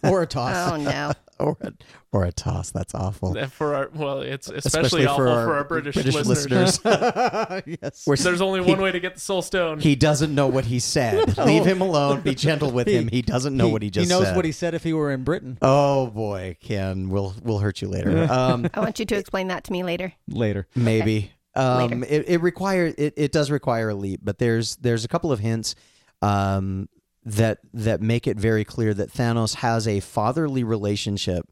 Or 0.04 0.20
a 0.22 0.26
toss. 0.26 0.72
oh 0.72 0.76
no. 0.76 1.12
or 1.40 1.56
a, 1.60 1.72
or 2.12 2.24
a 2.24 2.32
toss. 2.32 2.70
That's 2.70 2.94
awful. 2.94 3.34
for 3.48 3.74
our 3.74 3.90
well, 3.94 4.20
it's 4.20 4.48
especially, 4.48 5.04
Especially 5.04 5.06
awful 5.06 5.24
for 5.24 5.54
our, 5.54 5.64
British, 5.64 5.96
listeners. 5.96 6.80
yes. 6.84 8.04
We're- 8.06 8.16
There's 8.18 8.40
only 8.40 8.62
He- 8.64 8.70
one 8.70 8.80
way 8.80 8.92
to 8.92 9.00
get 9.00 9.14
the 9.14 9.20
soul 9.20 9.42
stone. 9.42 9.78
He 9.80 9.96
doesn't 9.96 10.34
know 10.34 10.46
what 10.46 10.64
he 10.64 10.78
said. 10.78 11.36
Leave 11.38 11.64
him 11.64 11.80
alone. 11.80 12.20
Be 12.22 12.34
gentle 12.34 12.70
with 12.70 12.86
him. 12.88 13.08
He 13.08 13.22
doesn't 13.22 13.56
know 13.56 13.66
He- 13.66 13.72
what 13.72 13.82
he 13.82 13.90
just 13.90 14.08
He 14.08 14.08
knows 14.08 14.26
said. 14.28 14.36
what 14.36 14.44
he 14.44 14.52
said 14.52 14.74
if 14.74 14.82
he 14.82 14.92
were 14.92 15.10
in 15.12 15.24
Britain. 15.24 15.58
Oh 15.62 16.06
boy, 16.08 16.56
Kenn, 16.60 17.08
we'll 17.10 17.34
we'll 17.42 17.58
hurt 17.58 17.82
you 17.82 17.88
later. 17.88 18.26
Um, 18.30 18.68
I 18.74 18.80
want 18.80 18.98
you 18.98 19.04
to 19.06 19.16
explain 19.16 19.48
that 19.48 19.64
to 19.64 19.72
me 19.72 19.82
later. 19.84 20.12
Later. 20.28 20.66
maybe. 20.74 21.32
Um, 21.54 21.78
Later. 22.00 22.04
it, 22.10 22.28
it 22.28 22.42
requires 22.42 22.94
it, 22.98 23.14
it 23.16 23.32
does 23.32 23.50
require 23.50 23.88
a 23.88 23.94
leap, 23.94 24.20
but 24.22 24.38
there's 24.38 24.76
there's 24.76 25.04
a 25.06 25.08
couple 25.08 25.32
of 25.32 25.40
hints 25.40 25.74
um, 26.20 26.88
that 27.26 27.58
that 27.74 28.00
make 28.00 28.26
it 28.26 28.38
very 28.38 28.64
clear 28.64 28.94
that 28.94 29.12
Thanos 29.12 29.56
has 29.56 29.86
a 29.86 30.00
fatherly 30.00 30.62
relationship, 30.64 31.44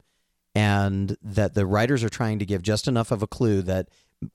and 0.55 1.17
that 1.21 1.55
the 1.55 1.67
writers 1.67 2.03
are 2.05 2.09
trying 2.09 2.39
to 2.39 2.47
give 2.47 2.63
just 2.63 2.87
enough 2.89 3.11
of 3.11 3.23
a 3.23 3.27
clue 3.27 3.61
that, 3.63 3.89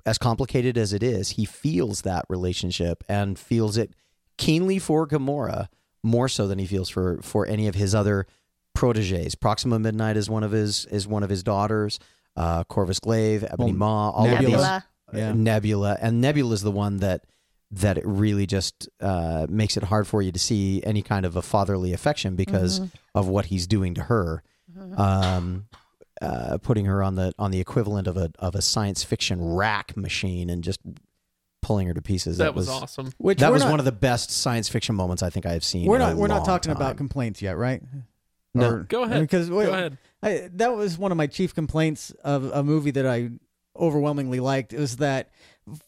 as 0.06 0.17
complicated 0.17 0.78
as 0.78 0.91
it 0.91 1.02
is, 1.02 1.32
he 1.32 1.45
feels 1.45 2.02
that 2.02 2.25
relationship 2.30 3.04
and 3.08 3.39
feels 3.39 3.78
it 3.78 3.93
keenly 4.38 4.80
for 4.80 5.08
Gamora 5.08 5.69
more 6.04 6.28
so 6.28 6.45
than 6.47 6.60
he 6.60 6.65
feels 6.65 6.89
for 6.89 7.21
for 7.21 7.47
any 7.47 7.67
of 7.67 7.75
his 7.75 7.95
other 7.95 8.28
proteges. 8.75 9.36
Proxima 9.36 9.80
Midnight 9.80 10.17
is 10.17 10.30
one 10.30 10.43
of 10.43 10.52
his 10.52 10.86
is 10.88 11.08
one 11.08 11.23
of 11.23 11.30
his 11.30 11.41
daughters. 11.41 11.99
Uh, 12.36 12.63
Corvus 12.65 12.99
Glaive, 12.99 13.43
Ebony 13.43 13.71
Well, 13.71 13.80
Maw, 13.80 14.12
all 14.12 14.25
of 14.25 14.32
Nebula. 14.39 14.49
these 14.49 14.52
Nebula. 14.62 14.86
Yeah. 15.13 15.34
Nebula, 15.34 15.97
and 16.02 16.21
Nebula 16.21 16.54
is 16.54 16.62
the 16.62 16.71
one 16.71 16.97
that 16.97 17.23
that 17.72 17.98
it 17.98 18.06
really 18.06 18.46
just 18.48 18.90
uh, 19.00 19.46
makes 19.50 19.78
it 19.78 19.84
hard 19.84 20.08
for 20.08 20.22
you 20.22 20.32
to 20.32 20.40
see 20.40 20.82
any 20.84 21.02
kind 21.02 21.26
of 21.26 21.36
a 21.36 21.42
fatherly 21.42 21.94
affection 21.94 22.36
because 22.36 22.82
of 23.14 23.28
what 23.28 23.46
he's 23.46 23.68
doing 23.68 23.94
to 23.94 24.04
her, 24.04 24.42
um, 24.98 25.68
uh, 26.22 26.58
putting 26.60 26.86
her 26.86 27.04
on 27.04 27.16
the 27.16 27.34
on 27.38 27.52
the 27.52 27.60
equivalent 27.60 28.08
of 28.08 28.18
a 28.18 28.32
of 28.40 28.56
a 28.56 28.62
science 28.62 29.04
fiction 29.04 29.54
rack 29.54 29.96
machine 29.96 30.50
and 30.50 30.64
just 30.64 30.80
pulling 31.62 31.88
her 31.88 31.94
to 31.94 32.02
pieces. 32.02 32.38
That 32.38 32.56
was 32.56 32.70
awesome. 32.70 33.12
Which 33.18 33.40
That 33.40 33.52
was 33.52 33.64
not, 33.64 33.72
one 33.72 33.80
of 33.80 33.86
the 33.86 33.92
best 33.92 34.32
science 34.32 34.68
fiction 34.70 34.96
moments 34.96 35.22
I 35.22 35.30
think 35.30 35.46
I 35.46 35.52
have 35.52 35.64
seen. 35.64 35.86
We're 35.88 35.96
in 35.98 36.02
not. 36.02 36.14
a 36.14 36.16
We're 36.16 36.28
not 36.28 36.46
talking 36.46 36.70
time. 36.74 36.78
about 36.82 36.98
complaints 36.98 37.42
yet, 37.42 37.58
right? 37.58 37.84
No. 38.54 38.70
Or- 38.72 38.80
Go 38.84 39.04
ahead. 39.04 39.22
Because 39.22 39.50
Go 39.50 39.60
ahead. 39.60 39.98
I, 40.24 40.50
that 40.54 40.76
was 40.76 40.98
one 40.98 41.12
of 41.12 41.18
my 41.18 41.28
chief 41.28 41.54
complaints 41.54 42.12
of 42.24 42.46
a 42.46 42.64
movie 42.64 42.92
that 42.92 43.06
I 43.06 43.30
overwhelmingly 43.76 44.40
liked 44.42 44.74
It 44.74 44.80
was 44.80 44.98
that 44.98 45.30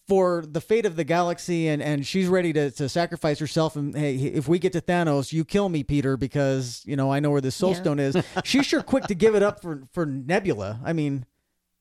for 0.08 0.44
the 0.48 0.62
fate 0.62 0.86
of 0.86 0.96
the 0.96 1.04
galaxy 1.04 1.68
and, 1.68 1.82
and 1.82 2.06
she's 2.06 2.28
ready 2.28 2.54
to, 2.54 2.70
to 2.72 2.88
sacrifice 2.88 3.40
herself 3.40 3.76
and 3.76 3.96
hey 3.98 4.16
if 4.16 4.48
we 4.48 4.60
get 4.60 4.74
to 4.74 4.82
Thanos 4.82 5.34
you 5.34 5.44
kill 5.44 5.70
me 5.70 5.84
Peter 5.84 6.18
because 6.18 6.84
you 6.86 6.96
know 6.96 7.12
I 7.12 7.20
know 7.20 7.32
where 7.32 7.42
this 7.42 7.56
soul 7.56 7.72
Yeah. 7.72 7.82
stone 7.82 8.00
is 8.00 8.16
she's 8.44 8.66
sure 8.68 8.84
quick 8.84 9.06
to 9.06 9.16
give 9.16 9.34
it 9.36 9.42
up 9.42 9.62
for 9.62 9.84
for 9.92 10.06
Nebula 10.06 10.80
I 10.86 10.94
mean 10.94 11.26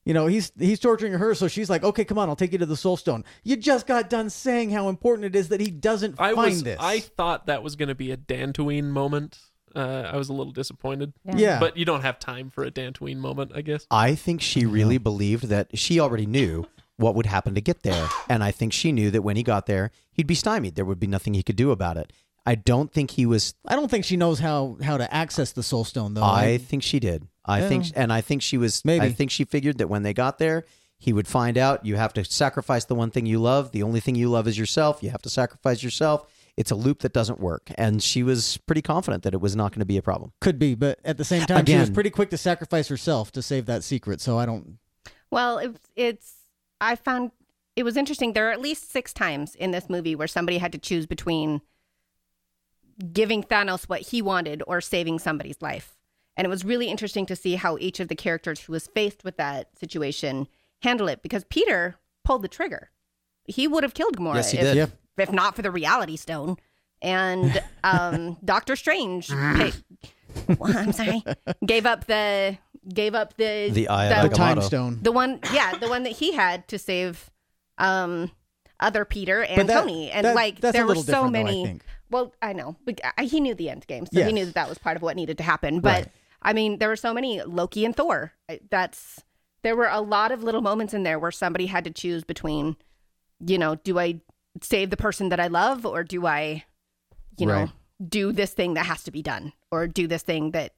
you 0.06 0.14
know 0.14 0.28
he's 0.28 0.50
he's 0.58 0.80
torturing 0.80 1.12
her 1.12 1.34
so 1.34 1.46
she's 1.46 1.68
like 1.68 1.84
okay 1.84 2.06
come 2.06 2.16
on 2.18 2.30
I'll 2.30 2.36
take 2.36 2.52
you 2.52 2.58
to 2.58 2.66
the 2.66 2.76
soul 2.76 2.96
stone 2.96 3.22
you 3.44 3.56
just 3.56 3.86
got 3.86 4.08
done 4.08 4.30
saying 4.30 4.70
how 4.70 4.88
important 4.88 5.26
it 5.26 5.36
is 5.36 5.50
that 5.50 5.60
he 5.60 5.70
doesn't 5.70 6.18
I 6.18 6.32
find 6.34 6.52
was 6.52 6.62
this 6.62 6.78
I 6.80 7.00
thought 7.00 7.46
that 7.46 7.62
was 7.62 7.76
going 7.76 7.90
to 7.90 7.94
be 7.94 8.12
a 8.12 8.16
Dantooine 8.16 8.84
moment. 8.84 9.38
Uh, 9.76 10.10
I 10.12 10.16
was 10.16 10.28
a 10.28 10.32
little 10.32 10.52
disappointed. 10.52 11.12
yeah 11.36 11.60
But 11.60 11.76
you 11.76 11.84
don't 11.84 12.00
have 12.00 12.18
time 12.18 12.50
for 12.50 12.64
a 12.64 12.70
Dantooine 12.72 13.18
moment, 13.18 13.52
I 13.54 13.60
guess. 13.60 13.86
I 13.90 14.14
think 14.16 14.40
she 14.40 14.64
really 14.66 14.98
believed 14.98 15.44
that 15.44 15.78
she 15.78 16.00
already 16.00 16.26
knew 16.26 16.64
what 17.00 17.14
would 17.14 17.26
happen 17.26 17.54
to 17.54 17.60
get 17.60 17.82
there. 17.82 18.08
And 18.28 18.44
I 18.44 18.50
think 18.50 18.72
she 18.72 18.92
knew 18.92 19.10
that 19.10 19.22
when 19.22 19.36
he 19.36 19.42
got 19.42 19.66
there, 19.66 19.90
he'd 20.12 20.26
be 20.26 20.34
stymied. 20.34 20.74
There 20.76 20.84
would 20.84 21.00
be 21.00 21.06
nothing 21.06 21.34
he 21.34 21.42
could 21.42 21.56
do 21.56 21.70
about 21.70 21.96
it. 21.96 22.12
I 22.46 22.54
don't 22.54 22.92
think 22.92 23.12
he 23.12 23.26
was. 23.26 23.54
I 23.66 23.76
don't 23.76 23.90
think 23.90 24.04
she 24.04 24.16
knows 24.16 24.38
how 24.38 24.78
how 24.82 24.96
to 24.96 25.12
access 25.12 25.52
the 25.52 25.62
soul 25.62 25.84
stone 25.84 26.14
though 26.14 26.22
I 26.24 26.58
think 26.58 26.82
she 26.82 26.98
did. 26.98 27.26
I 27.44 27.60
Yeah. 27.60 27.68
think, 27.68 27.84
and 27.94 28.12
I 28.12 28.20
think 28.20 28.42
she 28.42 28.56
was. 28.56 28.84
Maybe. 28.84 29.04
I 29.06 29.10
think 29.12 29.30
she 29.30 29.44
figured 29.44 29.78
that 29.78 29.88
when 29.88 30.02
they 30.02 30.14
got 30.14 30.38
there, 30.38 30.64
he 30.98 31.12
would 31.12 31.28
find 31.28 31.58
out 31.58 31.84
you 31.84 31.96
have 31.96 32.12
to 32.14 32.24
sacrifice 32.24 32.84
the 32.86 32.94
one 32.94 33.10
thing 33.10 33.26
you 33.26 33.38
love. 33.40 33.72
The 33.72 33.82
only 33.82 34.00
thing 34.00 34.14
you 34.14 34.28
love 34.30 34.46
is 34.48 34.58
yourself. 34.58 35.02
You 35.02 35.10
have 35.10 35.22
to 35.22 35.30
sacrifice 35.30 35.82
yourself. 35.82 36.26
It's 36.56 36.70
a 36.70 36.74
loop 36.74 37.00
that 37.00 37.12
doesn't 37.12 37.40
work. 37.40 37.70
And 37.76 38.02
she 38.02 38.22
was 38.22 38.56
pretty 38.58 38.82
confident 38.82 39.22
that 39.22 39.32
it 39.32 39.40
was 39.40 39.54
not 39.56 39.72
going 39.72 39.80
to 39.80 39.86
be 39.86 39.96
a 39.96 40.02
problem. 40.02 40.32
Could 40.40 40.58
be, 40.58 40.74
but 40.74 40.98
at 41.04 41.16
the 41.16 41.24
same 41.24 41.46
time, 41.46 41.64
she 41.64 41.76
was 41.76 41.88
pretty 41.90 42.10
quick 42.10 42.30
to 42.30 42.36
sacrifice 42.38 42.88
herself 42.88 43.32
to 43.32 43.42
save 43.42 43.66
that 43.66 43.84
secret. 43.84 44.20
So 44.20 44.38
I 44.38 44.46
don't. 44.46 44.78
Well, 45.30 45.58
it's, 45.58 45.80
it's 45.94 46.34
I 46.80 46.96
found 46.96 47.30
it 47.76 47.82
was 47.82 47.96
interesting. 47.96 48.32
There 48.32 48.48
are 48.48 48.52
at 48.52 48.60
least 48.60 48.90
six 48.90 49.12
times 49.12 49.54
in 49.54 49.70
this 49.70 49.88
movie 49.88 50.14
where 50.14 50.28
somebody 50.28 50.58
had 50.58 50.72
to 50.72 50.78
choose 50.78 51.06
between 51.06 51.60
giving 53.12 53.42
Thanos 53.42 53.84
what 53.88 54.00
he 54.00 54.20
wanted 54.20 54.62
or 54.66 54.80
saving 54.80 55.18
somebody's 55.18 55.62
life. 55.62 55.96
And 56.36 56.44
it 56.44 56.48
was 56.50 56.64
really 56.64 56.88
interesting 56.88 57.26
to 57.26 57.36
see 57.36 57.54
how 57.56 57.76
each 57.78 58.00
of 58.00 58.08
the 58.08 58.14
characters 58.14 58.60
who 58.60 58.72
was 58.72 58.86
faced 58.88 59.24
with 59.24 59.36
that 59.36 59.68
situation 59.78 60.48
handle 60.82 61.08
it 61.08 61.22
because 61.22 61.44
Peter 61.44 61.96
pulled 62.24 62.42
the 62.42 62.48
trigger. 62.48 62.90
He 63.44 63.66
would 63.66 63.82
have 63.82 63.94
killed 63.94 64.16
Gamora 64.16 64.36
Yes, 64.36 64.50
he 64.52 64.58
if, 64.58 64.64
did. 64.64 64.76
Yeah. 64.76 64.86
if 65.18 65.32
not 65.32 65.56
for 65.56 65.62
the 65.62 65.70
reality 65.70 66.16
stone. 66.16 66.56
And 67.02 67.62
um, 67.84 68.36
Doctor 68.44 68.76
Strange, 68.76 69.28
pa- 69.30 69.72
well, 70.58 70.76
I'm 70.76 70.92
sorry, 70.92 71.24
gave 71.64 71.86
up 71.86 72.06
the 72.06 72.58
gave 72.88 73.14
up 73.14 73.36
the 73.36 73.70
The 73.70 73.88
eye 73.88 74.08
The 74.08 74.26
of 74.28 74.32
time 74.34 74.60
stone. 74.62 74.98
the 75.02 75.12
one 75.12 75.40
yeah 75.52 75.76
the 75.76 75.88
one 75.88 76.02
that 76.04 76.12
he 76.12 76.32
had 76.32 76.66
to 76.68 76.78
save 76.78 77.30
um 77.78 78.30
other 78.78 79.04
peter 79.04 79.42
and 79.42 79.68
that- 79.68 79.80
tony 79.80 80.10
and 80.10 80.24
that- 80.26 80.34
like 80.34 80.60
that's 80.60 80.74
a 80.74 80.78
there 80.78 80.84
were 80.84 80.88
little 80.88 81.02
so 81.02 81.12
different, 81.12 81.32
though, 81.34 81.40
I 81.40 81.44
many 81.44 81.64
think. 81.66 81.82
well 82.10 82.34
i 82.40 82.52
know 82.54 82.76
but 82.86 83.00
I, 83.18 83.24
he 83.24 83.40
knew 83.40 83.54
the 83.54 83.68
end 83.70 83.86
game 83.86 84.06
so 84.06 84.12
Yes. 84.12 84.26
he 84.26 84.32
knew 84.32 84.46
that 84.46 84.54
that 84.54 84.68
was 84.68 84.78
part 84.78 84.96
of 84.96 85.02
what 85.02 85.16
needed 85.16 85.36
to 85.38 85.44
happen 85.44 85.80
but 85.80 85.94
Right. 85.94 86.08
i 86.42 86.52
mean 86.54 86.78
there 86.78 86.88
were 86.88 86.96
so 86.96 87.12
many 87.12 87.42
loki 87.42 87.84
and 87.84 87.94
thor 87.94 88.32
I- 88.48 88.60
that's 88.70 89.20
there 89.62 89.76
were 89.76 89.88
a 89.88 90.00
lot 90.00 90.32
of 90.32 90.42
little 90.42 90.62
moments 90.62 90.94
in 90.94 91.02
there 91.02 91.18
where 91.18 91.30
somebody 91.30 91.66
had 91.66 91.84
to 91.84 91.90
choose 91.90 92.24
between 92.24 92.76
you 93.46 93.58
know 93.58 93.74
do 93.74 93.98
i 93.98 94.20
save 94.62 94.88
the 94.88 94.96
person 94.96 95.28
that 95.28 95.38
i 95.40 95.48
love 95.48 95.84
or 95.84 96.02
do 96.02 96.26
i 96.26 96.64
you 97.36 97.44
know 97.46 97.52
Right. 97.64 97.70
do 98.08 98.32
this 98.32 98.52
thing 98.54 98.74
that 98.74 98.86
has 98.86 99.02
to 99.04 99.10
be 99.10 99.20
done 99.22 99.52
or 99.70 99.86
do 99.86 100.06
this 100.06 100.22
thing 100.22 100.52
that 100.52 100.72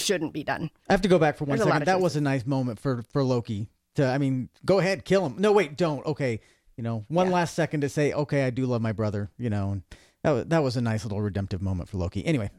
shouldn't 0.00 0.32
be 0.32 0.42
done 0.42 0.70
I 0.88 0.92
have 0.92 1.02
to 1.02 1.08
go 1.08 1.18
back 1.18 1.36
for 1.36 1.44
one 1.44 1.56
There's 1.58 1.68
second. 1.68 1.82
of 1.82 1.86
That 1.86 2.00
was 2.00 2.16
a 2.16 2.20
nice 2.20 2.46
moment 2.46 2.78
for 2.80 3.02
for 3.12 3.22
Loki. 3.22 3.68
To 3.96 4.06
I 4.06 4.18
mean, 4.18 4.48
go 4.64 4.78
ahead, 4.78 5.04
kill 5.04 5.26
him. 5.26 5.34
No, 5.38 5.52
wait, 5.52 5.76
don't. 5.76 6.04
Okay, 6.06 6.40
you 6.76 6.82
know, 6.84 7.04
one 7.08 7.26
Yeah. 7.28 7.34
last 7.34 7.54
second 7.54 7.80
to 7.82 7.88
say, 7.88 8.12
okay, 8.12 8.44
I 8.44 8.50
do 8.50 8.66
love 8.66 8.80
my 8.82 8.92
brother. 8.92 9.30
You 9.36 9.50
know, 9.50 9.72
and 9.72 9.82
that 10.22 10.30
was 10.30 10.44
that 10.46 10.62
was 10.62 10.76
a 10.76 10.80
nice 10.80 11.04
little 11.04 11.20
redemptive 11.20 11.60
moment 11.60 11.88
for 11.88 11.98
Loki. 11.98 12.24
Anyway, 12.24 12.50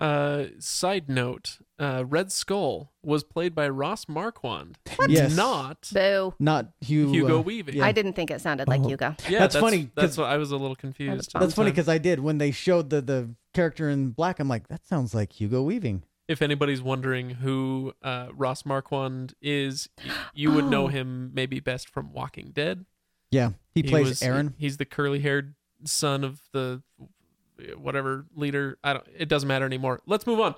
Uh, 0.00 0.46
side 0.58 1.08
note: 1.10 1.58
uh, 1.78 2.02
Red 2.08 2.32
Skull 2.32 2.90
was 3.02 3.22
played 3.22 3.54
by 3.54 3.68
Ross 3.68 4.08
Marquand, 4.08 4.78
Yes. 5.08 5.36
not 5.36 5.90
boo 5.92 6.34
not 6.38 6.72
Hugh, 6.80 7.10
Hugo 7.12 7.38
uh, 7.38 7.42
Weaving. 7.42 7.76
yeah. 7.76 7.84
i 7.84 7.92
didn't 7.92 8.14
think 8.14 8.30
it 8.30 8.40
sounded 8.40 8.66
like 8.66 8.80
Oh. 8.80 8.88
hugo 8.88 9.14
Yeah, 9.28 9.40
That's 9.40 9.56
funny, 9.56 9.90
That's 9.94 10.12
'cause- 10.12 10.18
what 10.18 10.28
I 10.28 10.38
was 10.38 10.50
a 10.52 10.56
little 10.56 10.74
confused. 10.76 11.18
That's 11.18 11.32
That's 11.34 11.54
funny 11.54 11.70
because 11.70 11.88
I 11.88 11.98
did 11.98 12.20
when 12.20 12.38
they 12.38 12.50
showed 12.50 12.88
the 12.90 13.00
the 13.02 13.34
character 13.52 13.90
in 13.90 14.10
black. 14.10 14.40
I'm 14.40 14.48
like, 14.48 14.68
that 14.68 14.86
sounds 14.86 15.14
like 15.14 15.32
Hugo 15.38 15.62
Weaving. 15.62 16.02
If 16.30 16.40
anybody's 16.42 16.80
wondering 16.80 17.30
who 17.30 17.92
uh, 18.02 18.28
Ross 18.32 18.64
Marquand 18.64 19.34
is, 19.42 19.88
you 20.32 20.52
would 20.52 20.66
know 20.66 20.84
Oh. 20.84 20.88
him 20.96 21.32
maybe 21.34 21.58
best 21.60 21.88
from 21.88 22.12
Walking 22.12 22.52
Dead. 22.54 22.86
Yeah, 23.32 23.50
he 23.74 23.82
plays 23.82 24.08
was- 24.08 24.22
Aaron. 24.22 24.54
He's 24.56 24.76
the 24.76 24.84
curly-haired 24.84 25.54
son 25.84 26.24
of 26.24 26.40
the 26.52 26.82
whatever 27.76 28.26
leader. 28.34 28.78
I 28.82 28.92
don't. 28.94 29.06
It 29.16 29.28
doesn't 29.28 29.46
matter 29.48 29.66
anymore. 29.66 30.00
Let's 30.06 30.26
move 30.26 30.40
on. 30.40 30.54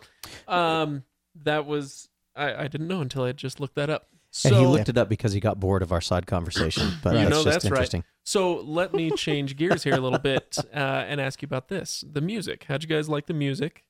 Um, 0.47 1.05
that 1.45 1.67
was 1.67 2.09
I, 2.37 2.65
I 2.65 2.69
didn't 2.69 2.89
know 2.89 3.01
until 3.01 3.25
I 3.25 3.33
just 3.33 3.59
looked 3.61 3.75
that 3.77 3.91
up. 3.91 4.07
So 4.31 4.49
and 4.49 4.59
he 4.59 4.67
looked 4.67 4.89
it 4.89 4.97
up 4.97 5.09
because 5.11 5.33
he 5.35 5.41
got 5.41 5.61
bored 5.61 5.83
of 5.83 5.93
our 5.93 6.01
side 6.01 6.27
conversation. 6.27 6.91
But 7.03 7.15
Right. 7.15 7.19
that's 7.25 7.31
No, 7.31 7.45
just 7.45 7.45
that's 7.45 7.65
right. 7.65 7.71
interesting. 7.73 8.05
So 8.25 8.61
let 8.61 8.95
me 8.95 9.11
change 9.11 9.57
gears 9.57 9.83
here 9.85 9.95
a 9.95 10.01
little 10.01 10.19
bit 10.19 10.57
uh, 10.75 10.79
and 10.79 11.21
ask 11.21 11.43
you 11.43 11.47
about 11.47 11.69
this: 11.69 12.05
the 12.11 12.21
music. 12.21 12.65
How'd 12.69 12.83
you 12.83 12.89
guys 12.89 13.09
like 13.09 13.27
the 13.27 13.35
music? 13.35 13.85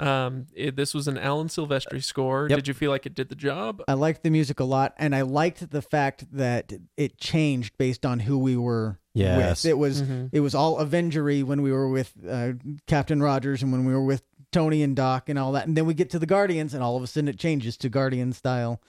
Um, 0.00 0.46
it, 0.54 0.74
this 0.76 0.92
was 0.92 1.06
an 1.06 1.16
Alan 1.18 1.46
Silvestri 1.48 2.02
score. 2.02 2.48
Yep. 2.50 2.58
Did 2.58 2.68
you 2.68 2.74
feel 2.74 2.90
like 2.90 3.06
it 3.06 3.14
did 3.14 3.28
the 3.28 3.36
job? 3.36 3.80
I 3.86 3.92
liked 3.94 4.22
the 4.24 4.30
music 4.30 4.58
a 4.58 4.64
lot, 4.64 4.92
and 4.98 5.14
I 5.14 5.22
liked 5.22 5.70
the 5.70 5.82
fact 5.82 6.26
that 6.32 6.72
it 6.96 7.16
changed 7.18 7.76
based 7.78 8.04
on 8.04 8.20
who 8.20 8.36
we 8.38 8.56
were 8.56 8.98
Yes. 9.14 9.62
with. 9.64 9.70
It 9.70 9.78
was 9.78 10.02
Mhm. 10.02 10.30
it 10.32 10.40
was 10.40 10.54
all 10.54 10.78
Avengery 10.78 11.44
when 11.44 11.62
we 11.62 11.70
were 11.70 11.88
with 11.88 12.12
uh, 12.28 12.54
Captain 12.88 13.22
Rogers 13.22 13.62
and 13.62 13.70
when 13.70 13.84
we 13.84 13.92
were 13.92 14.04
with 14.04 14.22
Tony 14.50 14.82
and 14.82 14.96
Doc 14.96 15.28
and 15.28 15.38
all 15.38 15.52
that, 15.52 15.66
and 15.68 15.76
then 15.76 15.86
we 15.86 15.94
get 15.94 16.10
to 16.10 16.18
the 16.18 16.26
Guardians, 16.26 16.74
and 16.74 16.82
all 16.82 16.96
of 16.96 17.02
a 17.02 17.06
sudden 17.06 17.28
it 17.28 17.38
changes 17.38 17.76
to 17.76 17.88
Guardian 17.88 18.32
style. 18.32 18.80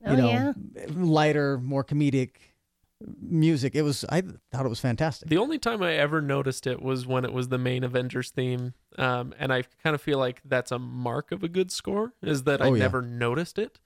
You 0.00 0.12
Oh, 0.12 0.16
know, 0.16 0.28
yeah. 0.28 0.52
lighter, 0.94 1.58
more 1.58 1.84
comedic 1.84 2.30
music. 3.20 3.74
It 3.74 3.82
was. 3.82 4.04
I 4.08 4.22
thought 4.52 4.66
it 4.66 4.68
was 4.68 4.80
fantastic. 4.80 5.28
The 5.28 5.38
only 5.38 5.58
time 5.58 5.82
I 5.82 5.94
ever 5.94 6.20
noticed 6.20 6.66
it 6.66 6.82
was 6.82 7.06
when 7.06 7.24
it 7.24 7.32
was 7.32 7.48
the 7.48 7.58
main 7.58 7.84
Avengers 7.84 8.30
theme, 8.30 8.74
um, 8.98 9.34
and 9.38 9.52
I 9.52 9.62
kind 9.82 9.94
of 9.94 10.00
feel 10.00 10.18
like 10.18 10.40
that's 10.44 10.72
a 10.72 10.78
mark 10.78 11.32
of 11.32 11.42
a 11.42 11.48
good 11.48 11.70
score 11.70 12.14
is 12.22 12.44
that 12.44 12.62
I 12.62 12.66
Oh, 12.68 12.74
yeah. 12.74 12.82
never 12.82 13.02
noticed 13.02 13.58
it. 13.58 13.78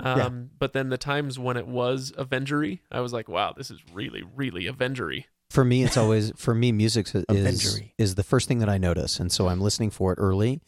Um, 0.00 0.18
Yeah. 0.18 0.28
But 0.58 0.72
then 0.74 0.88
the 0.90 0.98
times 0.98 1.38
when 1.38 1.56
it 1.56 1.66
was 1.66 2.12
Avengery, 2.12 2.80
I 2.90 3.00
was 3.00 3.12
like, 3.12 3.28
wow, 3.28 3.52
this 3.56 3.70
is 3.70 3.80
really, 3.92 4.22
really 4.36 4.64
Avengery. 4.66 5.24
For 5.50 5.64
me, 5.64 5.82
it's 5.82 5.96
always 5.96 6.32
for 6.36 6.54
me, 6.54 6.72
music 6.72 7.06
is 7.14 7.24
Avengery. 7.24 7.92
is 7.98 8.14
the 8.16 8.22
first 8.22 8.48
thing 8.48 8.58
that 8.58 8.68
I 8.68 8.78
notice, 8.78 9.18
and 9.18 9.32
so 9.32 9.48
I'm 9.48 9.60
listening 9.60 9.90
for 9.90 10.12
it 10.12 10.16
early, 10.20 10.60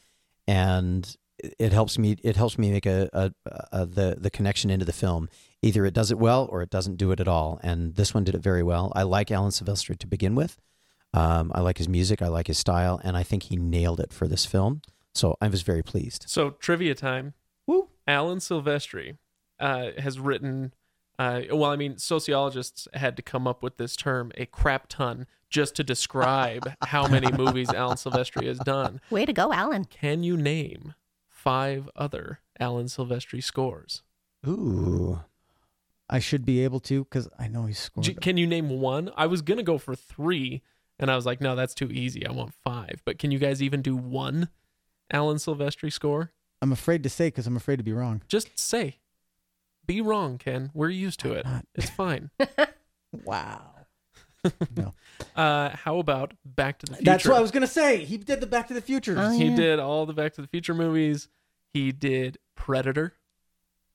and 0.49 1.17
it- 1.45 1.55
it 1.59 1.73
helps 1.73 1.99
me. 1.99 2.17
It 2.23 2.37
helps 2.37 2.59
me 2.59 2.71
make 2.71 2.87
a, 2.87 3.09
a, 3.13 3.33
a 3.73 3.87
the 3.87 4.17
the 4.21 4.31
connection 4.31 4.71
into 4.71 4.85
the 4.85 4.93
film. 4.93 5.29
Either 5.63 5.85
it 5.87 5.95
does 5.95 6.11
it 6.11 6.19
well 6.19 6.49
or 6.51 6.63
it 6.63 6.71
doesn't 6.71 6.97
do 6.97 7.11
it 7.13 7.21
at 7.21 7.29
all. 7.29 7.61
And 7.63 7.95
this 7.97 8.15
one 8.15 8.25
did 8.25 8.35
it 8.35 8.43
very 8.43 8.63
well. 8.63 8.93
I 8.97 9.03
like 9.03 9.31
Alan 9.31 9.51
Silvestri 9.51 9.99
to 9.99 10.07
begin 10.07 10.35
with. 10.35 10.59
Um, 11.13 11.51
I 11.55 11.61
like 11.61 11.79
his 11.79 11.89
music. 11.89 12.23
I 12.23 12.29
like 12.29 12.47
his 12.47 12.57
style, 12.59 13.01
and 13.05 13.17
I 13.17 13.23
think 13.23 13.45
he 13.45 13.57
nailed 13.57 14.01
it 14.01 14.13
for 14.13 14.27
this 14.29 14.47
film. 14.47 14.81
So 15.15 15.37
I 15.41 15.49
was 15.49 15.63
very 15.63 15.83
pleased. 15.83 16.25
So 16.29 16.51
trivia 16.51 16.95
time. 16.95 17.35
Woo. 17.67 17.89
Alan 18.07 18.39
Silvestri 18.39 19.17
uh, 19.59 19.91
has 19.99 20.19
written. 20.21 20.73
Uh, 21.19 21.43
well, 21.53 21.71
I 21.71 21.77
mean, 21.77 21.99
sociologists 21.99 22.89
had 22.95 23.15
to 23.17 23.23
come 23.23 23.47
up 23.47 23.63
with 23.63 23.77
this 23.77 23.95
term, 23.97 24.33
a 24.39 24.47
crap 24.47 24.87
ton, 24.89 25.27
just 25.51 25.75
to 25.77 25.85
describe 25.85 26.73
how 26.85 27.07
many 27.09 27.31
movies 27.33 27.69
Alan 27.71 27.97
Silvestri 27.99 28.47
has 28.47 28.59
done. 28.61 29.01
way 29.11 29.27
to 29.27 29.33
go 29.35 29.53
alan 29.53 29.85
Can 29.85 30.23
you 30.23 30.37
name 30.39 30.95
five 31.43 31.89
other 31.97 32.41
Alan 32.59 32.87
Silvestri 32.87 33.43
scores? 33.43 34.03
Ooh, 34.47 35.21
I 36.09 36.19
should 36.19 36.45
be 36.45 36.63
able 36.65 36.81
to 36.81 37.05
because 37.05 37.29
I 37.39 37.49
know 37.49 37.67
he's 37.67 37.79
scored. 37.79 38.05
J- 38.05 38.15
Can 38.15 38.37
you 38.37 38.47
name 38.47 38.69
one? 38.81 39.11
I 39.17 39.27
was 39.27 39.43
gonna 39.43 39.63
go 39.63 39.79
for 39.79 39.95
three, 39.95 40.63
and 40.99 41.11
I 41.11 41.17
was 41.17 41.27
like, 41.27 41.41
no, 41.41 41.55
that's 41.57 41.75
too 41.75 41.91
easy. 41.91 42.27
I 42.27 42.33
want 42.33 42.53
five. 42.55 43.03
But 43.05 43.19
can 43.19 43.31
you 43.31 43.39
guys 43.39 43.63
even 43.63 43.83
do 43.83 43.97
one 43.97 44.49
Alan 45.13 45.37
Silvestri 45.37 45.93
score? 45.93 46.33
I'm 46.63 46.73
afraid 46.73 47.03
to 47.05 47.09
say 47.09 47.29
because 47.29 47.47
I'm 47.47 47.57
afraid 47.57 47.77
to 47.77 47.83
be 47.83 47.93
wrong. 47.93 48.23
Just 48.29 48.59
say. 48.59 48.99
Be 49.87 50.01
wrong, 50.01 50.37
Kenn. 50.39 50.71
We're 50.75 50.91
used 50.91 51.21
to 51.21 51.33
it. 51.33 51.45
Not. 51.47 51.65
It's 51.75 51.91
fine. 51.91 52.31
Wow. 53.25 53.73
Uh, 55.37 55.71
how 55.77 55.99
about 55.99 56.33
Back 56.45 56.79
to 56.81 56.87
the 56.87 56.95
Future? 56.97 57.05
That's 57.11 57.25
what 57.27 57.37
I 57.37 57.41
was 57.41 57.51
gonna 57.51 57.67
say. 57.67 58.05
He 58.05 58.17
did 58.17 58.41
the 58.41 58.47
Back 58.47 58.69
to 58.69 58.75
the 58.75 58.81
Future. 58.81 59.15
Oh, 59.19 59.31
He 59.31 59.47
yeah. 59.49 59.57
did 59.57 59.79
all 59.79 60.07
the 60.07 60.13
Back 60.13 60.35
to 60.35 60.41
the 60.43 60.49
Future 60.49 60.75
movies. 60.75 61.29
He 61.73 61.93
did 61.93 62.39
Predator, 62.57 63.15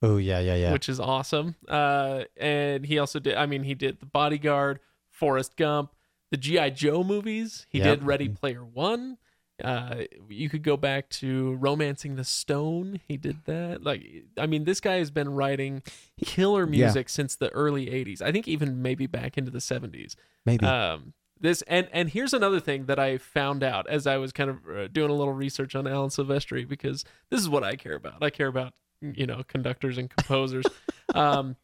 Oh 0.01 0.17
yeah, 0.17 0.39
yeah, 0.39 0.55
yeah. 0.55 0.71
which 0.71 0.87
is 0.87 0.99
awesome. 0.99 1.55
Uh, 1.67 2.23
and 2.37 2.85
he 2.85 2.99
also 2.99 3.19
did. 3.19 3.35
I 3.35 3.45
mean, 3.47 3.63
he 3.63 3.73
did 3.73 3.99
The 3.99 4.05
Bodyguard, 4.05 4.79
Forrest 5.09 5.57
Gump, 5.57 5.93
the 6.31 6.37
GI 6.37 6.71
Joe 6.71 7.03
movies. 7.03 7.65
He 7.69 7.79
Yep. 7.79 7.99
did 7.99 8.03
Ready 8.05 8.29
Player 8.29 8.63
One. 8.63 9.17
Uh, 9.63 10.03
you 10.29 10.49
could 10.49 10.63
go 10.63 10.75
back 10.75 11.07
to 11.09 11.53
Romancing 11.55 12.15
the 12.15 12.23
Stone. 12.25 12.99
He 13.07 13.15
did 13.15 13.45
that. 13.45 13.83
Like, 13.83 14.03
I 14.37 14.47
mean, 14.47 14.65
this 14.65 14.81
guy 14.81 14.95
has 14.95 15.11
been 15.11 15.29
writing 15.29 15.81
killer 16.23 16.63
Yeah. 16.65 16.85
music 16.85 17.07
since 17.09 17.35
the 17.35 17.49
early 17.51 17.85
'80s. 17.87 18.21
I 18.21 18.31
think 18.31 18.47
even 18.47 18.81
maybe 18.81 19.07
back 19.07 19.37
into 19.37 19.51
the 19.51 19.59
'70s. 19.59 20.15
Maybe. 20.45 20.65
Um, 20.65 21.13
this 21.39 21.61
and 21.63 21.87
and 21.93 22.09
here's 22.09 22.33
another 22.33 22.59
thing 22.59 22.85
that 22.85 22.99
I 22.99 23.17
found 23.17 23.63
out 23.63 23.87
as 23.87 24.07
I 24.07 24.17
was 24.17 24.31
kind 24.31 24.49
of 24.49 24.57
uh, 24.69 24.87
doing 24.87 25.09
a 25.09 25.13
little 25.13 25.33
research 25.33 25.75
on 25.75 25.85
Alan 25.87 26.09
Silvestri 26.09 26.67
because 26.67 27.03
this 27.29 27.39
is 27.39 27.47
what 27.49 27.63
I 27.63 27.75
care 27.75 27.95
about. 27.95 28.21
I 28.23 28.29
care 28.29 28.47
about 28.47 28.73
you 29.01 29.25
know 29.25 29.43
conductors 29.47 29.97
and 29.97 30.09
composers. 30.09 30.65
um, 31.15 31.55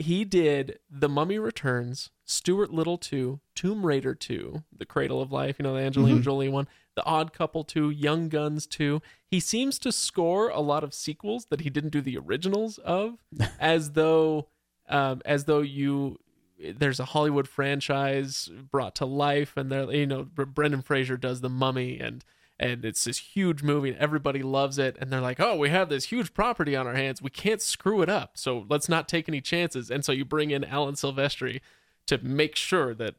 he 0.00 0.24
did 0.24 0.78
The 0.90 1.08
Mummy 1.08 1.38
Returns, 1.38 2.10
Stuart 2.24 2.72
Little 2.72 2.96
2, 2.96 3.40
Tomb 3.54 3.84
Raider 3.84 4.14
2, 4.14 4.62
The 4.76 4.86
Cradle 4.86 5.20
of 5.20 5.30
Life, 5.30 5.56
you 5.58 5.62
know, 5.62 5.74
the 5.74 5.80
Angelina 5.80 6.20
Jolie 6.20 6.48
one, 6.48 6.68
The 6.94 7.04
Odd 7.04 7.32
Couple 7.32 7.64
2, 7.64 7.90
Young 7.90 8.28
Guns 8.28 8.66
2. 8.66 9.02
He 9.26 9.40
seems 9.40 9.78
to 9.80 9.92
score 9.92 10.48
a 10.48 10.60
lot 10.60 10.82
of 10.82 10.94
sequels 10.94 11.46
that 11.50 11.60
he 11.60 11.70
didn't 11.70 11.90
do 11.90 12.00
the 12.00 12.16
originals 12.16 12.78
of, 12.78 13.18
as 13.60 13.92
though 13.92 14.48
um, 14.88 15.22
as 15.24 15.44
though 15.44 15.60
you 15.60 16.18
there's 16.58 17.00
a 17.00 17.06
Hollywood 17.06 17.48
franchise 17.48 18.50
brought 18.70 18.94
to 18.96 19.06
life, 19.06 19.56
and 19.56 19.70
they're 19.70 19.92
you 19.92 20.06
know 20.06 20.24
Brendan 20.24 20.82
Fraser 20.82 21.16
does 21.16 21.40
The 21.40 21.48
Mummy, 21.48 22.00
and 22.00 22.24
and 22.60 22.84
it's 22.84 23.02
this 23.04 23.18
huge 23.18 23.62
movie, 23.64 23.88
and 23.88 23.98
everybody 23.98 24.42
loves 24.42 24.78
it, 24.78 24.96
and 25.00 25.10
they're 25.10 25.20
like, 25.20 25.40
oh, 25.40 25.56
we 25.56 25.70
have 25.70 25.88
this 25.88 26.04
huge 26.04 26.32
property 26.34 26.76
on 26.76 26.86
our 26.86 26.94
hands, 26.94 27.20
we 27.20 27.30
can't 27.30 27.60
screw 27.62 28.02
it 28.02 28.08
up, 28.08 28.32
so 28.38 28.66
let's 28.68 28.88
not 28.88 29.08
take 29.08 29.28
any 29.28 29.40
chances, 29.40 29.90
and 29.90 30.04
so 30.04 30.12
you 30.12 30.24
bring 30.24 30.50
in 30.52 30.62
Alan 30.64 30.94
Silvestri 30.94 31.60
to 32.06 32.18
make 32.18 32.54
sure 32.54 32.94
that 32.94 33.16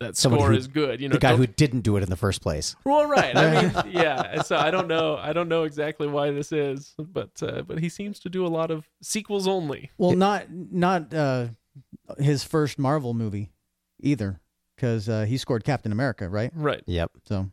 that 0.00 0.16
Somebody 0.16 0.40
score 0.40 0.52
who- 0.52 0.56
is 0.56 0.66
good. 0.66 0.98
You 1.00 1.08
know, 1.08 1.12
the 1.12 1.18
guy 1.18 1.36
who 1.36 1.46
didn't 1.46 1.82
do 1.82 1.98
it 1.98 2.02
in 2.02 2.08
the 2.08 2.16
first 2.16 2.40
place. 2.40 2.74
well, 2.84 3.04
right. 3.06 3.36
I 3.36 3.62
mean, 3.62 3.72
yeah. 3.92 4.40
So 4.40 4.56
I 4.56 4.70
don't 4.70 4.88
know. 4.88 5.18
I 5.18 5.34
don't 5.34 5.48
know 5.50 5.64
exactly 5.64 6.06
why 6.08 6.30
this 6.30 6.52
is, 6.52 6.94
but 6.98 7.30
uh, 7.42 7.60
but 7.62 7.78
he 7.80 7.90
seems 7.90 8.18
to 8.20 8.30
do 8.30 8.46
a 8.46 8.48
lot 8.48 8.70
of 8.70 8.88
sequels 9.02 9.46
only. 9.46 9.90
Well, 9.98 10.12
not 10.12 10.46
not 10.50 11.12
uh, 11.12 11.48
his 12.18 12.42
first 12.44 12.78
Marvel 12.78 13.12
movie 13.12 13.50
either, 14.00 14.40
because 14.74 15.06
uh, 15.06 15.24
he 15.26 15.36
scored 15.36 15.64
Captain 15.64 15.92
America, 15.92 16.30
right? 16.30 16.50
Right. 16.54 16.82
Yep. 16.86 17.10
So 17.24 17.50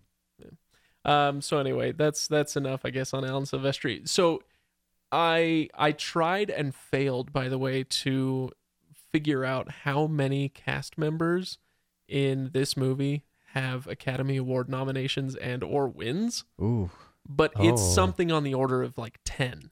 Um. 1.08 1.42
So 1.42 1.58
anyway, 1.60 1.92
that's 1.94 2.28
that's 2.28 2.56
enough, 2.56 2.82
I 2.84 2.90
guess, 2.92 3.14
on 3.14 3.24
Alan 3.26 3.46
Silvestri. 3.46 4.08
So 4.08 4.44
I 5.12 5.70
I 5.74 5.94
tried 5.94 6.50
and 6.50 6.76
failed, 6.76 7.32
by 7.34 7.48
the 7.50 7.58
way, 7.58 7.84
to 7.84 8.52
figure 9.12 9.46
out 9.46 9.72
how 9.84 10.06
many 10.06 10.50
cast 10.50 10.98
members 10.98 11.58
in 12.08 12.50
this 12.54 12.76
movie 12.76 13.24
have 13.54 13.88
Academy 13.88 14.36
Award 14.38 14.68
nominations 14.70 15.36
and 15.38 15.64
or 15.64 15.88
wins, 15.88 16.44
ooh, 16.62 16.90
but 17.28 17.54
it's 17.58 17.82
Oh. 17.82 17.94
something 17.96 18.32
on 18.32 18.44
the 18.44 18.54
order 18.54 18.84
of 18.84 18.98
like 18.98 19.20
ten. 19.24 19.72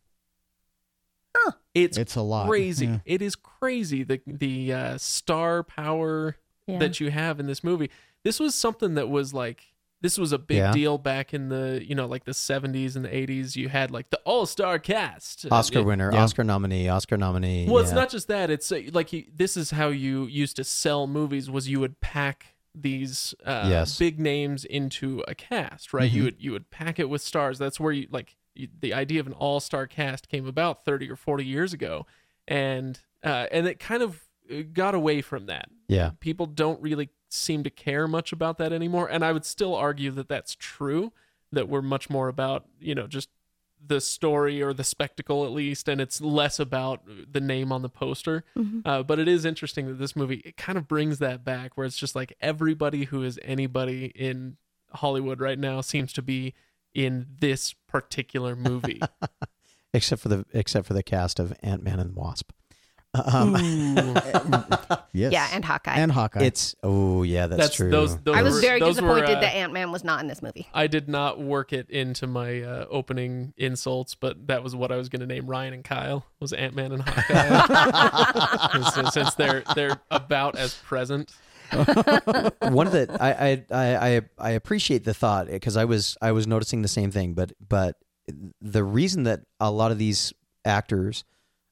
It's 1.73 1.97
it's 1.97 2.15
a 2.15 2.21
lot. 2.21 2.47
crazy. 2.47 2.85
Yeah. 2.85 2.99
It 3.05 3.21
is 3.21 3.35
crazy 3.35 4.03
the 4.03 4.21
the 4.25 4.71
uh, 4.73 4.97
star 4.97 5.61
power 5.61 6.37
Yeah. 6.67 6.79
that 6.79 7.01
you 7.01 7.11
have 7.11 7.37
in 7.41 7.47
this 7.47 7.65
movie. 7.65 7.89
This 8.23 8.39
was 8.39 8.55
something 8.55 8.95
that 8.95 9.09
was 9.09 9.33
like 9.33 9.74
this 10.05 10.17
was 10.19 10.31
a 10.31 10.37
big 10.37 10.57
Yeah. 10.57 10.71
deal 10.71 10.97
back 10.99 11.33
in 11.33 11.49
the 11.49 11.83
you 11.89 11.95
know 11.95 12.05
like 12.05 12.25
the 12.25 12.31
70s 12.33 12.95
and 12.95 13.03
the 13.05 13.09
80s. 13.09 13.55
You 13.55 13.69
had 13.69 13.89
like 13.89 14.09
the 14.11 14.19
all 14.23 14.45
star 14.45 14.77
cast, 14.77 15.45
Oscar 15.51 15.79
Uh, 15.79 15.83
winner, 15.83 16.11
yeah. 16.13 16.23
Oscar 16.23 16.43
nominee, 16.43 16.87
Oscar 16.89 17.17
nominee. 17.17 17.65
Well, 17.67 17.81
it's 17.83 17.91
not 17.91 18.09
just 18.11 18.27
that. 18.27 18.49
It's 18.49 18.71
uh, 18.71 18.81
like 18.93 19.11
you, 19.13 19.25
this 19.33 19.57
is 19.57 19.71
how 19.71 19.87
you 19.89 20.25
used 20.25 20.55
to 20.57 20.63
sell 20.63 21.07
movies. 21.07 21.49
Was 21.49 21.67
you 21.67 21.79
would 21.79 21.99
pack 22.01 22.37
these 22.75 23.33
uh, 23.45 23.67
Yes. 23.69 23.97
big 23.97 24.19
names 24.19 24.63
into 24.65 25.23
a 25.27 25.33
cast, 25.33 25.93
right? 25.93 26.07
Mm-hmm. 26.09 26.17
You 26.17 26.23
would 26.25 26.35
you 26.39 26.51
would 26.51 26.69
pack 26.69 26.99
it 26.99 27.09
with 27.09 27.21
stars. 27.21 27.57
That's 27.57 27.79
where 27.79 27.91
you 27.93 28.07
like 28.11 28.35
you, 28.53 28.67
the 28.79 28.93
idea 28.93 29.19
of 29.19 29.27
an 29.27 29.33
all 29.33 29.59
star 29.59 29.87
cast 29.87 30.29
came 30.29 30.45
about 30.45 30.85
thirty 30.85 31.09
or 31.09 31.15
forty 31.15 31.45
years 31.45 31.73
ago, 31.73 32.05
and 32.47 32.99
uh, 33.23 33.47
and 33.51 33.65
it 33.67 33.79
kind 33.79 34.03
of 34.03 34.21
uh, 34.51 34.61
got 34.71 34.93
away 34.93 35.21
from 35.21 35.47
that. 35.47 35.69
Yeah. 35.87 36.11
People 36.19 36.45
don't 36.45 36.81
really 36.81 37.09
seem 37.29 37.63
to 37.63 37.69
care 37.69 38.07
much 38.07 38.31
about 38.31 38.57
that 38.57 38.71
anymore, 38.73 39.07
and 39.07 39.23
I 39.23 39.31
would 39.31 39.45
still 39.45 39.75
argue 39.75 40.11
that 40.11 40.27
that's 40.29 40.55
true. 40.55 41.11
That 41.51 41.69
we're 41.69 41.81
much 41.81 42.09
more 42.09 42.27
about 42.27 42.65
you 42.79 42.95
know 42.95 43.07
just 43.07 43.29
the 43.87 44.01
story 44.01 44.61
or 44.61 44.73
the 44.73 44.83
spectacle 44.83 45.45
at 45.45 45.51
least, 45.51 45.87
and 45.87 46.01
it's 46.01 46.19
less 46.21 46.59
about 46.59 47.01
the 47.31 47.39
name 47.39 47.71
on 47.71 47.81
the 47.81 47.89
poster. 47.89 48.43
Uh, 48.85 49.03
but 49.03 49.19
it 49.19 49.27
is 49.27 49.45
interesting 49.45 49.87
that 49.87 49.99
this 49.99 50.15
movie 50.15 50.41
it 50.45 50.57
kind 50.57 50.77
of 50.77 50.87
brings 50.87 51.19
that 51.19 51.43
back, 51.43 51.77
where 51.77 51.85
it's 51.85 51.97
just 51.97 52.15
like 52.15 52.33
everybody 52.41 53.05
who 53.05 53.23
is 53.23 53.39
anybody 53.43 54.05
in 54.15 54.57
Hollywood 54.93 55.39
right 55.39 55.59
now 55.59 55.81
seems 55.81 56.13
to 56.13 56.21
be 56.21 56.53
in 56.93 57.27
this 57.39 57.73
particular 57.87 58.55
movie. 58.55 59.01
except 59.93 60.21
for 60.21 60.29
the 60.29 60.45
except 60.53 60.87
for 60.87 60.93
the 60.93 61.03
cast 61.03 61.39
of 61.39 61.53
Ant 61.61 61.83
Man 61.83 61.99
and 61.99 62.11
the 62.11 62.19
Wasp. 62.19 62.51
Um, 63.25 63.55
Yes. 65.13 65.31
Yeah, 65.31 65.47
and 65.53 65.63
Hawkeye. 65.63 65.95
and 65.95 66.11
Hawkeye. 66.11 66.43
it's 66.43 66.75
oh 66.83 67.23
yeah, 67.23 67.47
that's, 67.47 67.61
That's 67.61 67.75
true. 67.75 67.89
those. 67.89 68.17
those 68.17 68.35
I 68.35 68.41
was 68.41 68.55
were- 68.55 68.59
very 68.61 68.79
those 68.81 68.99
were, 69.01 69.15
disappointed 69.15 69.37
uh, 69.37 69.41
that 69.41 69.55
Ant 69.55 69.71
Man 69.71 69.93
was 69.93 70.03
not 70.03 70.19
in 70.19 70.27
this 70.27 70.41
movie. 70.41 70.67
I 70.73 70.87
did 70.87 71.07
not 71.07 71.39
work 71.39 71.71
it 71.71 71.89
into 71.89 72.27
my 72.27 72.61
uh, 72.63 72.85
opening 72.89 73.53
insults, 73.55 74.13
but 74.13 74.47
that 74.47 74.61
was 74.61 74.75
what 74.75 74.91
I 74.91 74.97
was 74.97 75.07
going 75.07 75.21
to 75.21 75.25
name 75.25 75.47
Ryan 75.47 75.73
and 75.73 75.83
Kyle 75.85 76.25
was 76.41 76.51
Ant 76.51 76.75
Man 76.75 76.91
and 76.91 77.01
Hawkeye, 77.07 78.89
since, 78.93 79.13
since 79.13 79.33
they're 79.35 79.63
they're 79.73 80.01
about 80.11 80.57
as 80.57 80.73
present. 80.75 81.31
one 81.71 82.85
of 82.85 82.91
the 82.93 83.17
I 83.19 83.31
I 83.31 83.63
I 83.71 83.95
I, 84.17 84.21
I 84.37 84.49
appreciate 84.51 85.05
the 85.05 85.13
thought 85.13 85.47
because 85.47 85.77
I 85.77 85.85
was 85.85 86.17
I 86.21 86.33
was 86.33 86.45
noticing 86.45 86.81
the 86.81 86.87
same 86.89 87.11
thing, 87.11 87.33
but 87.35 87.53
but 87.65 87.95
the 88.61 88.83
reason 88.83 89.23
that 89.23 89.41
a 89.61 89.71
lot 89.71 89.91
of 89.91 89.97
these 89.97 90.33
actors, 90.65 91.23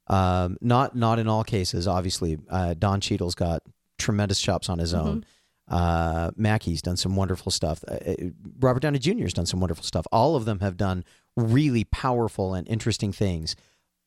um, 0.08 0.58
not 0.62 0.95
not 0.95 1.20
in 1.20 1.28
all 1.28 1.43
cases, 1.43 1.88
obviously, 1.88 2.38
uh, 2.49 2.74
Don 2.74 3.01
Cheadle's 3.01 3.36
got 3.36 3.64
tremendous 3.97 4.41
chops 4.41 4.70
on 4.70 4.80
his 4.80 4.93
own. 4.93 5.26
Uh, 5.68 6.32
Mackie's 6.36 6.82
done 6.82 6.97
some 6.97 7.16
wonderful 7.16 7.51
stuff. 7.51 7.84
Uh, 7.88 7.93
uh, 7.93 8.16
Robert 8.60 8.82
Downey 8.82 8.99
Jr. 8.99 9.24
has 9.24 9.34
done 9.34 9.45
some 9.45 9.62
wonderful 9.62 9.84
stuff. 9.84 10.06
All 10.12 10.36
of 10.36 10.45
them 10.45 10.60
have 10.60 10.76
done 10.76 11.06
really 11.38 11.86
powerful 11.86 12.54
and 12.54 12.68
interesting 12.68 13.14
things, 13.14 13.56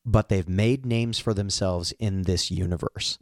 but 0.05 0.29
they've 0.29 0.49
made 0.49 0.85
names 0.85 1.19
for 1.19 1.33
themselves 1.33 1.93
in 1.99 2.23
this 2.25 2.51
universe 2.51 3.19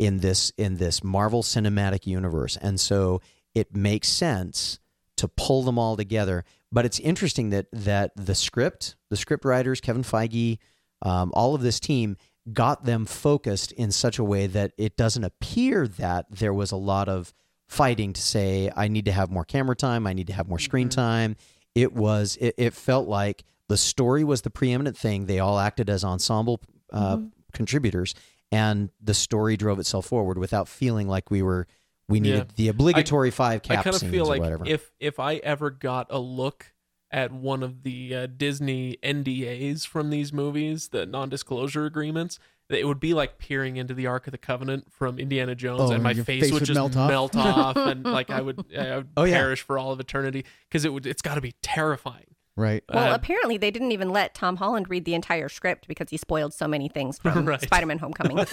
in 0.00 0.18
this 0.18 0.50
in 0.56 0.78
this 0.78 1.04
Marvel 1.04 1.42
Cinematic 1.42 2.06
Universe, 2.06 2.56
and 2.56 2.80
so 2.80 3.20
it 3.54 3.76
makes 3.76 4.08
sense 4.08 4.78
to 5.18 5.28
pull 5.28 5.62
them 5.62 5.78
all 5.78 5.94
together. 5.94 6.44
But 6.72 6.86
it's 6.86 6.98
interesting 6.98 7.50
that 7.50 7.66
that 7.72 8.12
the 8.16 8.34
script, 8.34 8.96
the 9.10 9.16
script 9.16 9.44
writers, 9.44 9.80
Kevin 9.80 10.02
Feige, 10.02 10.58
um, 11.02 11.30
all 11.34 11.54
of 11.54 11.62
this 11.62 11.80
team 11.80 12.16
got 12.52 12.84
them 12.84 13.06
focused 13.06 13.72
in 13.72 13.90
such 13.92 14.18
a 14.18 14.24
way 14.24 14.46
that 14.46 14.72
it 14.78 14.96
doesn't 14.96 15.24
appear 15.24 15.86
that 15.86 16.26
there 16.30 16.54
was 16.54 16.72
a 16.72 16.76
lot 16.76 17.08
of 17.08 17.32
fighting 17.68 18.12
to 18.12 18.20
say 18.20 18.70
I 18.76 18.88
need 18.88 19.04
to 19.04 19.12
have 19.12 19.30
more 19.30 19.44
camera 19.44 19.76
time, 19.76 20.06
I 20.06 20.12
need 20.12 20.26
to 20.28 20.32
have 20.32 20.48
more 20.48 20.58
screen 20.58 20.88
time. 20.88 21.36
It 21.74 21.92
was 21.92 22.36
it, 22.40 22.54
it 22.58 22.74
felt 22.74 23.08
like 23.08 23.44
the 23.68 23.76
story 23.76 24.24
was 24.24 24.42
the 24.42 24.50
preeminent 24.50 24.96
thing. 24.96 25.26
They 25.26 25.38
all 25.38 25.58
acted 25.58 25.88
as 25.88 26.02
ensemble 26.02 26.60
uh, 26.92 27.18
contributors, 27.52 28.14
and 28.50 28.90
the 29.00 29.14
story 29.14 29.56
drove 29.56 29.78
itself 29.78 30.06
forward 30.06 30.38
without 30.38 30.66
feeling 30.68 31.06
like 31.06 31.30
we 31.30 31.42
were 31.42 31.68
we 32.08 32.18
Yeah. 32.18 32.22
needed 32.22 32.48
the 32.56 32.68
obligatory 32.68 33.30
five 33.30 33.62
cap 33.62 33.78
I 33.80 33.82
kind 33.84 33.94
of 33.94 34.00
scenes 34.00 34.10
feel 34.12 34.24
or 34.24 34.30
like 34.30 34.40
whatever. 34.40 34.64
if 34.66 34.90
if 34.98 35.20
I 35.20 35.36
ever 35.36 35.70
got 35.70 36.08
a 36.10 36.18
look 36.18 36.72
at 37.10 37.32
one 37.32 37.62
of 37.62 37.82
the 37.82 38.14
uh, 38.14 38.26
Disney 38.36 38.96
NDAs 39.02 39.86
from 39.86 40.10
these 40.10 40.32
movies, 40.32 40.88
the 40.88 41.06
non-disclosure 41.06 41.84
agreements, 41.84 42.38
it 42.68 42.86
would 42.86 43.00
be 43.00 43.14
like 43.14 43.38
peering 43.38 43.76
into 43.78 43.94
the 43.94 44.06
Ark 44.06 44.28
of 44.28 44.30
the 44.30 44.38
Covenant 44.38 44.92
from 44.92 45.18
Indiana 45.18 45.56
Jones, 45.56 45.80
Oh, 45.90 45.92
and 45.92 46.02
my 46.04 46.14
face, 46.14 46.24
face 46.24 46.52
would 46.52 46.60
would 46.60 46.66
just 46.66 46.76
melt 46.78 46.96
off? 46.96 47.08
melt 47.10 47.36
off, 47.36 47.76
and 47.76 48.04
like 48.04 48.30
I 48.30 48.40
would, 48.40 48.64
I 48.78 48.98
would 48.98 49.08
Oh, 49.16 49.24
yeah. 49.24 49.38
perish 49.38 49.62
for 49.62 49.76
all 49.76 49.90
of 49.90 49.98
eternity 49.98 50.44
because 50.68 50.84
it 50.84 50.92
would. 50.92 51.04
It's 51.04 51.22
got 51.22 51.34
to 51.34 51.40
be 51.40 51.54
terrifying. 51.62 52.26
right. 52.54 52.84
Well, 52.92 53.10
Uh, 53.12 53.14
apparently 53.16 53.56
they 53.56 53.72
didn't 53.72 53.90
even 53.90 54.10
let 54.10 54.34
Tom 54.36 54.54
Holland 54.56 54.88
read 54.88 55.04
the 55.04 55.14
entire 55.14 55.48
script 55.48 55.88
because 55.88 56.10
he 56.10 56.16
spoiled 56.16 56.54
so 56.54 56.68
many 56.68 56.88
things 56.88 57.18
from 57.18 57.44
Right. 57.48 57.60
Spider-Man: 57.60 57.98
Homecoming. 57.98 58.36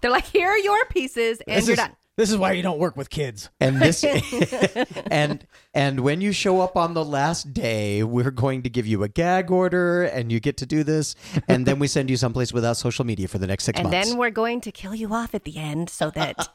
They're 0.00 0.10
like, 0.10 0.26
"Here 0.26 0.48
are 0.48 0.58
your 0.58 0.84
pieces, 0.86 1.40
and 1.48 1.56
This 1.58 1.66
you're 1.66 1.72
is, 1.74 1.78
done." 1.78 1.96
This 2.16 2.30
is 2.30 2.36
why 2.36 2.52
you 2.52 2.62
don't 2.62 2.78
work 2.78 2.96
with 2.96 3.10
kids. 3.10 3.50
And 3.60 3.80
this 3.80 4.04
and 5.10 5.46
and 5.72 6.00
when 6.00 6.20
you 6.20 6.32
show 6.32 6.60
up 6.60 6.76
on 6.76 6.94
the 6.94 7.04
last 7.04 7.52
day, 7.52 8.02
we're 8.04 8.30
going 8.30 8.62
to 8.62 8.70
give 8.70 8.86
you 8.86 9.02
a 9.02 9.08
gag 9.08 9.50
order 9.50 10.04
and 10.04 10.30
you 10.30 10.38
get 10.38 10.56
to 10.58 10.66
do 10.66 10.84
this 10.84 11.16
and 11.48 11.66
then 11.66 11.78
we 11.78 11.88
send 11.88 12.08
you 12.10 12.16
someplace 12.16 12.52
without 12.52 12.76
social 12.76 13.04
media 13.04 13.26
for 13.26 13.38
the 13.38 13.46
next 13.46 13.64
6 13.64 13.80
and 13.80 13.90
months. 13.90 13.96
And 13.96 14.10
then 14.12 14.18
we're 14.18 14.30
going 14.30 14.60
to 14.60 14.70
kill 14.70 14.94
you 14.94 15.12
off 15.12 15.34
at 15.34 15.42
the 15.44 15.56
end 15.56 15.90
so 15.90 16.10
that 16.10 16.48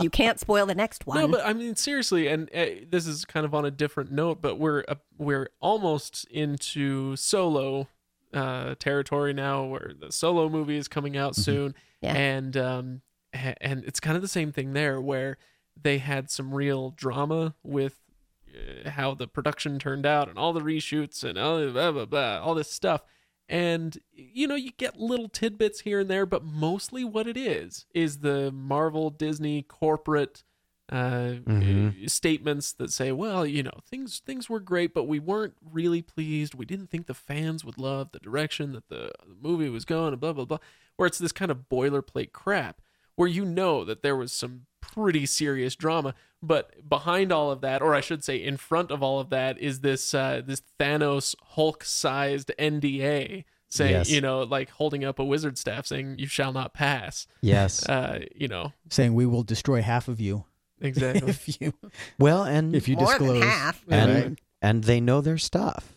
you 0.00 0.10
can't 0.10 0.40
spoil 0.40 0.66
the 0.66 0.74
next 0.74 1.06
one. 1.06 1.18
No, 1.20 1.28
but 1.28 1.46
I 1.46 1.52
mean 1.52 1.76
seriously, 1.76 2.26
and 2.26 2.50
uh, 2.54 2.66
this 2.90 3.06
is 3.06 3.24
kind 3.24 3.46
of 3.46 3.54
on 3.54 3.64
a 3.64 3.70
different 3.70 4.10
note, 4.10 4.42
but 4.42 4.58
we're 4.58 4.84
uh, 4.88 4.96
we're 5.18 5.48
almost 5.60 6.24
into 6.30 7.14
solo 7.16 7.86
uh, 8.34 8.74
territory 8.80 9.32
now, 9.32 9.64
where 9.64 9.92
the 9.98 10.10
solo 10.10 10.48
movie 10.48 10.76
is 10.76 10.88
coming 10.88 11.16
out 11.16 11.36
soon, 11.36 11.74
Yeah. 12.02 12.14
and 12.14 12.56
um, 12.56 13.00
ha- 13.04 13.05
and 13.60 13.84
it's 13.84 14.00
kind 14.00 14.16
of 14.16 14.22
the 14.22 14.28
same 14.28 14.52
thing 14.52 14.72
there, 14.72 15.00
where 15.00 15.38
they 15.80 15.98
had 15.98 16.30
some 16.30 16.54
real 16.54 16.90
drama 16.90 17.54
with 17.62 18.00
uh, 18.54 18.90
how 18.90 19.14
the 19.14 19.26
production 19.28 19.78
turned 19.78 20.06
out 20.06 20.28
and 20.28 20.38
all 20.38 20.52
the 20.52 20.60
reshoots 20.60 21.22
and 21.22 21.38
all 21.38 21.70
blah 21.70 21.92
blah 21.92 22.04
blah, 22.06 22.40
all 22.40 22.54
this 22.54 22.72
stuff. 22.72 23.02
And 23.48 23.98
you 24.12 24.48
know, 24.48 24.54
you 24.56 24.72
get 24.76 24.98
little 24.98 25.28
tidbits 25.28 25.80
here 25.80 26.00
and 26.00 26.10
there, 26.10 26.26
but 26.26 26.44
mostly 26.44 27.04
what 27.04 27.26
it 27.28 27.36
is 27.36 27.86
is 27.94 28.18
the 28.20 28.50
Marvel 28.50 29.10
Disney 29.10 29.62
corporate 29.62 30.42
uh, 30.88 31.40
Mhm. 31.44 32.04
uh, 32.04 32.08
statements 32.08 32.72
that 32.72 32.92
say, 32.92 33.10
"Well, 33.10 33.44
you 33.44 33.64
know, 33.64 33.80
things 33.90 34.20
things 34.20 34.48
were 34.48 34.60
great, 34.60 34.94
but 34.94 35.04
we 35.04 35.18
weren't 35.18 35.54
really 35.60 36.00
pleased. 36.00 36.54
We 36.54 36.64
didn't 36.64 36.90
think 36.90 37.06
the 37.06 37.12
fans 37.14 37.64
would 37.64 37.76
love 37.76 38.12
the 38.12 38.20
direction 38.20 38.70
that 38.72 38.88
the, 38.88 39.10
the 39.26 39.34
movie 39.40 39.68
was 39.68 39.84
going, 39.84 40.12
and 40.12 40.20
blah 40.20 40.32
blah 40.32 40.44
blah." 40.44 40.58
Where 40.94 41.08
it's 41.08 41.18
this 41.18 41.32
kind 41.32 41.50
of 41.50 41.68
boilerplate 41.68 42.30
crap, 42.32 42.80
where 43.16 43.28
you 43.28 43.44
know 43.44 43.84
that 43.84 44.02
there 44.02 44.16
was 44.16 44.32
some 44.32 44.62
pretty 44.80 45.26
serious 45.26 45.74
drama, 45.74 46.14
but 46.42 46.88
behind 46.88 47.32
all 47.32 47.50
of 47.50 47.60
that, 47.62 47.82
or 47.82 47.94
I 47.94 48.00
should 48.00 48.22
say, 48.24 48.36
in 48.36 48.56
front 48.56 48.90
of 48.90 49.02
all 49.02 49.18
of 49.20 49.30
that, 49.30 49.58
is 49.58 49.80
this 49.80 50.14
uh, 50.14 50.42
this 50.46 50.62
Thanos 50.78 51.34
Hulk-sized 51.42 52.52
NDA 52.58 53.44
saying, 53.68 53.90
Yes. 53.92 54.10
you 54.10 54.20
know, 54.20 54.42
like 54.42 54.70
holding 54.70 55.04
up 55.04 55.18
a 55.18 55.24
wizard 55.24 55.58
staff 55.58 55.86
saying, 55.86 56.16
"You 56.18 56.26
shall 56.26 56.52
not 56.52 56.72
pass." 56.72 57.26
yes. 57.40 57.86
Uh, 57.88 58.20
you 58.34 58.48
know, 58.48 58.72
Saying 58.90 59.14
we 59.14 59.26
will 59.26 59.42
destroy 59.42 59.82
half 59.82 60.08
of 60.08 60.20
you 60.20 60.44
exactly. 60.80 61.28
if 61.28 61.60
you 61.60 61.72
well, 62.18 62.44
and 62.44 62.74
if 62.76 62.88
you 62.88 62.96
More 62.96 63.06
disclose. 63.06 63.40
than 63.40 63.48
half. 63.48 63.84
and 63.88 64.12
Right. 64.14 64.38
and 64.62 64.84
they 64.84 65.00
know 65.00 65.20
their 65.20 65.38
stuff. 65.38 65.92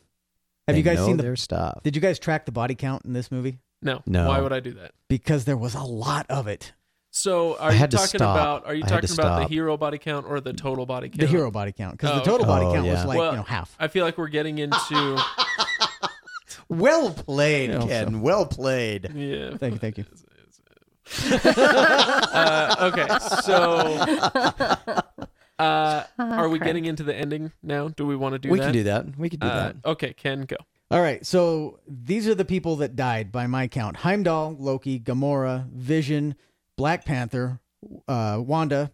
Have 0.67 0.77
you 0.77 0.83
guys 0.83 0.97
know 0.99 1.07
seen 1.07 1.17
the? 1.17 1.23
their 1.23 1.35
stuff? 1.35 1.81
Did 1.83 1.95
you 1.95 2.01
guys 2.01 2.19
track 2.19 2.45
the 2.45 2.51
body 2.51 2.75
count 2.75 3.03
in 3.05 3.13
this 3.13 3.31
movie? 3.31 3.59
No. 3.81 4.03
No. 4.05 4.27
Why 4.27 4.39
would 4.41 4.53
I 4.53 4.59
do 4.59 4.73
that? 4.73 4.91
Because 5.07 5.45
there 5.45 5.57
was 5.57 5.73
a 5.73 5.81
lot 5.83 6.25
of 6.29 6.47
it. 6.47 6.73
So 7.11 7.57
are 7.57 7.69
I 7.69 7.73
you 7.73 7.77
had 7.79 7.91
to 7.91 7.97
talking 7.97 8.19
stop. 8.19 8.35
about 8.35 8.65
are 8.67 8.75
you 8.75 8.83
talking 8.83 9.11
about 9.11 9.39
the 9.41 9.47
hero 9.47 9.75
body 9.77 9.97
count 9.97 10.25
or 10.27 10.39
the 10.39 10.53
total 10.53 10.85
body 10.85 11.09
count? 11.09 11.19
The 11.21 11.27
hero 11.27 11.49
body 11.49 11.71
count, 11.71 11.97
because 11.97 12.11
Oh, 12.11 12.15
the 12.19 12.21
total 12.21 12.41
okay. 12.41 12.47
body 12.47 12.65
Oh, 12.67 12.73
count 12.73 12.87
was 12.87 13.05
like 13.05 13.17
Well, 13.17 13.31
you 13.31 13.37
know 13.37 13.43
half. 13.43 13.75
I 13.79 13.87
feel 13.87 14.05
like 14.05 14.17
we're 14.17 14.27
getting 14.27 14.59
into 14.59 15.19
Well 16.69 17.11
played, 17.11 17.71
Kenn. 17.81 18.13
so- 18.13 18.19
Well 18.19 18.45
played. 18.45 19.11
yeah. 19.15 19.57
Thank 19.57 19.73
you, 19.73 19.79
thank 19.79 19.97
you. 19.97 20.05
Uh, 22.31 22.91
okay, 22.93 23.07
so 23.43 23.55
uh, 25.57 26.03
are 26.19 26.47
we 26.49 26.59
getting 26.59 26.85
into 26.85 27.01
the 27.03 27.15
ending 27.15 27.51
now? 27.63 27.87
Do 27.87 28.05
we 28.05 28.15
want 28.15 28.33
to 28.33 28.39
do 28.39 28.49
that? 28.49 28.53
we 28.53 28.59
that? 28.59 28.63
can 28.65 28.73
do 28.73 28.83
that. 28.83 29.17
We 29.17 29.29
can 29.29 29.39
do 29.39 29.47
Uh, 29.47 29.55
that. 29.55 29.75
okay, 29.85 30.13
Kenn, 30.13 30.45
go. 30.45 30.57
All 30.91 31.01
right, 31.01 31.25
so 31.25 31.79
these 31.87 32.27
are 32.27 32.35
the 32.35 32.45
people 32.45 32.75
that 32.77 32.95
died 32.95 33.31
by 33.31 33.47
my 33.47 33.67
count: 33.67 33.97
Heimdall, 33.97 34.55
Loki, 34.59 34.99
Gamora, 34.99 35.67
Vision, 35.71 36.35
Black 36.79 37.03
Panther, 37.03 37.59
uh, 38.07 38.37
Wanda, 38.39 38.91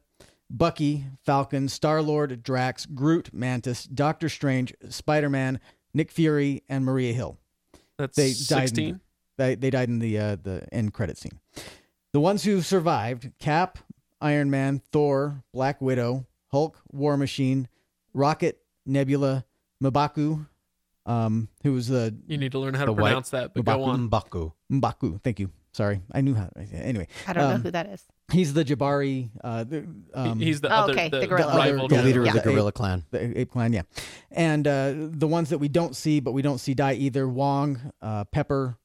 Bucky, 0.49 1.05
Falcon, 1.23 1.69
Star 1.69 2.01
Lord, 2.01 2.41
Drax, 2.41 2.87
Groot, 2.87 3.31
Mantis, 3.31 3.83
Doctor 3.83 4.27
Strange, 4.27 4.73
Spider 4.89 5.29
Man, 5.29 5.59
Nick 5.93 6.09
Fury, 6.09 6.63
and 6.67 6.83
Maria 6.83 7.13
Hill. 7.13 7.37
That's 7.99 8.17
They 8.17 8.33
died. 8.33 8.61
In, 8.61 8.67
sixteen. 8.67 8.99
they, 9.37 9.53
they 9.53 9.69
died 9.69 9.89
in 9.89 9.99
the 9.99 10.17
uh, 10.17 10.37
the 10.41 10.67
end 10.73 10.93
credit 10.93 11.19
scene. 11.19 11.39
The 12.11 12.19
ones 12.19 12.43
who 12.43 12.61
survived: 12.61 13.31
Cap, 13.37 13.77
Iron 14.19 14.49
Man, 14.49 14.81
Thor, 14.91 15.43
Black 15.53 15.79
Widow, 15.79 16.25
Hulk, 16.47 16.79
War 16.91 17.17
Machine, 17.17 17.67
Rocket, 18.15 18.61
Nebula, 18.87 19.45
M'Baku, 19.83 20.47
um, 21.05 21.49
who 21.61 21.73
was 21.73 21.87
the 21.87 22.15
You 22.25 22.39
need 22.39 22.51
to 22.53 22.59
learn 22.59 22.73
how 22.73 22.85
to 22.85 22.95
pronounce 22.95 23.29
that, 23.29 23.53
but 23.53 23.63
go 23.63 23.83
on. 23.83 24.09
Mbaku. 24.09 24.53
M'Baku. 24.71 25.21
Thank 25.21 25.39
you. 25.39 25.51
Sorry, 25.75 25.99
I 26.13 26.21
knew 26.21 26.33
how. 26.35 26.49
Anyway, 26.71 27.05
I 27.27 27.33
don't 27.33 27.49
know 27.49 27.55
um, 27.55 27.61
who 27.61 27.71
that 27.71 27.87
is. 27.87 28.01
he's 28.31 28.53
the 28.53 28.63
Jabari. 28.63 29.29
Uh, 29.43 29.65
the, 29.65 29.85
um, 30.13 30.39
He's 30.39 30.61
the 30.61 30.69
Oh, 30.71 30.83
other, 30.83 30.93
okay, 30.93 31.09
the, 31.09 31.19
the 31.19 31.27
gorilla. 31.27 31.57
rival. 31.57 31.89
The 31.89 32.01
leader 32.01 32.23
Yeah. 32.23 32.29
of 32.29 32.35
the 32.43 32.49
gorilla 32.49 32.71
clan. 32.71 33.03
the 33.11 33.37
ape 33.41 33.51
clan. 33.51 33.73
Yeah, 33.73 33.81
and 34.31 34.65
uh, 34.65 34.93
the 34.95 35.27
ones 35.27 35.49
that 35.49 35.57
we 35.57 35.67
don't 35.67 35.93
see, 35.93 36.21
but 36.21 36.31
we 36.31 36.41
don't 36.41 36.59
see 36.59 36.75
die 36.75 36.93
either. 36.93 37.27
Wong, 37.27 37.91
uh, 38.01 38.23
Pepper, 38.23 38.77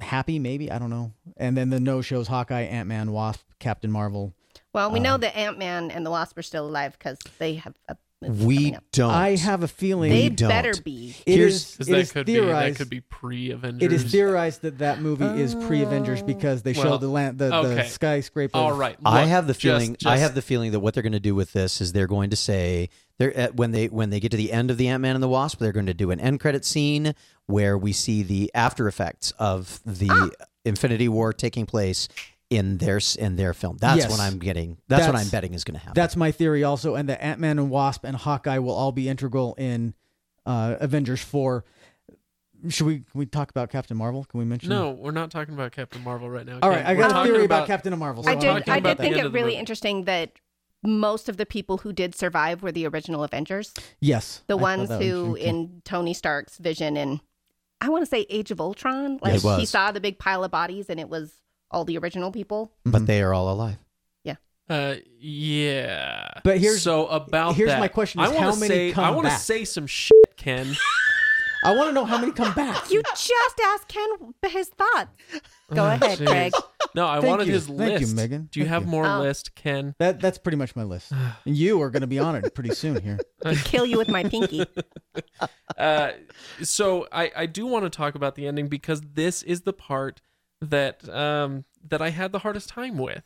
Happy, 0.00 0.40
maybe 0.40 0.68
I 0.68 0.80
don't 0.80 0.90
know. 0.90 1.12
And 1.36 1.56
then 1.56 1.70
the 1.70 1.78
no 1.78 2.02
shows: 2.02 2.26
Hawkeye, 2.26 2.62
Ant 2.62 2.88
Man, 2.88 3.12
Wasp, 3.12 3.46
Captain 3.60 3.92
Marvel. 3.92 4.34
Well, 4.72 4.90
we 4.90 4.98
uh, 4.98 5.02
know 5.04 5.16
that 5.16 5.36
Ant 5.36 5.58
Man 5.58 5.92
and 5.92 6.04
the 6.04 6.10
Wasp 6.10 6.36
are 6.36 6.42
still 6.42 6.66
alive 6.66 6.96
because 6.98 7.18
they 7.38 7.54
have 7.54 7.74
a 7.88 7.92
movie 7.92 8.00
We 8.22 8.76
don't. 8.92 9.10
I 9.10 9.36
have 9.36 9.62
a 9.62 9.68
feeling 9.68 10.10
They 10.10 10.28
We 10.28 10.36
don't. 10.36 10.48
better 10.50 10.72
be. 10.82 11.14
it 11.24 11.36
Here's- 11.36 11.54
is. 11.54 11.70
Because 11.72 11.88
It 11.88 11.92
that 11.92 11.98
is 12.00 12.12
could 12.12 12.26
be 12.26 12.38
that 12.40 12.76
could 12.76 12.90
be 12.90 13.00
pre 13.00 13.50
Avengers. 13.50 13.82
it 13.82 13.92
is 13.94 14.04
theorized 14.12 14.60
that 14.62 14.78
that 14.78 15.00
movie 15.00 15.24
is 15.40 15.54
pre-Avengers 15.54 16.22
because 16.22 16.62
they 16.62 16.74
show 16.74 16.98
the 16.98 17.08
land, 17.08 17.38
the, 17.38 17.48
the 17.48 17.84
skyscraper. 17.84 18.58
All 18.58 18.72
right. 18.72 18.96
I 19.06 19.22
have 19.22 19.46
the 19.46 19.54
just- 19.54 19.62
feeling. 19.62 19.96
I 20.04 20.18
have 20.18 20.34
the 20.34 20.42
feeling 20.42 20.72
that 20.72 20.80
what 20.80 20.92
they're 20.92 21.02
going 21.02 21.12
to 21.14 21.20
do 21.20 21.34
with 21.34 21.54
this 21.54 21.80
is 21.80 21.92
they're 21.92 22.06
going 22.06 22.28
to 22.30 22.36
say 22.36 22.90
they're 23.18 23.34
at, 23.34 23.56
when 23.56 23.70
they 23.70 23.86
when 23.86 24.10
they 24.10 24.20
get 24.20 24.32
to 24.32 24.36
the 24.36 24.52
end 24.52 24.70
of 24.70 24.76
the 24.76 24.88
Ant 24.88 25.00
Man 25.00 25.16
and 25.16 25.22
the 25.22 25.28
Wasp, 25.28 25.58
they're 25.58 25.72
going 25.72 25.86
to 25.86 25.94
do 25.94 26.10
an 26.10 26.20
end 26.20 26.40
credit 26.40 26.66
scene 26.66 27.14
where 27.46 27.78
we 27.78 27.92
see 27.92 28.22
the 28.22 28.50
after 28.54 28.86
effects 28.86 29.30
of 29.38 29.80
the 29.86 30.08
Ah! 30.10 30.28
Infinity 30.66 31.08
War 31.08 31.32
taking 31.32 31.64
place 31.64 32.06
in 32.50 32.78
their 32.78 33.00
in 33.18 33.36
their 33.36 33.54
film. 33.54 33.76
That's 33.80 33.98
Yes. 34.02 34.10
what 34.10 34.20
I'm 34.20 34.38
getting. 34.38 34.76
That's, 34.88 35.06
what 35.06 35.14
I'm 35.16 35.28
betting 35.28 35.54
is 35.54 35.62
going 35.64 35.74
to 35.74 35.78
happen. 35.78 35.94
That's 35.94 36.16
my 36.16 36.32
theory 36.32 36.64
also, 36.64 36.96
and 36.96 37.08
that 37.08 37.22
Ant 37.24 37.38
Man 37.40 37.58
and 37.58 37.70
Wasp 37.70 38.04
and 38.04 38.16
Hawkeye 38.16 38.58
will 38.58 38.74
all 38.74 38.90
be 38.92 39.08
integral 39.08 39.54
in 39.56 39.94
uh, 40.44 40.76
Avengers 40.80 41.22
four. 41.22 41.64
Should 42.68 42.86
we 42.86 42.94
can 42.98 43.06
we 43.14 43.24
talk 43.24 43.50
about 43.50 43.70
Captain 43.70 43.96
Marvel? 43.96 44.24
Can 44.24 44.38
we 44.38 44.44
mention? 44.44 44.68
No, 44.68 44.90
we're 44.90 45.12
not 45.12 45.30
talking 45.30 45.54
about 45.54 45.72
Captain 45.72 46.02
Marvel 46.04 46.28
right 46.28 46.44
now. 46.44 46.58
All 46.60 46.70
Kenn. 46.70 46.70
right, 46.72 46.86
I 46.86 46.92
We're 46.94 47.08
got 47.08 47.26
a 47.26 47.30
theory 47.30 47.44
about, 47.46 47.66
Captain 47.66 47.98
Marvel. 47.98 48.22
so 48.22 48.30
I 48.30 48.34
did. 48.34 48.48
I 48.48 48.50
about 48.58 48.78
about 48.78 48.96
did 48.98 48.98
think 48.98 49.16
it 49.16 49.22
really 49.32 49.42
movie. 49.52 49.54
interesting 49.56 50.04
that 50.04 50.32
most 50.82 51.28
of 51.28 51.36
the 51.38 51.46
people 51.46 51.78
who 51.78 51.92
did 51.92 52.14
survive 52.14 52.62
were 52.62 52.72
the 52.72 52.86
original 52.86 53.22
Avengers, 53.24 53.72
Yes, 54.00 54.42
the 54.46 54.58
I 54.58 54.60
ones 54.60 54.90
who 54.90 55.36
in 55.36 55.80
Tony 55.84 56.12
Stark's 56.14 56.58
vision 56.58 56.96
and 56.96 57.20
I 57.80 57.88
want 57.88 58.02
to 58.02 58.06
say 58.06 58.26
Age 58.28 58.50
of 58.50 58.60
Ultron, 58.60 59.18
like 59.22 59.36
It 59.36 59.44
was. 59.44 59.58
he 59.58 59.64
saw 59.64 59.90
the 59.92 60.00
big 60.00 60.18
pile 60.18 60.44
of 60.44 60.50
bodies 60.50 60.90
and 60.90 60.98
it 61.00 61.08
was 61.08 61.32
all 61.70 61.84
the 61.84 61.98
original 61.98 62.30
people. 62.32 62.72
but 62.84 63.06
they 63.06 63.22
are 63.22 63.32
all 63.34 63.52
alive. 63.52 63.76
Yeah. 64.24 64.36
Uh, 64.68 64.96
yeah. 65.18 66.30
But 66.44 66.58
here's- 66.58 66.82
so 66.82 67.06
about 67.06 67.54
here's 67.56 67.70
that, 67.70 67.80
my 67.80 67.88
question 67.88 68.20
I 68.20 68.24
is 68.26 68.30
wanna 68.32 68.40
how 68.52 68.54
many 68.56 68.68
say, 68.68 68.92
come 68.92 69.04
I 69.04 69.10
want 69.10 69.26
to 69.26 69.30
back? 69.30 69.40
say 69.40 69.64
some 69.64 69.86
shit, 69.86 70.36
Kenn. 70.36 70.76
I 71.62 71.76
want 71.76 71.90
to 71.90 71.92
know 71.92 72.06
how 72.06 72.16
many 72.18 72.32
come 72.32 72.54
back. 72.54 72.90
You 72.90 73.02
just 73.02 73.30
asked 73.66 73.86
Kenn 73.88 74.08
his 74.48 74.68
thoughts. 74.68 75.10
Go 75.74 75.84
Oh, 75.84 75.88
ahead, 75.88 76.18
jeez. 76.18 76.24
Greg. 76.26 76.52
No, 76.94 77.06
I 77.06 77.16
Thank 77.20 77.26
wanted 77.30 77.48
you. 77.48 77.52
his 77.52 77.66
Thank 77.66 77.78
list. 77.78 78.00
you, 78.00 78.14
Megan. 78.16 78.48
Do 78.50 78.60
you 78.60 78.64
Thank 78.64 78.72
have 78.72 78.82
you. 78.84 78.88
more 78.88 79.04
Oh. 79.06 79.20
list, 79.20 79.54
Kenn? 79.54 79.94
That 79.98 80.20
that's 80.20 80.38
pretty 80.38 80.56
much 80.56 80.74
my 80.74 80.84
list. 80.84 81.12
And 81.12 81.20
you 81.56 81.82
are 81.82 81.90
going 81.90 82.00
to 82.00 82.06
be 82.06 82.18
on 82.18 82.34
it 82.34 82.54
pretty 82.54 82.74
soon 82.74 83.02
here. 83.02 83.18
To 83.44 83.54
kill 83.56 83.84
you 83.86 83.98
with 83.98 84.08
my 84.08 84.22
pinky. 84.24 84.64
uh, 85.78 86.12
so 86.62 87.06
I, 87.12 87.30
I 87.36 87.46
do 87.46 87.66
want 87.66 87.84
to 87.84 87.90
talk 87.90 88.14
about 88.14 88.34
the 88.36 88.46
ending 88.46 88.68
because 88.68 89.00
this 89.14 89.42
is 89.42 89.62
the 89.62 89.72
part 89.72 90.20
that 90.60 91.08
um, 91.08 91.64
that 91.88 92.02
I 92.02 92.10
had 92.10 92.32
the 92.32 92.40
hardest 92.40 92.68
time 92.68 92.98
with, 92.98 93.24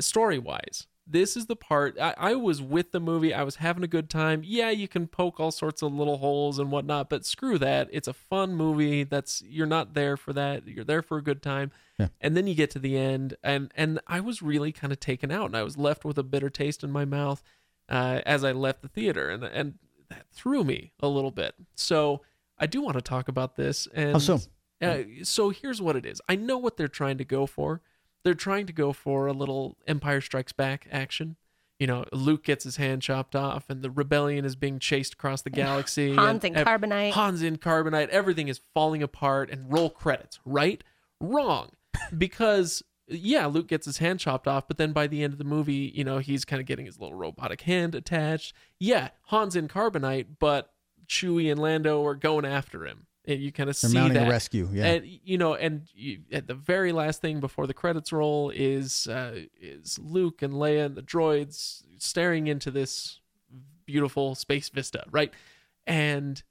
story 0.00 0.38
wise. 0.38 0.86
This 1.04 1.36
is 1.36 1.46
the 1.46 1.56
part 1.56 1.98
I, 2.00 2.14
I 2.16 2.34
was 2.36 2.62
with 2.62 2.92
the 2.92 3.00
movie. 3.00 3.34
I 3.34 3.42
was 3.42 3.56
having 3.56 3.82
a 3.82 3.88
good 3.88 4.08
time. 4.08 4.42
Yeah, 4.44 4.70
you 4.70 4.86
can 4.86 5.08
poke 5.08 5.40
all 5.40 5.50
sorts 5.50 5.82
of 5.82 5.92
little 5.92 6.18
holes 6.18 6.60
and 6.60 6.70
whatnot, 6.70 7.10
but 7.10 7.26
screw 7.26 7.58
that. 7.58 7.88
It's 7.90 8.06
a 8.06 8.12
fun 8.12 8.54
movie. 8.54 9.02
That's 9.02 9.42
you're 9.42 9.66
not 9.66 9.94
there 9.94 10.16
for 10.16 10.32
that. 10.32 10.66
You're 10.68 10.84
there 10.84 11.02
for 11.02 11.18
a 11.18 11.22
good 11.22 11.42
time. 11.42 11.72
Yeah. 11.98 12.08
And 12.20 12.36
then 12.36 12.46
you 12.46 12.54
get 12.54 12.70
to 12.70 12.78
the 12.78 12.96
end, 12.96 13.36
and 13.42 13.72
and 13.74 14.00
I 14.06 14.20
was 14.20 14.42
really 14.42 14.72
kind 14.72 14.92
of 14.92 15.00
taken 15.00 15.30
out, 15.30 15.46
and 15.46 15.56
I 15.56 15.62
was 15.62 15.76
left 15.76 16.04
with 16.04 16.18
a 16.18 16.22
bitter 16.22 16.50
taste 16.50 16.84
in 16.84 16.90
my 16.90 17.04
mouth 17.04 17.42
uh, 17.88 18.20
as 18.24 18.44
I 18.44 18.52
left 18.52 18.82
the 18.82 18.88
theater, 18.88 19.28
and 19.28 19.44
and 19.44 19.74
that 20.08 20.26
threw 20.32 20.62
me 20.62 20.92
a 21.00 21.08
little 21.08 21.30
bit. 21.30 21.54
So 21.74 22.22
I 22.58 22.66
do 22.66 22.80
want 22.80 22.96
to 22.96 23.02
talk 23.02 23.28
about 23.28 23.56
this. 23.56 23.88
And 23.92 24.12
How 24.12 24.18
so? 24.18 24.40
Uh, 24.82 25.24
so 25.24 25.50
here's 25.50 25.80
what 25.80 25.96
it 25.96 26.04
is. 26.04 26.20
I 26.28 26.36
know 26.36 26.58
what 26.58 26.76
they're 26.76 26.88
trying 26.88 27.18
to 27.18 27.24
go 27.24 27.46
for. 27.46 27.80
They're 28.24 28.34
trying 28.34 28.66
to 28.66 28.72
go 28.72 28.92
for 28.92 29.26
a 29.26 29.32
little 29.32 29.76
Empire 29.86 30.20
Strikes 30.20 30.52
Back 30.52 30.86
action. 30.90 31.36
You 31.78 31.88
know, 31.88 32.04
Luke 32.12 32.44
gets 32.44 32.62
his 32.62 32.76
hand 32.76 33.02
chopped 33.02 33.34
off, 33.34 33.68
and 33.68 33.82
the 33.82 33.90
rebellion 33.90 34.44
is 34.44 34.54
being 34.54 34.78
chased 34.78 35.14
across 35.14 35.42
the 35.42 35.50
galaxy. 35.62 36.14
Han's 36.14 36.44
and 36.44 36.56
ev- 36.56 36.66
Carbonite. 36.66 37.12
Han's 37.12 37.42
in 37.42 37.58
carbonite. 37.58 38.08
Everything 38.08 38.48
is 38.48 38.60
falling 38.74 39.02
apart, 39.02 39.50
and 39.50 39.72
roll 39.72 39.90
credits. 39.90 40.38
Right? 40.44 40.84
Wrong, 41.20 41.70
because 42.16 42.84
yeah, 43.08 43.46
Luke 43.46 43.68
gets 43.68 43.86
his 43.86 43.98
hand 43.98 44.20
chopped 44.20 44.46
off, 44.46 44.68
but 44.68 44.78
then 44.78 44.92
by 44.92 45.06
the 45.06 45.22
end 45.22 45.32
of 45.32 45.38
the 45.38 45.44
movie, 45.44 45.92
you 45.94 46.04
know, 46.04 46.18
he's 46.18 46.44
kind 46.44 46.60
of 46.60 46.66
getting 46.66 46.86
his 46.86 46.98
little 46.98 47.14
robotic 47.14 47.62
hand 47.62 47.94
attached. 47.94 48.54
Yeah, 48.78 49.08
Han's 49.26 49.56
in 49.56 49.68
carbonite, 49.68 50.26
but 50.38 50.72
Chewie 51.08 51.50
and 51.50 51.60
Lando 51.60 52.04
are 52.04 52.14
going 52.14 52.44
after 52.44 52.86
him. 52.86 53.06
And 53.24 53.40
you 53.40 53.52
kind 53.52 53.70
of 53.70 53.80
They're 53.80 53.90
see 53.90 53.96
mounting 53.96 54.14
that. 54.14 54.26
a 54.26 54.30
rescue. 54.30 54.68
Yeah. 54.72 54.86
And 54.86 55.06
you 55.06 55.38
know, 55.38 55.54
and 55.54 55.82
you, 55.94 56.22
at 56.32 56.48
the 56.48 56.54
very 56.54 56.90
last 56.92 57.20
thing 57.20 57.38
before 57.38 57.66
the 57.68 57.74
credits 57.74 58.12
roll 58.12 58.50
is 58.50 59.06
uh, 59.06 59.42
is 59.60 59.98
Luke 60.00 60.42
and 60.42 60.54
Leia 60.54 60.86
and 60.86 60.96
the 60.96 61.02
droids 61.02 61.82
staring 61.98 62.48
into 62.48 62.70
this 62.70 63.20
beautiful 63.86 64.34
space 64.34 64.68
vista, 64.68 65.04
right? 65.10 65.32
And 65.86 66.42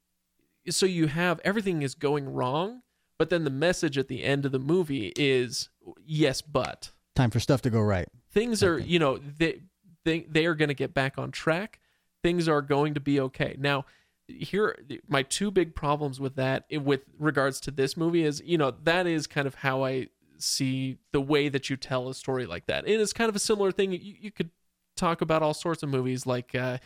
so 0.70 0.86
you 0.86 1.08
have 1.08 1.42
everything 1.44 1.82
is 1.82 1.94
going 1.96 2.30
wrong, 2.30 2.84
but 3.18 3.30
then 3.30 3.44
the 3.44 3.50
message 3.50 3.98
at 3.98 4.08
the 4.08 4.24
end 4.24 4.46
of 4.46 4.52
the 4.52 4.60
movie 4.60 5.12
is 5.18 5.70
yes, 6.06 6.42
but 6.42 6.92
Time 7.16 7.32
for 7.32 7.40
stuff 7.42 7.62
to 7.64 7.70
go 7.70 7.82
right. 7.82 8.08
things 8.32 8.64
are 8.64 8.80
you 8.80 8.98
know 8.98 9.20
they 9.38 9.62
they 10.06 10.22
they 10.22 10.46
are 10.46 10.56
going 10.56 10.70
to 10.70 10.74
get 10.74 10.94
back 10.94 11.18
on 11.18 11.32
track 11.32 11.80
things 12.24 12.48
are 12.48 12.62
going 12.62 12.94
to 12.94 13.00
be 13.00 13.20
okay 13.20 13.56
now 13.60 13.84
here 14.28 14.78
my 15.08 15.24
two 15.24 15.52
big 15.52 15.76
problems 15.76 16.20
with 16.20 16.36
that 16.36 16.66
eh, 16.72 16.78
with 16.78 17.02
regards 17.20 17.60
to 17.60 17.72
this 17.72 17.98
movie 17.98 18.24
is 18.24 18.42
you 18.46 18.58
know 18.58 18.72
that 18.84 19.06
is 19.06 19.28
kind 19.28 19.48
of 19.48 19.56
how 19.56 19.84
i 19.84 20.08
see 20.44 20.98
the 21.12 21.22
way 21.22 21.50
that 21.50 21.70
you 21.70 21.78
tell 21.78 22.10
a 22.10 22.14
story 22.14 22.46
like 22.46 22.66
that. 22.66 22.88
It 22.88 23.00
is 23.00 23.14
kind 23.14 23.30
of 23.30 23.36
a 23.36 23.40
similar 23.40 23.72
thing. 23.72 23.92
You, 23.94 24.16
you 24.20 24.32
could 24.32 24.50
talk 24.96 25.22
about 25.22 25.42
all 25.42 25.54
sorts 25.54 25.84
of 25.84 25.90
movies 25.90 26.28
like 26.28 26.54
uh 26.54 26.78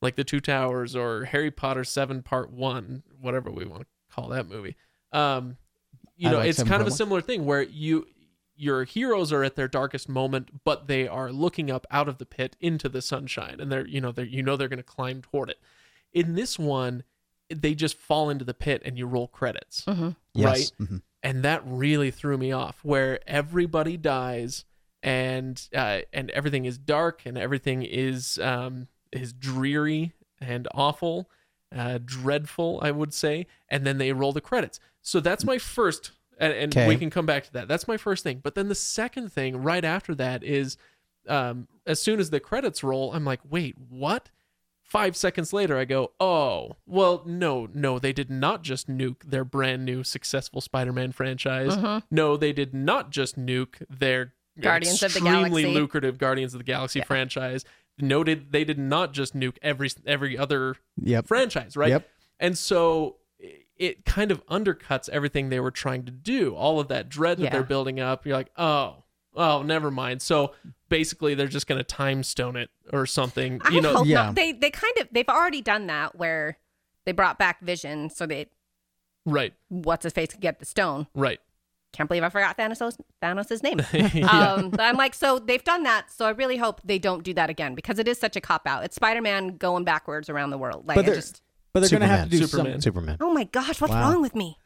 like 0.00 0.14
the 0.14 0.22
two 0.22 0.40
towers 0.40 0.94
or 0.94 1.24
harry 1.24 1.50
potter 1.50 1.82
7 1.82 2.22
part 2.22 2.52
1 2.52 3.02
whatever 3.20 3.50
we 3.50 3.66
want 3.66 3.82
to 3.82 3.86
call 4.14 4.28
that 4.28 4.48
movie. 4.48 4.76
Um 5.12 5.56
you 6.16 6.28
I 6.28 6.32
know 6.32 6.38
like 6.38 6.50
it's 6.50 6.62
kind 6.62 6.80
of 6.80 6.88
a 6.88 6.92
similar 6.92 7.20
thing 7.20 7.44
where 7.44 7.62
you 7.62 8.06
your 8.56 8.84
heroes 8.84 9.32
are 9.32 9.44
at 9.44 9.56
their 9.56 9.68
darkest 9.68 10.08
moment 10.08 10.64
but 10.64 10.86
they 10.86 11.06
are 11.06 11.32
looking 11.32 11.70
up 11.70 11.86
out 11.90 12.08
of 12.08 12.18
the 12.18 12.26
pit 12.26 12.56
into 12.60 12.88
the 12.88 13.02
sunshine 13.02 13.60
and 13.60 13.70
they're 13.70 13.86
you 13.86 14.00
know 14.00 14.12
they're 14.12 14.24
you 14.24 14.42
know 14.42 14.56
they're 14.56 14.68
going 14.68 14.78
to 14.78 14.82
climb 14.82 15.20
toward 15.20 15.50
it 15.50 15.58
in 16.12 16.34
this 16.34 16.58
one 16.58 17.02
they 17.50 17.74
just 17.74 17.96
fall 17.96 18.28
into 18.30 18.44
the 18.44 18.54
pit 18.54 18.82
and 18.84 18.98
you 18.98 19.06
roll 19.06 19.28
credits 19.28 19.84
Mm-hmm. 19.86 20.10
Yes. 20.34 20.72
right 20.80 20.96
and 21.22 21.42
that 21.42 21.62
really 21.66 22.10
threw 22.10 22.38
me 22.38 22.52
off 22.52 22.78
where 22.82 23.18
everybody 23.26 23.96
dies 23.96 24.64
and 25.02 25.68
uh, 25.74 26.00
and 26.12 26.30
everything 26.30 26.64
is 26.64 26.76
dark 26.78 27.22
and 27.24 27.38
everything 27.38 27.82
is 27.82 28.38
um 28.38 28.88
is 29.12 29.32
dreary 29.32 30.12
and 30.40 30.68
awful 30.74 31.30
uh 31.74 31.98
dreadful 32.04 32.78
i 32.82 32.90
would 32.90 33.12
say 33.14 33.46
and 33.68 33.86
then 33.86 33.98
they 33.98 34.12
roll 34.12 34.32
the 34.32 34.40
credits 34.40 34.78
so 35.02 35.20
that's 35.20 35.44
my 35.44 35.58
first 35.58 36.12
and, 36.38 36.52
and 36.52 36.72
Okay. 36.76 36.86
we 36.86 36.96
can 36.96 37.10
come 37.10 37.26
back 37.26 37.44
to 37.44 37.52
that 37.52 37.68
that's 37.68 37.88
my 37.88 37.96
first 37.96 38.22
thing 38.24 38.40
but 38.42 38.54
then 38.54 38.68
the 38.68 38.74
second 38.74 39.32
thing 39.32 39.62
right 39.62 39.84
after 39.84 40.14
that 40.14 40.42
is 40.42 40.76
um 41.28 41.68
as 41.86 42.00
soon 42.02 42.20
as 42.20 42.30
the 42.30 42.40
credits 42.40 42.82
roll 42.82 43.12
i'm 43.14 43.24
like 43.24 43.40
wait 43.48 43.74
what 43.88 44.30
Five 44.88 45.16
seconds 45.16 45.52
later, 45.52 45.76
I 45.76 45.84
go, 45.84 46.12
oh, 46.18 46.76
well, 46.86 47.22
no, 47.26 47.68
no, 47.74 47.98
they 47.98 48.12
did 48.14 48.30
not 48.30 48.62
just 48.62 48.88
nuke 48.88 49.22
their 49.22 49.44
brand 49.44 49.84
new 49.84 50.02
successful 50.02 50.62
Spider 50.62 50.92
Man 50.94 51.12
franchise. 51.12 51.72
Uh-huh. 51.76 52.00
No, 52.10 52.38
they 52.38 52.54
did 52.54 52.72
not 52.74 53.10
just 53.10 53.38
nuke 53.38 53.82
their 53.90 54.32
Guardians 54.58 55.02
of 55.02 55.12
the 55.12 55.18
extremely 55.18 55.62
Galaxy. 55.62 55.80
lucrative 55.80 56.18
Guardians 56.18 56.54
of 56.54 56.58
the 56.58 56.64
Galaxy 56.64 57.02
franchise. 57.02 57.64
Noted 58.00 58.50
they 58.52 58.64
did 58.64 58.78
not 58.78 59.12
just 59.12 59.36
nuke 59.36 59.56
every 59.60 59.90
every 60.06 60.38
other 60.38 60.76
Yep. 61.02 61.26
franchise, 61.26 61.76
right? 61.76 61.90
Yep. 61.90 62.08
And 62.40 62.56
so 62.56 63.16
it 63.76 64.04
kind 64.04 64.30
of 64.30 64.44
undercuts 64.46 65.08
everything 65.10 65.50
they 65.50 65.60
were 65.60 65.70
trying 65.70 66.04
to 66.04 66.10
do. 66.10 66.54
All 66.56 66.80
of 66.80 66.88
that 66.88 67.08
dread 67.08 67.38
that 67.38 67.44
Yeah. 67.44 67.50
they're 67.50 67.62
building 67.62 68.00
up. 68.00 68.24
You're 68.26 68.36
like, 68.36 68.50
oh, 68.56 69.04
oh, 69.34 69.62
never 69.62 69.90
mind. 69.90 70.22
So 70.22 70.52
basically, 70.88 71.34
they're 71.34 71.46
just 71.48 71.66
going 71.66 71.78
to 71.78 71.84
time 71.84 72.22
stone 72.22 72.56
it 72.56 72.70
or 72.92 73.06
something. 73.06 73.60
I 73.64 73.70
you 73.70 73.80
know, 73.80 73.94
hope 73.96 74.06
Yeah. 74.06 74.24
not. 74.26 74.34
They 74.34 74.52
they 74.52 74.70
kind 74.70 74.96
of 75.00 75.08
they've 75.12 75.28
already 75.28 75.60
done 75.62 75.86
that 75.88 76.16
where 76.16 76.58
they 77.06 77.12
brought 77.12 77.38
back 77.38 77.60
Vision 77.60 78.10
so 78.10 78.26
they 78.26 78.46
right, 79.26 79.52
what's 79.68 80.04
his 80.04 80.12
face 80.12 80.30
could 80.30 80.40
get 80.40 80.58
the 80.58 80.64
stone. 80.66 81.06
right. 81.14 81.40
Can't 81.94 82.06
believe 82.06 82.22
I 82.22 82.28
forgot 82.28 82.58
Thanos 82.58 82.96
Thanos' 83.22 83.62
name. 83.62 83.80
Yeah. 84.14 84.26
um, 84.52 84.68
but 84.68 84.80
I'm 84.82 84.96
like, 84.98 85.14
so 85.14 85.38
they've 85.38 85.64
done 85.64 85.84
that. 85.84 86.12
So 86.12 86.26
I 86.26 86.30
really 86.30 86.58
hope 86.58 86.82
they 86.84 86.98
don't 86.98 87.24
do 87.24 87.32
that 87.32 87.48
again 87.48 87.74
because 87.74 87.98
it 87.98 88.06
is 88.06 88.18
such 88.18 88.36
a 88.36 88.42
cop 88.42 88.66
out. 88.66 88.84
It's 88.84 88.94
Spider 88.96 89.22
Man 89.22 89.56
going 89.56 89.84
backwards 89.84 90.28
around 90.28 90.50
the 90.50 90.58
world. 90.58 90.86
Like 90.86 90.96
But 90.96 91.06
they're 91.06 91.14
just, 91.14 91.40
but 91.72 91.80
they're 91.80 91.88
going 91.88 92.02
to 92.02 92.06
have 92.06 92.24
to 92.24 92.30
do 92.30 92.44
Superman. 92.46 92.64
something. 92.66 92.80
Superman. 92.82 93.16
oh 93.22 93.32
my 93.32 93.44
gosh, 93.44 93.80
what's 93.80 93.90
Wow. 93.94 94.12
wrong 94.12 94.20
with 94.20 94.34
me? 94.34 94.58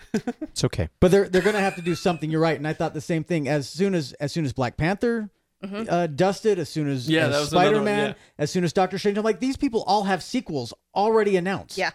It's 0.43 0.65
okay. 0.65 0.89
But 0.99 1.13
they're 1.13 1.29
they're 1.29 1.43
going 1.43 1.55
to 1.55 1.61
have 1.63 1.77
to 1.77 1.83
do 1.83 1.95
something. 1.95 2.29
You're 2.29 2.41
right, 2.41 2.57
and 2.57 2.67
I 2.67 2.73
thought 2.73 2.93
the 2.93 3.01
same 3.01 3.23
thing. 3.23 3.47
As 3.49 3.69
soon 3.69 3.95
as 3.95 4.15
as 4.15 4.33
soon 4.33 4.45
as 4.45 4.53
Black 4.53 4.77
Panther 4.77 5.31
uh, 5.63 6.07
dusted, 6.09 6.59
as 6.59 6.69
soon 6.69 6.89
as, 6.89 7.09
Yeah, 7.09 7.27
as 7.27 7.31
that 7.33 7.41
was 7.41 7.53
another 7.53 7.67
Spider 7.67 7.77
one, 7.77 7.85
Man, 7.85 8.09
yeah. 8.11 8.15
as 8.39 8.51
soon 8.51 8.65
as 8.65 8.73
Doctor 8.73 8.99
Strange, 8.99 9.17
I'm 9.19 9.25
like, 9.25 9.41
these 9.41 9.57
people 9.57 9.83
all 9.87 10.05
have 10.05 10.23
sequels 10.23 10.75
already 10.95 11.37
announced. 11.37 11.79
Yeah. 11.79 11.91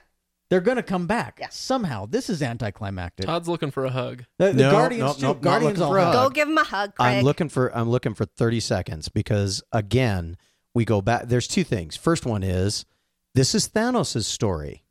they're 0.49 0.61
going 0.61 0.77
to 0.77 0.83
come 0.83 1.07
back 1.07 1.39
Yeah. 1.41 1.47
somehow. 1.51 2.05
This 2.05 2.29
is 2.29 2.41
anticlimactic. 2.41 3.25
Todd's 3.25 3.49
looking 3.49 3.69
for 3.71 3.83
a 3.83 3.89
hug. 3.89 4.23
The, 4.39 4.47
the 4.53 4.63
No, 4.63 4.71
Guardians 4.71 5.01
no, 5.01 5.13
too. 5.13 5.21
no, 5.21 5.33
Guardians 5.33 5.81
all 5.81 5.91
for 5.91 5.97
a 5.97 6.05
have. 6.05 6.13
Go 6.13 6.29
give 6.29 6.47
him 6.47 6.57
a 6.57 6.63
hug, 6.63 6.95
Craig. 6.95 7.17
I'm 7.17 7.23
looking 7.25 7.49
for 7.49 7.75
I'm 7.77 7.89
looking 7.89 8.13
for 8.13 8.23
30 8.25 8.61
seconds 8.61 9.09
because 9.09 9.61
again, 9.73 10.37
we 10.73 10.85
go 10.85 11.01
back 11.01 11.23
there's 11.27 11.47
two 11.49 11.65
things. 11.65 11.97
First 11.97 12.25
one 12.25 12.43
is 12.43 12.85
this 13.35 13.53
is 13.53 13.67
Thanos' 13.67 14.23
story. 14.23 14.83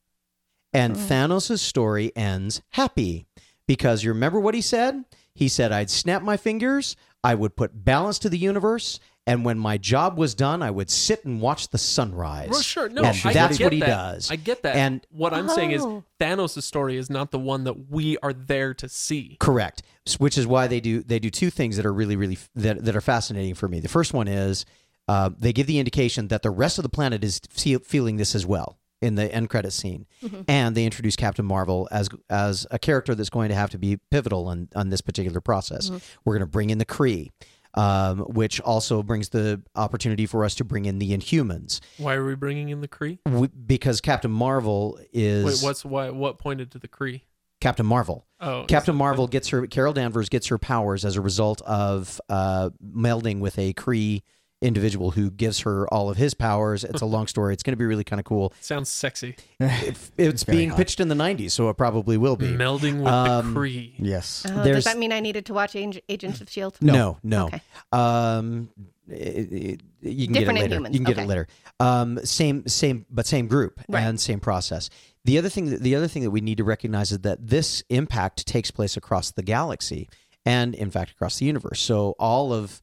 And 0.75 0.95
Thanos' 0.95 1.59
story 1.61 2.15
ends 2.15 2.61
happy 2.73 3.27
because 3.67 4.05
you 4.05 4.11
remember 4.13 4.39
what 4.39 4.55
he 4.55 4.61
said? 4.61 5.05
He 5.37 5.49
said 5.49 5.71
I'd 5.71 5.91
snap 5.91 6.23
my 6.23 6.37
fingers, 6.39 6.97
I 7.23 7.35
would 7.35 7.57
put 7.57 7.85
balance 7.85 8.19
to 8.21 8.31
the 8.31 8.39
universe, 8.39 8.99
and 9.27 9.45
when 9.45 9.59
my 9.59 9.77
job 9.77 10.17
was 10.17 10.35
done, 10.35 10.63
I 10.63 10.71
would 10.71 10.89
sit 10.89 11.25
and 11.27 11.41
watch 11.41 11.69
the 11.69 11.77
sunrise. 11.79 12.49
Well, 12.49 12.63
sure. 12.63 12.89
No, 12.89 13.03
and 13.03 13.21
I 13.25 13.33
that's 13.35 13.59
get 13.59 13.65
what 13.65 13.73
he 13.75 13.81
that. 13.81 13.87
does. 13.87 14.31
I 14.31 14.37
get 14.37 14.63
that. 14.63 14.77
And 14.77 15.07
what 15.11 15.35
I'm 15.35 15.49
saying 15.49 15.73
is 15.73 15.83
Oh. 15.83 16.05
Thanos' 16.19 16.63
story 16.63 16.97
is 16.97 17.11
not 17.11 17.33
the 17.33 17.39
one 17.39 17.65
that 17.65 17.91
we 17.91 18.17
are 18.19 18.33
there 18.33 18.73
to 18.75 18.89
see. 18.89 19.37
Correct. 19.39 19.83
Which 20.19 20.39
is 20.39 20.47
why 20.47 20.69
they 20.69 20.81
do 20.81 21.03
they 21.03 21.19
do 21.19 21.29
two 21.29 21.51
things 21.51 21.77
that 21.77 21.85
are 21.85 21.93
really 21.93 22.17
really 22.17 22.39
that 22.55 22.85
that 22.85 22.97
are 22.97 23.01
fascinating 23.03 23.55
for 23.55 23.69
me. 23.69 23.81
The 23.81 23.89
first 23.89 24.15
one 24.15 24.29
is 24.29 24.65
uh, 25.07 25.31
they 25.37 25.53
give 25.53 25.67
the 25.67 25.79
indication 25.81 26.29
that 26.29 26.43
the 26.43 26.51
rest 26.51 26.79
of 26.79 26.83
the 26.83 26.89
planet 26.89 27.23
is 27.23 27.41
feel, 27.51 27.81
feeling 27.81 28.17
this 28.17 28.35
as 28.35 28.47
well 28.47 28.79
in 29.03 29.15
the 29.15 29.33
end 29.33 29.51
credit 29.51 29.73
scene, 29.73 30.07
and 30.49 30.75
they 30.77 30.85
introduce 30.85 31.17
Captain 31.17 31.45
Marvel 31.45 31.89
as 31.91 32.09
as 32.31 32.67
a 32.71 32.79
character 32.79 33.15
that's 33.15 33.31
going 33.31 33.49
to 33.51 33.55
have 33.55 33.71
to 33.71 33.79
be 33.79 33.99
pivotal 34.11 34.49
on 34.49 34.69
on 34.75 34.89
this 34.91 35.01
particular 35.01 35.41
process. 35.41 35.91
We're 36.25 36.35
going 36.35 36.41
to 36.47 36.51
bring 36.51 36.71
in 36.71 36.79
the 36.79 36.87
Kree. 36.87 37.31
Um, 37.79 38.21
which 38.21 38.59
also 38.63 39.03
brings 39.03 39.29
the 39.29 39.61
opportunity 39.75 40.25
for 40.25 40.47
us 40.47 40.55
to 40.55 40.65
bring 40.65 40.87
in 40.87 40.99
the 40.99 41.15
Inhumans, 41.15 41.81
Why 41.99 42.15
are 42.15 42.25
we 42.25 42.35
bringing 42.35 42.71
in 42.71 42.81
the 42.81 42.89
Kree? 42.89 43.19
w- 43.27 43.49
because 43.49 44.01
Captain 44.01 44.31
Marvel 44.31 44.99
is 45.13 45.45
Wait, 45.45 45.67
what's 45.69 45.85
why? 45.85 46.09
What 46.09 46.39
pointed 46.39 46.71
to 46.71 46.79
the 46.79 46.89
Kree? 46.89 47.21
Captain 47.61 47.85
Marvel. 47.85 48.25
Oh, 48.41 48.65
Captain 48.67 48.97
Marvel 48.97 49.27
gets 49.27 49.49
her 49.51 49.67
Carol 49.67 49.93
Danvers 49.93 50.31
gets 50.31 50.47
her 50.47 50.57
powers 50.57 51.05
as 51.05 51.17
a 51.17 51.21
result 51.21 51.61
of 51.67 52.19
uh, 52.31 52.71
melding 52.83 53.41
with 53.41 53.59
a 53.59 53.75
Kree 53.75 54.23
individual 54.63 55.11
who 55.13 55.31
gives 55.31 55.61
her 55.61 55.87
all 55.93 56.09
of 56.11 56.17
his 56.17 56.35
powers. 56.35 56.83
It's 56.85 57.03
a 57.03 57.07
long 57.17 57.27
story. 57.27 57.53
It's 57.53 57.63
going 57.63 57.73
to 57.73 57.77
be 57.79 57.85
really 57.85 58.05
kind 58.05 58.19
of 58.21 58.25
cool. 58.25 58.53
sounds 58.61 58.89
sexy. 58.89 59.37
It, 59.61 59.97
it's 60.17 60.43
very 60.45 60.59
being 60.59 60.69
hot. 60.71 60.79
pitched 60.79 61.01
in 61.01 61.09
the 61.09 61.15
'90s, 61.15 61.51
so 61.53 61.69
it 61.69 61.77
probably 61.77 62.17
will 62.17 62.37
be. 62.37 62.49
Melding 62.49 62.99
with 62.99 63.13
Um, 63.13 63.55
the 63.55 63.61
Kree. 63.61 63.93
Yes. 63.99 64.47
Oh, 64.51 64.65
does 64.65 64.85
that 64.85 64.99
mean 64.99 65.13
I 65.13 65.21
needed 65.21 65.47
to 65.47 65.55
watch 65.55 65.77
Ag- 65.77 66.03
Agents 66.09 66.41
of 66.41 66.49
Shield? 66.51 66.77
No, 66.81 67.19
no. 67.23 67.47
Okay. 67.47 67.61
Um, 67.93 68.69
it- 69.09 69.53
it- 69.53 69.81
you 70.03 70.27
can 70.27 70.35
Different 70.35 70.59
get 70.59 70.67
it 70.67 70.71
later. 70.71 70.81
Inhumans. 70.81 70.93
You 70.93 70.99
can 71.01 71.05
get 71.05 71.13
Okay. 71.17 71.23
it 71.25 71.29
later. 71.29 71.49
Um, 71.81 72.19
same, 72.25 72.67
same, 72.69 73.07
but 73.11 73.27
same 73.27 73.49
group 73.49 73.81
Right. 73.89 74.03
and 74.03 74.21
same 74.21 74.39
process. 74.41 74.89
The 75.25 75.37
other 75.39 75.49
thing, 75.49 75.71
that, 75.71 75.83
the 75.83 75.97
other 75.97 76.07
thing 76.07 76.23
that 76.23 76.31
we 76.31 76.41
need 76.41 76.59
to 76.59 76.65
recognize 76.65 77.11
is 77.11 77.19
that 77.21 77.45
this 77.49 77.83
impact 77.89 78.47
takes 78.47 78.71
place 78.71 78.97
across 78.97 79.33
the 79.33 79.43
galaxy 79.43 80.09
and, 80.45 80.75
in 80.77 80.91
fact, 80.93 81.11
across 81.11 81.39
the 81.39 81.47
universe. 81.47 81.81
So 81.81 82.15
all 82.21 82.53
of 82.53 82.81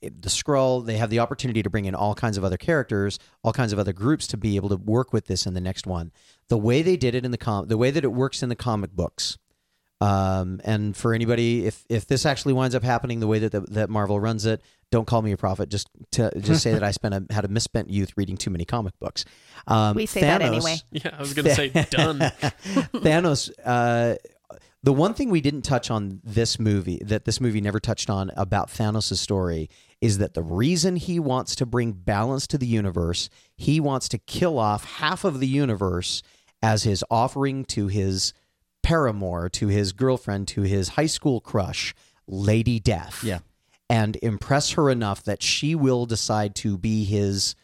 the 0.00 0.30
scroll 0.30 0.80
they 0.80 0.96
have 0.96 1.10
the 1.10 1.18
opportunity 1.18 1.62
to 1.62 1.70
bring 1.70 1.84
in 1.84 1.94
all 1.94 2.14
kinds 2.14 2.36
of 2.36 2.44
other 2.44 2.56
characters 2.56 3.18
all 3.42 3.52
kinds 3.52 3.72
of 3.72 3.78
other 3.78 3.92
groups 3.92 4.26
to 4.26 4.36
be 4.36 4.56
able 4.56 4.68
to 4.68 4.76
work 4.76 5.12
with 5.12 5.26
this 5.26 5.46
in 5.46 5.54
the 5.54 5.60
next 5.60 5.86
one 5.86 6.12
the 6.48 6.58
way 6.58 6.82
they 6.82 6.96
did 6.96 7.14
it 7.14 7.24
in 7.24 7.30
the 7.30 7.38
com 7.38 7.68
the 7.68 7.78
way 7.78 7.90
that 7.90 8.04
it 8.04 8.12
works 8.12 8.42
in 8.42 8.48
the 8.48 8.56
comic 8.56 8.92
books 8.92 9.38
um, 10.00 10.60
and 10.64 10.94
for 10.94 11.14
anybody, 11.14 11.66
if 11.66 11.84
if 11.88 12.06
this 12.06 12.26
actually 12.26 12.52
winds 12.52 12.74
up 12.74 12.82
happening 12.82 13.20
the 13.20 13.26
way 13.26 13.38
that 13.38 13.52
the, 13.52 13.60
that 13.62 13.88
Marvel 13.88 14.20
runs 14.20 14.44
it, 14.44 14.60
don't 14.90 15.06
call 15.06 15.22
me 15.22 15.32
a 15.32 15.38
prophet. 15.38 15.70
Just 15.70 15.88
to 16.12 16.30
just 16.38 16.62
say 16.62 16.74
that 16.74 16.82
I 16.82 16.90
spent 16.90 17.14
a, 17.14 17.24
had 17.32 17.46
a 17.46 17.48
misspent 17.48 17.88
youth 17.88 18.12
reading 18.16 18.36
too 18.36 18.50
many 18.50 18.66
comic 18.66 18.92
books. 19.00 19.24
Um, 19.66 19.96
We 19.96 20.04
say 20.04 20.20
that 20.20 20.42
anyway. 20.42 20.76
Yeah, 20.90 21.14
I 21.16 21.20
was 21.20 21.32
gonna 21.32 21.54
say 21.54 21.70
done. 21.70 22.18
Thanos. 22.92 23.50
Uh, 23.64 24.16
the 24.86 24.92
one 24.92 25.14
thing 25.14 25.30
we 25.30 25.40
didn't 25.40 25.62
touch 25.62 25.90
on 25.90 26.20
this 26.22 26.60
movie 26.60 27.02
that 27.04 27.24
this 27.24 27.40
movie 27.40 27.60
never 27.60 27.80
touched 27.80 28.08
on 28.08 28.30
about 28.36 28.68
Thanos' 28.68 29.16
story 29.16 29.68
is 30.00 30.18
that 30.18 30.34
the 30.34 30.44
reason 30.44 30.94
he 30.94 31.18
wants 31.18 31.56
to 31.56 31.66
bring 31.66 31.90
balance 31.90 32.46
to 32.46 32.56
the 32.56 32.68
universe, 32.68 33.28
he 33.56 33.80
wants 33.80 34.08
to 34.10 34.18
kill 34.18 34.60
off 34.60 34.84
half 34.84 35.24
of 35.24 35.40
the 35.40 35.48
universe 35.48 36.22
as 36.62 36.84
his 36.84 37.02
offering 37.10 37.64
to 37.64 37.88
his 37.88 38.32
paramour, 38.84 39.48
to 39.48 39.66
his 39.66 39.90
girlfriend, 39.90 40.46
to 40.46 40.62
his 40.62 40.90
high 40.90 41.06
school 41.06 41.40
crush, 41.40 41.92
Lady 42.28 42.78
Death. 42.78 43.24
Yeah. 43.24 43.40
and 43.90 44.16
impress 44.22 44.70
her 44.72 44.88
enough 44.88 45.24
that 45.24 45.42
she 45.42 45.74
will 45.74 46.06
decide 46.06 46.54
to 46.56 46.78
be 46.78 47.04
his 47.04 47.56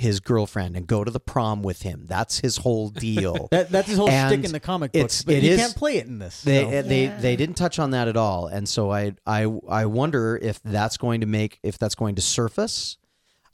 his 0.00 0.18
girlfriend 0.20 0.76
and 0.76 0.86
go 0.86 1.04
to 1.04 1.10
the 1.10 1.20
prom 1.20 1.62
with 1.62 1.82
him. 1.82 2.06
That's 2.08 2.40
his 2.40 2.56
whole 2.56 2.88
deal. 3.08 3.48
That, 3.50 3.70
that's 3.70 3.86
his 3.88 3.98
whole 3.98 4.08
And 4.08 4.32
shtick 4.32 4.44
in 4.46 4.52
the 4.52 4.60
comic 4.60 4.90
it's- 4.94 5.02
books, 5.18 5.22
but 5.24 5.34
it 5.34 5.42
he 5.42 5.50
is- 5.50 5.60
can't 5.60 5.76
play 5.76 5.96
it 5.98 6.06
in 6.06 6.18
this. 6.18 6.42
They 6.42 6.64
so. 6.64 6.82
they 6.82 7.04
Yeah. 7.04 7.20
they 7.20 7.36
didn't 7.36 7.56
touch 7.56 7.78
on 7.78 7.90
that 7.92 8.08
at 8.08 8.16
all, 8.16 8.46
and 8.46 8.68
so 8.68 8.90
I 8.90 9.12
I 9.26 9.42
I 9.68 9.86
wonder 9.86 10.38
if 10.40 10.60
that's 10.62 10.96
going 10.96 11.20
to 11.20 11.26
make 11.26 11.58
if 11.62 11.78
that's 11.78 11.94
going 11.94 12.14
to 12.16 12.22
surface. 12.22 12.96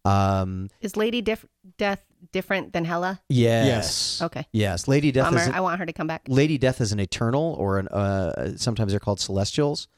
Um. 0.05 0.69
Is 0.81 0.97
Lady 0.97 1.21
Dif- 1.21 1.47
Death 1.79 2.05
different 2.33 2.73
than 2.73 2.85
Hela? 2.85 3.21
Yes. 3.29 4.23
Okay. 4.23 4.47
Yes. 4.53 4.87
Lady 4.89 5.11
Death 5.11 5.27
Bummer. 5.33 5.41
is 5.41 5.49
I 5.49 5.61
want 5.61 5.81
her 5.81 5.87
to 5.87 5.93
come 5.93 6.07
back. 6.07 6.23
Lady 6.29 6.59
Death 6.59 6.81
is 6.81 6.93
an 6.93 7.01
eternal, 7.01 7.55
or 7.59 7.79
an 7.79 7.89
uh. 7.89 8.57
Sometimes 8.57 8.93
they're 8.93 9.01
called 9.01 9.21
celestials. 9.21 9.89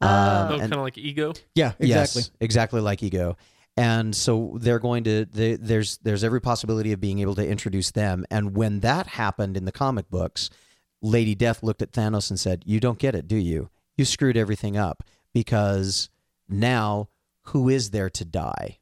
Oh. 0.00 0.48
Oh, 0.50 0.58
kind 0.58 0.72
of 0.74 0.80
like 0.80 0.98
ego. 0.98 1.32
yeah, 1.54 1.74
exactly. 1.78 2.22
Yes, 2.22 2.30
exactly 2.40 2.80
like 2.80 3.04
ego. 3.04 3.36
And 3.76 4.14
so 4.14 4.58
they're 4.60 4.78
going 4.78 5.04
to 5.04 5.24
they, 5.24 5.56
there's 5.56 5.98
there's 5.98 6.24
every 6.24 6.40
possibility 6.40 6.92
of 6.92 7.00
being 7.00 7.20
able 7.20 7.34
to 7.36 7.46
introduce 7.46 7.90
them. 7.90 8.26
And 8.30 8.54
when 8.54 8.80
that 8.80 9.06
happened 9.06 9.56
in 9.56 9.64
the 9.64 9.72
comic 9.72 10.10
books, 10.10 10.50
Lady 11.00 11.34
Death 11.34 11.62
looked 11.62 11.82
at 11.82 11.92
Thanos 11.92 12.28
and 12.30 12.38
said, 12.38 12.64
"You 12.66 12.80
don't 12.80 12.98
get 12.98 13.14
it, 13.14 13.26
do 13.26 13.36
you? 13.36 13.70
You 13.96 14.04
screwed 14.04 14.36
everything 14.36 14.76
up 14.76 15.02
because 15.32 16.10
now 16.48 17.08
who 17.46 17.68
is 17.68 17.90
there 17.90 18.10
to 18.10 18.24
die? 18.24 18.78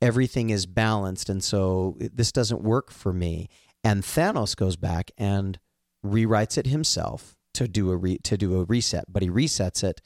Everything 0.00 0.50
is 0.50 0.66
balanced, 0.66 1.28
and 1.28 1.42
so 1.42 1.96
this 1.98 2.32
doesn't 2.32 2.62
work 2.62 2.90
for 2.90 3.12
me." 3.12 3.48
And 3.84 4.02
Thanos 4.02 4.56
goes 4.56 4.76
back 4.76 5.12
and 5.16 5.58
rewrites 6.04 6.58
it 6.58 6.66
himself 6.66 7.36
to 7.54 7.68
do 7.68 7.90
a 7.90 7.96
re, 7.96 8.18
to 8.18 8.36
do 8.36 8.58
a 8.60 8.64
reset, 8.64 9.04
but 9.08 9.22
he 9.22 9.30
resets 9.30 9.84
it 9.84 10.00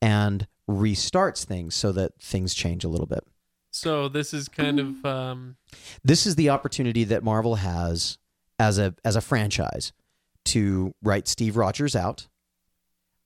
and 0.00 0.46
restarts 0.68 1.44
things 1.44 1.74
so 1.74 1.92
that 1.92 2.12
things 2.20 2.54
change 2.54 2.84
a 2.84 2.88
little 2.88 3.06
bit. 3.06 3.24
So 3.72 4.08
this 4.08 4.34
is 4.34 4.48
kind 4.48 4.78
of 4.78 5.04
um, 5.04 5.56
This 6.04 6.26
is 6.26 6.36
the 6.36 6.50
opportunity 6.50 7.04
that 7.04 7.24
Marvel 7.24 7.56
has 7.56 8.18
as 8.58 8.78
a 8.78 8.94
as 9.04 9.16
a 9.16 9.20
franchise 9.20 9.92
to 10.46 10.94
write 11.02 11.26
Steve 11.26 11.56
Rogers 11.56 11.96
out. 11.96 12.28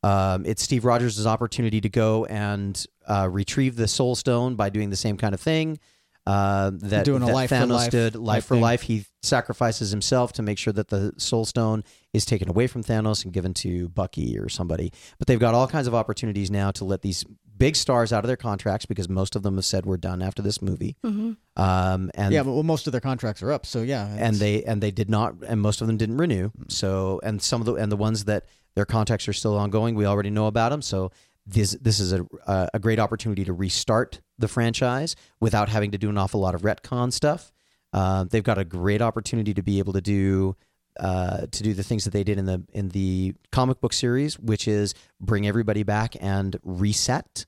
Um, 0.03 0.47
it's 0.47 0.63
Steve 0.63 0.85
Rogers' 0.85 1.27
opportunity 1.27 1.81
to 1.81 1.89
go 1.89 2.27
and 2.27 2.85
uh, 3.09 3.29
retrieve 3.31 3.75
the 3.75 3.89
Soul 3.89 4.15
Stone 4.15 4.55
by 4.55 4.71
doing 4.71 4.91
the 4.91 4.97
same 4.97 5.17
kind 5.17 5.35
of 5.35 5.41
thing 5.41 5.81
uh, 6.27 6.71
that, 6.75 7.05
Doing 7.05 7.23
a 7.23 7.27
that 7.27 7.35
life 7.35 7.49
for 7.51 7.55
Thanos 7.55 7.71
life 7.71 7.91
did. 7.91 8.13
type 8.15 8.23
Life 8.23 8.45
for 8.47 8.55
thing. 8.55 8.63
life. 8.63 8.83
He 8.83 9.05
sacrifices 9.23 9.91
himself 9.91 10.33
to 10.35 10.43
make 10.43 10.59
sure 10.59 10.73
that 10.73 10.89
the 10.89 11.13
Soul 11.19 11.45
Stone 11.45 11.85
is 12.13 12.25
taken 12.25 12.49
away 12.49 12.67
from 12.67 12.83
Thanos 12.83 13.25
and 13.25 13.33
given 13.33 13.55
to 13.55 13.89
Bucky 13.91 14.39
or 14.39 14.49
somebody. 14.49 14.93
But 15.19 15.29
they've 15.29 15.39
got 15.39 15.55
all 15.55 15.69
kinds 15.69 15.87
of 15.87 15.95
opportunities 15.95 16.51
now 16.51 16.71
to 16.73 16.85
let 16.85 17.03
these 17.03 17.25
big 17.59 17.77
stars 17.77 18.13
out 18.13 18.25
of 18.25 18.29
their 18.29 18.37
contracts 18.37 18.87
because 18.87 19.09
most 19.09 19.35
of 19.37 19.43
them 19.43 19.55
have 19.55 19.65
said 19.65 19.87
we're 19.87 19.97
done 19.97 20.21
after 20.21 20.43
this 20.43 20.61
movie. 20.61 20.97
Mm-hmm. 21.05 21.33
Um, 21.63 22.11
and 22.15 22.35
yeah, 22.35 22.43
but 22.43 22.53
well, 22.53 22.63
most 22.63 22.87
of 22.87 22.93
their 22.93 23.01
contracts 23.01 23.43
are 23.43 23.53
up, 23.53 23.65
so 23.65 23.83
yeah. 23.83 24.15
and 24.19 24.37
they 24.37 24.63
and 24.65 24.83
they 24.83 24.91
did 24.91 25.09
not 25.09 25.37
and 25.47 25.61
most 25.61 25.81
of 25.81 25.87
them 25.87 25.97
didn't 25.97 26.19
renew 26.19 26.51
so 26.69 27.21
and 27.23 27.41
some 27.41 27.61
of 27.61 27.67
the 27.67 27.75
and 27.75 27.91
the 27.91 27.97
ones 27.97 28.25
that 28.25 28.45
their 28.75 28.85
contracts 28.85 29.27
are 29.29 29.33
still 29.33 29.57
ongoing 29.57 29.95
we 29.95 30.05
already 30.05 30.29
know 30.31 30.47
about 30.49 30.69
them 30.71 30.83
so 30.83 31.11
this 31.47 31.73
this 31.81 32.01
is 32.01 32.13
a 32.13 32.27
a 32.75 32.79
great 32.79 32.99
opportunity 32.99 33.45
to 33.45 33.53
restart 33.53 34.21
the 34.39 34.49
franchise 34.49 35.17
without 35.41 35.69
having 35.69 35.91
to 35.93 35.99
do 35.99 36.09
an 36.09 36.19
awful 36.19 36.41
lot 36.41 36.55
of 36.55 36.63
retcon 36.63 37.13
stuff 37.13 37.53
uh, 37.93 38.25
they've 38.25 38.45
got 38.45 38.59
a 38.59 38.65
great 38.65 39.01
opportunity 39.01 39.55
to 39.55 39.63
be 39.63 39.79
able 39.79 39.95
to 39.95 40.01
do 40.01 40.57
uh, 40.99 41.47
to 41.51 41.63
do 41.63 41.75
the 41.75 41.83
things 41.83 42.05
that 42.05 42.11
they 42.11 42.25
did 42.25 42.39
in 42.39 42.47
the 42.47 42.63
in 42.73 42.89
the 42.91 43.35
comic 43.53 43.81
book 43.81 43.93
series, 43.93 44.39
which 44.39 44.67
is 44.67 44.95
bring 45.21 45.47
everybody 45.47 45.83
back 45.83 46.17
and 46.21 46.59
reset 46.63 47.47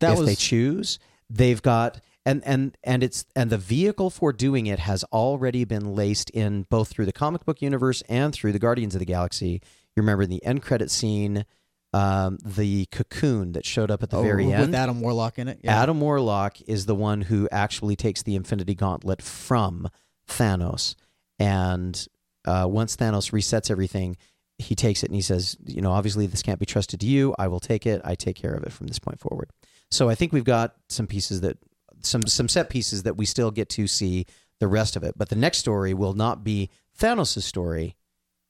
that 0.00 0.12
if 0.12 0.18
was 0.18 0.28
they 0.28 0.34
choose. 0.34 0.98
They've 1.28 1.60
got 1.60 2.00
and 2.26 2.42
and 2.44 2.76
and 2.84 3.02
it's 3.02 3.24
and 3.34 3.50
the 3.50 3.58
vehicle 3.58 4.10
for 4.10 4.32
doing 4.32 4.66
it 4.66 4.78
has 4.78 5.04
already 5.04 5.64
been 5.64 5.94
laced 5.94 6.30
in 6.30 6.64
both 6.64 6.88
through 6.88 7.06
the 7.06 7.12
comic 7.12 7.44
book 7.44 7.62
universe 7.62 8.02
and 8.08 8.34
through 8.34 8.52
the 8.52 8.58
Guardians 8.58 8.94
of 8.94 8.98
the 8.98 9.06
Galaxy. 9.06 9.60
You 9.96 10.02
remember 10.02 10.22
in 10.22 10.30
the 10.30 10.44
end 10.44 10.62
credit 10.62 10.90
scene, 10.90 11.44
um, 11.92 12.38
the 12.44 12.86
cocoon 12.86 13.52
that 13.52 13.64
showed 13.66 13.90
up 13.90 14.02
at 14.02 14.10
the 14.10 14.18
oh, 14.18 14.22
very 14.22 14.46
with 14.46 14.54
end. 14.54 14.66
With 14.68 14.74
Adam 14.74 15.00
Warlock 15.00 15.38
in 15.38 15.48
it. 15.48 15.60
Yeah. 15.62 15.82
Adam 15.82 16.00
Warlock 16.00 16.60
is 16.62 16.86
the 16.86 16.94
one 16.94 17.22
who 17.22 17.48
actually 17.50 17.96
takes 17.96 18.22
the 18.22 18.36
Infinity 18.36 18.74
Gauntlet 18.74 19.22
from 19.22 19.88
Thanos, 20.28 20.94
and 21.38 22.06
uh, 22.44 22.66
once 22.68 22.96
Thanos 22.96 23.32
resets 23.32 23.70
everything, 23.70 24.16
he 24.58 24.74
takes 24.74 25.02
it 25.02 25.06
and 25.06 25.16
he 25.16 25.22
says, 25.22 25.56
"You 25.66 25.82
know, 25.82 25.90
obviously 25.92 26.26
this 26.26 26.42
can't 26.42 26.60
be 26.60 26.66
trusted 26.66 27.00
to 27.00 27.06
you. 27.06 27.34
I 27.38 27.48
will 27.48 27.60
take 27.60 27.86
it. 27.86 28.00
I 28.04 28.14
take 28.14 28.36
care 28.36 28.54
of 28.54 28.62
it 28.62 28.72
from 28.72 28.86
this 28.86 28.98
point 28.98 29.20
forward." 29.20 29.50
So 29.90 30.08
I 30.08 30.14
think 30.14 30.32
we've 30.32 30.44
got 30.44 30.76
some 30.88 31.06
pieces 31.06 31.40
that 31.40 31.58
some 32.02 32.22
some 32.22 32.48
set 32.48 32.70
pieces 32.70 33.02
that 33.02 33.16
we 33.16 33.26
still 33.26 33.50
get 33.50 33.68
to 33.70 33.86
see 33.86 34.26
the 34.60 34.68
rest 34.68 34.94
of 34.94 35.02
it. 35.02 35.14
But 35.16 35.28
the 35.28 35.36
next 35.36 35.58
story 35.58 35.94
will 35.94 36.14
not 36.14 36.44
be 36.44 36.70
Thanos' 36.98 37.42
story. 37.42 37.96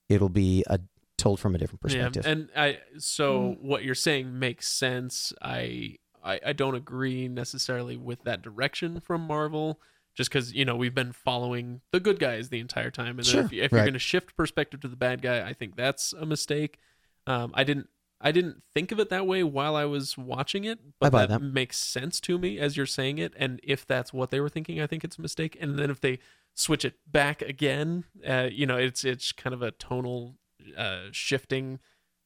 It'll 0.09 0.29
be 0.29 0.65
a 0.67 0.81
told 1.21 1.41
from 1.41 1.55
a 1.55 1.59
different 1.59 1.81
perspective. 1.81 2.25
Yeah, 2.25 2.33
and 2.33 2.49
I 2.57 2.79
so 2.99 3.57
what 3.61 3.85
you're 3.85 3.95
saying 3.95 4.39
makes 4.39 4.69
sense. 4.69 5.33
I, 5.41 5.97
I 6.25 6.41
I 6.47 6.53
don't 6.53 6.75
agree 6.75 7.29
necessarily 7.29 7.97
with 7.97 8.25
that 8.25 8.43
direction 8.43 9.01
from 9.01 9.27
Marvel, 9.27 9.81
just 10.15 10.31
because 10.31 10.53
you 10.53 10.65
know 10.65 10.77
we've 10.77 10.95
been 10.95 11.13
following 11.13 11.81
the 11.93 12.01
good 12.01 12.19
guys 12.19 12.49
the 12.49 12.61
entire 12.61 12.91
time, 12.91 13.19
and 13.19 13.27
Sure, 13.27 13.37
then 13.37 13.45
if, 13.47 13.53
you- 13.53 13.63
if 13.63 13.73
you're 13.73 13.79
right. 13.81 13.85
going 13.85 13.93
to 13.95 13.99
shift 13.99 14.37
perspective 14.37 14.81
to 14.81 14.89
the 14.89 14.97
bad 14.97 15.23
guy, 15.23 15.47
I 15.49 15.53
think 15.53 15.77
that's 15.77 16.13
a 16.13 16.27
mistake. 16.27 16.79
Um, 17.27 17.53
I 17.55 17.65
didn't 17.65 17.89
I 18.23 18.33
didn't 18.33 18.63
think 18.75 18.93
of 18.93 19.01
it 19.01 19.09
that 19.09 19.27
way 19.27 19.43
while 19.43 19.75
I 19.77 19.87
was 19.87 20.19
watching 20.19 20.65
it, 20.65 20.79
but 20.99 21.07
I 21.07 21.11
buy 21.11 21.21
that, 21.27 21.41
that. 21.41 21.43
makes 21.43 21.79
sense 21.79 22.21
to 22.21 22.39
me 22.39 22.59
as 22.59 22.77
you're 22.77 22.85
saying 22.85 23.17
it. 23.17 23.33
And 23.37 23.61
if 23.63 23.87
that's 23.87 24.13
what 24.13 24.31
they 24.31 24.41
were 24.41 24.51
thinking, 24.51 24.79
I 24.79 24.87
think 24.87 25.05
it's 25.05 25.17
a 25.17 25.23
mistake. 25.23 25.57
And 25.59 25.79
then 25.79 25.91
if 25.91 26.01
they 26.01 26.19
switch 26.53 26.85
it 26.85 26.97
back 27.11 27.41
again, 27.41 28.05
uh, 28.29 28.49
you 28.53 28.67
know, 28.67 28.77
it's 28.77 29.05
it's 29.07 29.33
kind 29.33 29.55
of 29.55 29.63
a 29.63 29.71
tonal 29.71 30.37
uh, 30.77 31.09
shifting 31.13 31.79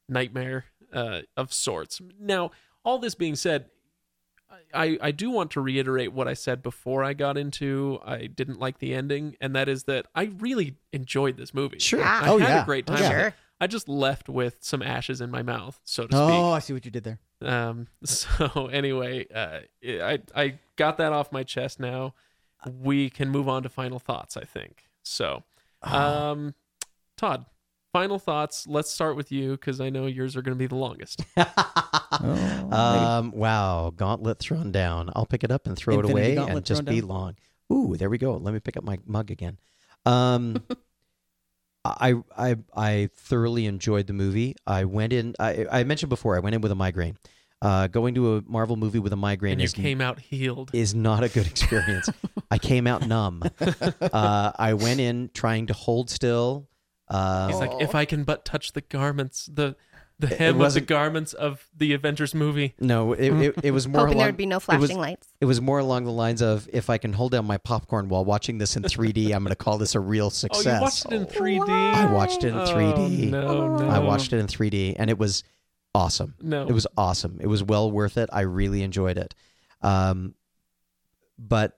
nightmare 0.09 0.65
uh, 0.93 1.21
of 1.37 1.51
sorts. 1.53 2.01
Now, 2.19 2.51
all 2.83 2.99
this 2.99 3.15
being 3.15 3.35
said, 3.35 3.65
I, 4.73 4.97
I 5.01 5.11
do 5.11 5.29
want 5.31 5.51
to 5.51 5.61
reiterate 5.61 6.13
what 6.13 6.27
I 6.27 6.33
said 6.33 6.61
before 6.63 7.03
I 7.03 7.13
got 7.13 7.37
into 7.37 7.99
I 8.05 8.27
didn't 8.27 8.59
like 8.59 8.77
the 8.79 8.93
ending, 8.93 9.35
and 9.41 9.55
that 9.55 9.67
is 9.67 9.83
that 9.85 10.05
I 10.15 10.31
really 10.37 10.75
enjoyed 10.93 11.35
this 11.37 11.53
movie. 11.53 11.79
Sure. 11.79 11.99
Yeah. 11.99 12.21
I 12.23 12.29
Oh, 12.29 12.37
had 12.37 12.49
yeah. 12.49 12.61
a 12.61 12.65
great 12.65 12.89
Oh, 12.89 12.93
time. 12.93 13.03
yeah. 13.03 13.09
Sure. 13.09 13.33
I 13.59 13.67
just 13.67 13.87
left 13.89 14.27
with 14.29 14.57
some 14.61 14.81
ashes 14.81 15.21
in 15.21 15.31
my 15.31 15.41
mouth, 15.41 15.79
so 15.85 16.03
to 16.07 16.15
speak. 16.15 16.29
Oh. 16.29 16.51
I 16.51 16.59
see 16.59 16.73
what 16.73 16.83
you 16.85 16.91
did 16.91 17.03
there. 17.05 17.19
Um, 17.41 17.87
so 18.03 18.67
anyway, 18.71 19.27
uh, 19.33 19.59
I 19.83 20.21
I 20.35 20.59
got 20.75 20.97
that 20.97 21.11
off 21.13 21.31
my 21.31 21.43
chest. 21.43 21.79
Now 21.79 22.13
we 22.65 23.09
can 23.09 23.29
move 23.29 23.47
on 23.49 23.63
to 23.63 23.69
final 23.69 23.99
thoughts. 23.99 24.35
I 24.37 24.43
think 24.43 24.83
so. 25.03 25.43
Um, 25.83 26.53
Todd, 27.17 27.45
final 27.95 28.19
thoughts. 28.19 28.67
Let's 28.67 28.91
start 28.91 29.15
with 29.15 29.31
you 29.31 29.51
because 29.51 29.79
I 29.79 29.89
know 29.89 30.05
yours 30.05 30.35
are 30.35 30.41
going 30.41 30.53
to 30.57 30.59
be 30.59 30.67
the 30.67 30.75
longest. 30.75 31.23
Oh, 31.37 32.67
Um, 32.71 33.31
wow, 33.31 33.93
gauntlet 33.95 34.39
thrown 34.39 34.73
down. 34.73 35.09
I'll 35.15 35.25
pick 35.25 35.45
it 35.45 35.51
up 35.51 35.65
and 35.65 35.77
throw 35.77 35.95
Infinity 36.01 36.31
it 36.33 36.37
away 36.37 36.51
and 36.53 36.65
just 36.65 36.83
be 36.83 36.99
down? 36.99 37.09
long. 37.09 37.35
Ooh, 37.71 37.95
there 37.95 38.09
we 38.09 38.17
go. 38.17 38.35
Let 38.35 38.53
me 38.53 38.59
pick 38.59 38.75
up 38.75 38.83
my 38.83 38.97
mug 39.05 39.31
again. 39.31 39.57
Um, 40.05 40.61
I 41.85 42.15
I 42.37 42.55
I 42.75 43.09
thoroughly 43.15 43.65
enjoyed 43.65 44.07
the 44.07 44.13
movie. 44.13 44.55
I 44.67 44.83
went 44.83 45.13
in. 45.13 45.33
I 45.39 45.65
I 45.71 45.83
mentioned 45.85 46.09
before. 46.09 46.35
I 46.35 46.39
went 46.39 46.53
in 46.55 46.61
with 46.61 46.71
a 46.73 46.75
migraine. 46.75 47.17
Uh, 47.61 47.87
going 47.87 48.13
to 48.15 48.35
a 48.37 48.41
Marvel 48.45 48.75
movie 48.75 48.99
with 48.99 49.13
a 49.13 49.15
migraine 49.15 49.53
and 49.53 49.61
you 49.61 49.65
is 49.65 49.73
came 49.73 50.01
out 50.01 50.19
healed. 50.19 50.69
is 50.73 50.93
not 50.93 51.23
a 51.23 51.29
good 51.29 51.47
experience. 51.47 52.09
I 52.51 52.57
came 52.57 52.87
out 52.87 53.07
numb. 53.07 53.41
Uh, 54.01 54.51
I 54.59 54.73
went 54.73 54.99
in 54.99 55.29
trying 55.33 55.67
to 55.67 55.73
hold 55.73 56.09
still. 56.09 56.67
Uh, 57.07 57.47
He's 57.47 57.59
like, 57.59 57.71
if 57.81 57.93
I 57.95 58.05
can 58.05 58.23
but 58.23 58.45
touch 58.45 58.73
the 58.73 58.81
garments, 58.81 59.47
the 59.51 59.75
the 60.17 60.27
hem 60.27 60.51
of 60.51 60.55
the 60.55 60.59
wasn't- 60.63 60.87
garments 60.87 61.33
of 61.33 61.67
the 61.77 61.91
Avengers 61.93 62.33
movie. 62.33 62.73
no, 62.79 63.11
it, 63.11 63.33
it, 63.33 63.55
it 63.65 63.71
was 63.71 63.85
more 63.85 64.05
Hoping 64.07 64.17
there'd 64.17 64.37
be 64.37 64.45
no 64.45 64.55
it 64.55 64.67
was- 64.67 64.77
flashing 64.79 64.97
lights. 64.97 65.27
It 65.41 65.45
was 65.45 65.59
more 65.59 65.79
along 65.79 66.05
the 66.05 66.11
lines 66.13 66.41
of 66.41 66.69
if 66.71 66.89
I 66.89 66.97
can 66.97 67.11
hold 67.13 67.33
down 67.33 67.45
my 67.45 67.57
popcorn 67.57 68.07
while 68.07 68.23
watching 68.23 68.57
this 68.57 68.77
in 68.77 68.83
3D, 68.83 69.33
I'm 69.35 69.43
going 69.43 69.49
to 69.49 69.55
call 69.57 69.77
this 69.77 69.93
a 69.93 69.99
real 69.99 70.25
Oh, 70.27 70.29
success. 70.29 70.65
you 70.65 70.81
watched 70.81 71.05
it 71.07 71.13
in 71.13 71.25
3D. 71.25 71.69
I 71.69 72.05
watched 72.13 72.43
it 72.45 72.47
in 72.47 72.53
3D. 72.55 73.25
Oh, 73.27 73.29
no, 73.29 73.77
no. 73.77 73.89
I 73.89 73.99
watched 73.99 74.31
it 74.31 74.37
in 74.39 74.47
3D 74.47 74.95
and 74.97 75.09
it 75.09 75.17
was 75.17 75.43
awesome. 75.93 76.33
No, 76.41 76.65
It 76.65 76.71
was 76.71 76.87
awesome. 76.97 77.37
It 77.41 77.47
was 77.47 77.61
well 77.61 77.91
worth 77.91 78.17
it. 78.17 78.29
I 78.31 78.41
really 78.41 78.83
enjoyed 78.83 79.17
it. 79.17 79.35
Um, 79.81 80.33
but 81.37 81.77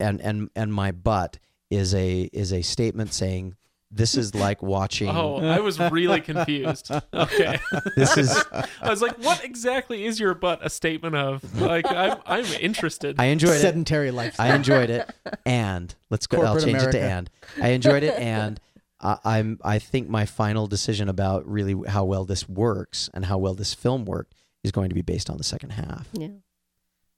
and 0.00 0.20
and 0.20 0.50
and 0.56 0.74
my 0.74 0.90
butt 0.90 1.38
is 1.70 1.94
a 1.94 2.22
is 2.32 2.52
a 2.52 2.62
statement 2.62 3.12
saying 3.12 3.56
this 3.90 4.16
is 4.16 4.34
like 4.34 4.62
watching 4.74 5.08
Oh, 5.08 5.36
I 5.36 5.60
was 5.60 5.78
really 5.78 6.20
confused. 6.20 6.90
Okay. 7.14 7.58
this 7.96 8.16
is 8.16 8.36
I 8.82 8.90
was 8.90 9.00
like, 9.02 9.16
what 9.18 9.44
exactly 9.44 10.04
is 10.04 10.18
your 10.18 10.34
butt 10.34 10.60
a 10.62 10.70
statement 10.70 11.14
of? 11.14 11.60
Like, 11.60 11.86
I'm, 11.86 12.18
I'm 12.26 12.44
interested. 12.60 13.16
I 13.18 13.26
enjoyed 13.26 13.56
it. 13.56 13.60
sedentary 13.60 14.10
life. 14.10 14.38
I 14.40 14.54
enjoyed 14.54 14.90
it, 14.90 15.08
and 15.46 15.94
let's 16.10 16.26
go. 16.26 16.38
I'll 16.42 16.54
Corporate 16.54 16.64
change 16.64 16.82
it 16.82 16.92
to 16.92 17.00
and. 17.00 17.30
I 17.62 17.68
enjoyed 17.68 18.02
it, 18.02 18.18
and 18.18 18.60
I, 19.00 19.18
I'm. 19.24 19.58
I 19.64 19.78
think 19.78 20.08
my 20.08 20.26
final 20.26 20.66
decision 20.66 21.08
about 21.08 21.46
really 21.48 21.76
how 21.88 22.04
well 22.04 22.24
this 22.24 22.48
works 22.48 23.08
and 23.14 23.24
how 23.26 23.38
well 23.38 23.54
this 23.54 23.74
film 23.74 24.04
worked 24.06 24.34
is 24.64 24.72
going 24.72 24.88
to 24.88 24.94
be 24.94 25.02
based 25.02 25.30
on 25.30 25.36
the 25.38 25.44
second 25.44 25.70
half. 25.70 26.08
Yeah. 26.12 26.28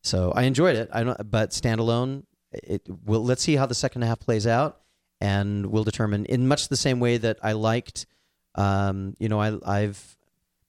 So 0.02 0.32
I 0.36 0.42
enjoyed 0.42 0.76
it. 0.76 0.88
I 0.92 1.02
don't, 1.04 1.30
but 1.30 1.50
standalone, 1.50 2.24
it 2.52 2.82
will. 3.04 3.24
Let's 3.24 3.42
see 3.42 3.56
how 3.56 3.66
the 3.66 3.74
second 3.74 4.02
half 4.02 4.20
plays 4.20 4.46
out, 4.46 4.80
and 5.20 5.66
we'll 5.66 5.84
determine. 5.84 6.26
In 6.26 6.48
much 6.48 6.68
the 6.68 6.76
same 6.76 7.00
way 7.00 7.16
that 7.18 7.38
I 7.42 7.52
liked, 7.52 8.06
um, 8.54 9.14
you 9.18 9.28
know, 9.28 9.40
I, 9.40 9.58
I've 9.64 10.16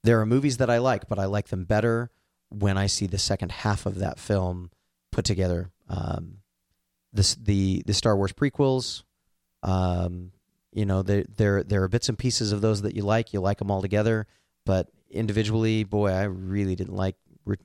there 0.04 0.20
are 0.20 0.26
movies 0.26 0.58
that 0.58 0.70
I 0.70 0.78
like, 0.78 1.08
but 1.08 1.18
I 1.18 1.26
like 1.26 1.48
them 1.48 1.64
better 1.64 2.10
when 2.50 2.78
I 2.78 2.86
see 2.86 3.06
the 3.06 3.18
second 3.18 3.52
half 3.52 3.86
of 3.86 3.96
that 3.96 4.18
film 4.18 4.70
put 5.12 5.24
together. 5.24 5.70
Um, 5.88 6.38
this 7.12 7.34
the 7.34 7.82
the 7.86 7.94
Star 7.94 8.16
Wars 8.16 8.32
prequels. 8.32 9.02
Um, 9.62 10.32
you 10.72 10.86
know, 10.86 11.02
there 11.02 11.24
there 11.36 11.62
there 11.62 11.82
are 11.82 11.88
bits 11.88 12.08
and 12.08 12.18
pieces 12.18 12.52
of 12.52 12.60
those 12.60 12.82
that 12.82 12.94
you 12.94 13.02
like. 13.02 13.32
You 13.32 13.40
like 13.40 13.58
them 13.58 13.70
all 13.70 13.82
together, 13.82 14.26
but 14.64 14.88
individually, 15.10 15.84
boy, 15.84 16.10
I 16.10 16.24
really 16.24 16.76
didn't 16.76 16.94
like 16.94 17.16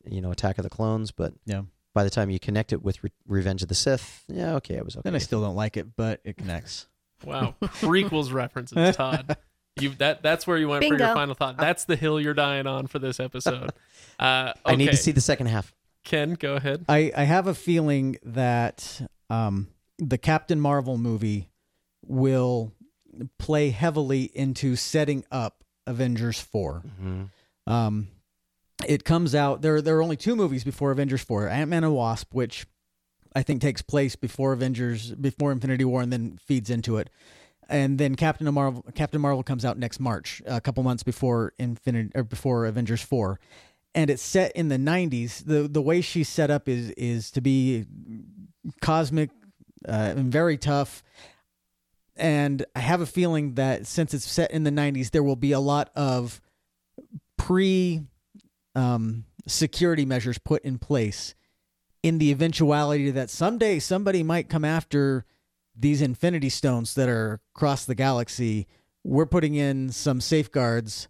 you 0.06 0.22
know 0.22 0.32
Attack 0.32 0.58
of 0.58 0.64
the 0.64 0.70
Clones. 0.70 1.12
But 1.12 1.34
Yeah. 1.46 1.64
By 1.94 2.04
the 2.04 2.10
time 2.10 2.30
you 2.30 2.40
connect 2.40 2.74
it 2.74 2.82
with 2.84 3.04
Re- 3.04 3.12
Revenge 3.28 3.62
of 3.62 3.68
the 3.68 3.76
Sith, 3.76 4.24
yeah, 4.28 4.56
okay, 4.56 4.80
I 4.80 4.82
was 4.82 4.96
okay. 4.96 5.02
Then 5.04 5.16
I 5.16 5.20
still 5.20 5.42
don't 5.42 5.56
like 5.56 5.78
it, 5.78 5.96
but 5.96 6.22
it 6.24 6.38
connects. 6.38 6.88
Wow, 7.26 7.56
prequels 7.62 8.34
references, 8.34 8.98
Todd. 8.98 9.38
You 9.80 9.92
that 10.00 10.22
that's 10.22 10.46
where 10.46 10.58
you 10.58 10.68
went 10.68 10.84
for 10.84 10.98
your 10.98 11.14
final 11.14 11.36
thought. 11.36 11.56
That's 11.56 11.86
the 11.86 11.96
hill 11.96 12.20
you're 12.20 12.34
dying 12.34 12.68
on 12.68 12.88
for 12.88 13.00
this 13.00 13.20
episode. 13.20 13.72
Uh, 14.20 14.52
I 14.66 14.76
need 14.76 14.92
to 14.92 14.98
see 14.98 15.12
the 15.12 15.22
second 15.22 15.48
half. 15.48 15.74
Kenn, 16.04 16.34
go 16.34 16.56
ahead. 16.56 16.86
I, 16.88 17.12
I 17.16 17.24
have 17.24 17.48
a 17.48 17.54
feeling 17.56 18.18
that 18.24 19.02
um, 19.30 19.68
the 19.98 20.18
Captain 20.18 20.60
Marvel 20.60 20.98
movie 20.98 21.50
will 22.06 22.74
play 23.40 23.72
heavily 23.72 24.24
into 24.34 24.76
setting 24.76 25.24
up 25.32 25.64
Avengers 25.88 26.40
4. 26.40 26.84
Um, 27.66 28.08
it 28.88 29.04
comes 29.04 29.36
out 29.36 29.62
there. 29.62 29.82
There 29.82 29.98
are 29.98 30.04
only 30.04 30.18
two 30.18 30.36
movies 30.36 30.64
before 30.64 30.92
Avengers 30.92 31.22
four: 31.22 31.48
Ant 31.48 31.70
Man 31.70 31.84
and 31.84 31.94
Wasp, 31.94 32.34
which 32.34 32.66
I 33.36 33.44
think 33.44 33.62
takes 33.62 33.82
place 33.82 34.16
before 34.16 34.54
Avengers, 34.54 35.12
before 35.12 35.52
Infinity 35.52 35.86
War, 35.86 36.02
and 36.02 36.12
then 36.12 36.38
feeds 36.46 36.70
into 36.70 36.98
it. 36.98 37.10
And 37.70 37.98
then 37.98 38.16
Captain 38.16 38.52
Marvel, 38.54 38.86
Captain 38.94 39.22
Marvel 39.22 39.44
comes 39.44 39.66
out 39.66 39.78
next 39.78 40.00
March, 40.00 40.42
a 40.46 40.62
couple 40.62 40.84
months 40.84 41.04
before 41.04 41.54
Infinity 41.58 42.12
or 42.16 42.24
before 42.24 42.66
Avengers 42.66 43.02
four, 43.02 43.40
and 43.96 44.10
it's 44.10 44.22
set 44.22 44.52
in 44.54 44.68
the 44.70 44.78
'90s. 44.78 45.46
the 45.46 45.68
The 45.68 45.82
way 45.82 46.02
she's 46.02 46.30
set 46.30 46.52
up 46.52 46.68
is 46.68 46.92
is 46.92 47.32
to 47.32 47.42
be 47.42 47.86
cosmic 48.82 49.30
uh, 49.88 50.14
and 50.16 50.32
very 50.32 50.58
tough. 50.58 51.04
And 52.16 52.64
I 52.76 52.80
have 52.80 53.02
a 53.02 53.08
feeling 53.08 53.56
that 53.56 53.88
since 53.88 54.14
it's 54.14 54.30
set 54.30 54.52
in 54.52 54.64
the 54.64 54.72
'90s, 54.72 55.12
there 55.12 55.24
will 55.24 55.36
be 55.36 55.52
a 55.52 55.60
lot 55.60 55.90
of 55.96 56.42
pre 57.38 58.04
um, 58.76 59.26
security 59.48 60.06
measures 60.06 60.38
put 60.38 60.64
in 60.64 60.78
place 60.78 61.36
in 62.02 62.18
the 62.18 62.32
eventuality 62.32 63.12
that 63.12 63.30
someday 63.30 63.80
somebody 63.80 64.24
might 64.24 64.50
come 64.50 64.66
after 64.66 65.26
these 65.76 66.02
infinity 66.02 66.50
stones 66.50 66.96
that 66.96 67.10
are 67.10 67.40
across 67.56 67.86
the 67.86 67.96
galaxy 67.96 68.68
we're 69.04 69.26
putting 69.26 69.56
in 69.56 69.90
some 69.90 70.22
safeguards 70.22 71.08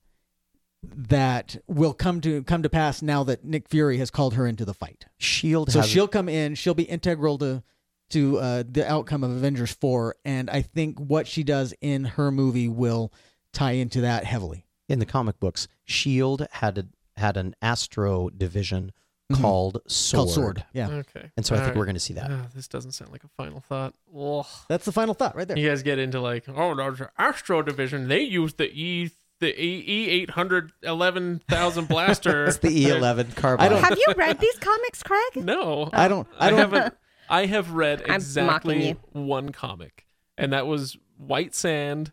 that 0.81 1.55
will 1.67 1.93
come 1.93 2.19
to 2.21 2.43
come 2.43 2.63
to 2.63 2.69
pass 2.69 3.01
now 3.01 3.23
that 3.23 3.45
Nick 3.45 3.69
Fury 3.69 3.97
has 3.99 4.11
called 4.11 4.33
her 4.33 4.45
into 4.45 4.65
the 4.65 4.73
fight. 4.73 5.05
Shield 5.17 5.71
So 5.71 5.81
she'll 5.81 6.09
come 6.09 6.27
in, 6.27 6.55
she'll 6.55 6.73
be 6.73 6.83
integral 6.83 7.37
to 7.37 7.63
to 8.09 8.39
uh, 8.39 8.63
the 8.69 8.89
outcome 8.89 9.23
of 9.23 9.31
Avengers 9.31 9.71
4 9.71 10.17
and 10.25 10.49
I 10.49 10.61
think 10.61 10.99
what 10.99 11.25
she 11.25 11.43
does 11.43 11.73
in 11.81 12.03
her 12.03 12.31
movie 12.31 12.67
will 12.67 13.11
tie 13.53 13.71
into 13.71 14.01
that 14.01 14.25
heavily. 14.25 14.65
in 14.89 14.99
the 14.99 15.05
comic 15.05 15.39
books. 15.39 15.67
Shield 15.85 16.45
had 16.51 16.89
had 17.17 17.37
an 17.37 17.55
Astro 17.61 18.29
division 18.29 18.91
Mhm. 19.31 19.41
called 19.41 19.81
Sword. 19.87 20.17
Called 20.17 20.29
Sword. 20.31 20.65
Yeah. 20.73 20.89
Okay. 20.89 21.31
And 21.37 21.45
so 21.45 21.55
I 21.55 21.59
think 21.59 21.71
All 21.75 21.79
we're 21.79 21.85
going 21.85 21.95
to 21.95 21.99
see 21.99 22.13
that. 22.15 22.29
Ah, 22.29 22.47
this 22.53 22.67
doesn't 22.67 22.91
sound 22.91 23.11
like 23.11 23.23
a 23.23 23.29
final 23.29 23.61
thought. 23.61 23.93
Ugh. 24.17 24.45
That's 24.67 24.85
the 24.85 24.91
final 24.91 25.13
thought 25.13 25.35
right 25.35 25.47
there. 25.47 25.57
You 25.57 25.69
guys 25.69 25.81
get 25.83 25.97
into 25.99 26.19
like, 26.19 26.45
oh, 26.49 26.75
there's 26.75 26.99
an 27.01 27.07
Astro 27.17 27.61
Division. 27.61 28.07
They 28.09 28.21
use 28.21 28.53
the 28.55 28.69
E 28.71 29.11
the 29.39 29.49
E 29.61 30.09
eight 30.09 30.29
hundred 30.31 30.71
eleven 30.83 31.41
thousand 31.49 31.87
blaster. 31.89 32.45
It's 32.47 32.57
the 32.57 32.69
E11 32.85 33.35
carbine. 33.35 33.65
I 33.65 33.69
don't- 33.69 33.83
Have 33.83 33.97
you 33.97 34.13
read 34.15 34.39
these 34.39 34.57
comics, 34.59 35.03
Craig? 35.03 35.35
No, 35.35 35.89
I 35.91 36.07
don't 36.07 36.27
I 36.39 36.47
I, 36.47 36.49
don't 36.49 36.59
haven't. 36.59 36.93
I 37.29 37.45
have 37.47 37.71
read 37.71 38.03
exactly 38.05 38.95
one 39.11 39.51
comic, 39.51 40.05
and 40.37 40.53
that 40.53 40.65
was 40.67 40.97
White 41.17 41.55
Sand, 41.55 42.11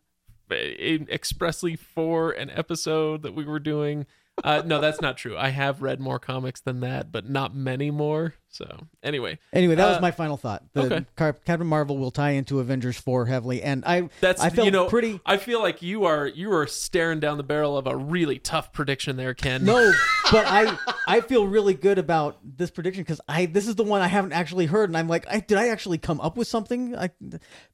eh, 0.51 0.99
expressly 1.09 1.77
for 1.77 2.31
an 2.33 2.51
episode 2.51 3.23
that 3.23 3.35
we 3.35 3.45
were 3.45 3.61
doing. 3.61 4.07
Uh, 4.43 4.63
no, 4.65 4.81
that's 4.81 5.01
not 5.01 5.17
true. 5.17 5.37
I 5.37 5.49
have 5.51 5.83
read 5.83 6.01
more 6.01 6.19
comics 6.19 6.61
than 6.61 6.81
that, 6.81 7.11
but 7.13 7.29
not 7.29 7.55
many 7.55 7.91
more. 7.91 8.35
So 8.53 8.81
anyway, 9.01 9.39
Anyway, 9.53 9.77
that 9.77 9.87
Uh, 9.87 9.93
was 9.93 10.01
my 10.01 10.11
final 10.11 10.37
thought. 10.37 10.65
The 10.73 11.05
okay. 11.21 11.39
Captain 11.45 11.67
Marvel 11.69 11.99
will 11.99 12.11
tie 12.11 12.31
into 12.31 12.59
Avengers 12.59 12.99
4 12.99 13.27
heavily 13.27 13.63
and 13.63 13.85
I 13.85 14.09
that's 14.21 14.43
I 14.43 14.51
felt 14.51 14.65
you 14.65 14.73
know 14.73 14.89
pretty 14.89 15.21
I 15.25 15.37
feel 15.37 15.61
like 15.61 15.83
you 15.83 16.05
are 16.05 16.27
you 16.27 16.53
are 16.53 16.67
staring 16.67 17.21
down 17.21 17.37
the 17.37 17.45
barrel 17.45 17.79
of 17.79 17.87
a 17.87 17.95
really 17.97 18.41
tough 18.41 18.73
prediction 18.73 19.17
there, 19.17 19.35
Kenn. 19.35 19.65
No, 19.65 19.93
but 20.33 20.47
I 20.49 20.77
I 21.07 21.21
feel 21.21 21.47
really 21.47 21.75
good 21.75 21.99
about 21.99 22.39
this 22.43 22.73
prediction 22.73 23.05
because 23.05 23.21
I 23.29 23.47
this 23.47 23.69
is 23.69 23.77
the 23.77 23.85
one 23.85 24.01
I 24.03 24.09
haven't 24.09 24.33
actually 24.33 24.67
heard, 24.67 24.91
and 24.91 24.97
I'm 24.97 25.07
like, 25.07 25.27
I 25.31 25.39
did 25.39 25.57
I 25.57 25.69
actually 25.69 25.99
come 25.99 26.21
up 26.21 26.37
with 26.37 26.49
something? 26.49 26.97
I 26.97 27.11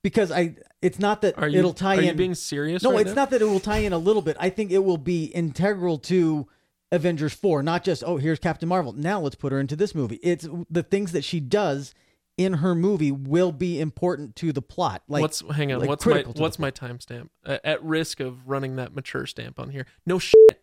because 0.02 0.30
I 0.30 0.56
it's 0.82 0.98
not 0.98 1.22
that 1.22 1.38
are 1.38 1.48
you 1.48 1.58
it'll 1.60 1.72
tie 1.72 1.96
are 1.96 2.00
in. 2.00 2.06
you 2.08 2.12
being 2.12 2.34
serious? 2.34 2.82
no, 2.82 2.92
right 2.92 3.00
it's 3.00 3.10
now? 3.16 3.22
not 3.22 3.30
that 3.30 3.40
it 3.40 3.46
will 3.46 3.60
tie 3.60 3.78
in 3.78 3.94
a 3.94 3.98
little 3.98 4.20
bit. 4.20 4.36
I 4.38 4.50
think 4.50 4.72
it 4.72 4.84
will 4.84 4.98
be 4.98 5.24
integral 5.24 5.96
to 6.00 6.46
Avengers 6.93 7.32
four, 7.34 7.62
not 7.62 7.82
just 7.84 8.05
oh 8.07 8.16
here's 8.16 8.39
Captain 8.39 8.68
Marvel. 8.68 8.93
Now 8.93 9.20
let's 9.20 9.34
put 9.34 9.53
her 9.53 9.59
into 9.61 9.74
this 9.76 9.95
movie. 9.95 10.16
It's 10.22 10.47
the 10.70 10.82
things 10.82 11.12
that 11.12 11.24
she 11.24 11.41
does 11.41 11.95
in 12.37 12.55
her 12.55 12.74
movie 12.74 13.11
will 13.11 13.51
be 13.51 13.80
important 13.80 14.37
to 14.37 14.53
the 14.53 14.62
plot. 14.62 15.03
Like 15.09 15.22
what's 15.22 15.43
hang 15.53 15.72
on? 15.72 15.80
like 15.80 15.89
what's 15.89 16.07
my 16.07 16.12
critical 16.12 16.34
to 16.34 16.43
what's 16.43 16.59
my 16.59 16.70
timestamp? 16.70 17.28
Uh, 17.45 17.59
at 17.64 17.82
risk 17.82 18.20
of 18.20 18.47
running 18.49 18.76
that 18.76 18.95
mature 18.95 19.26
stamp 19.26 19.59
on 19.59 19.70
here. 19.70 19.87
No 20.05 20.18
shit. 20.18 20.62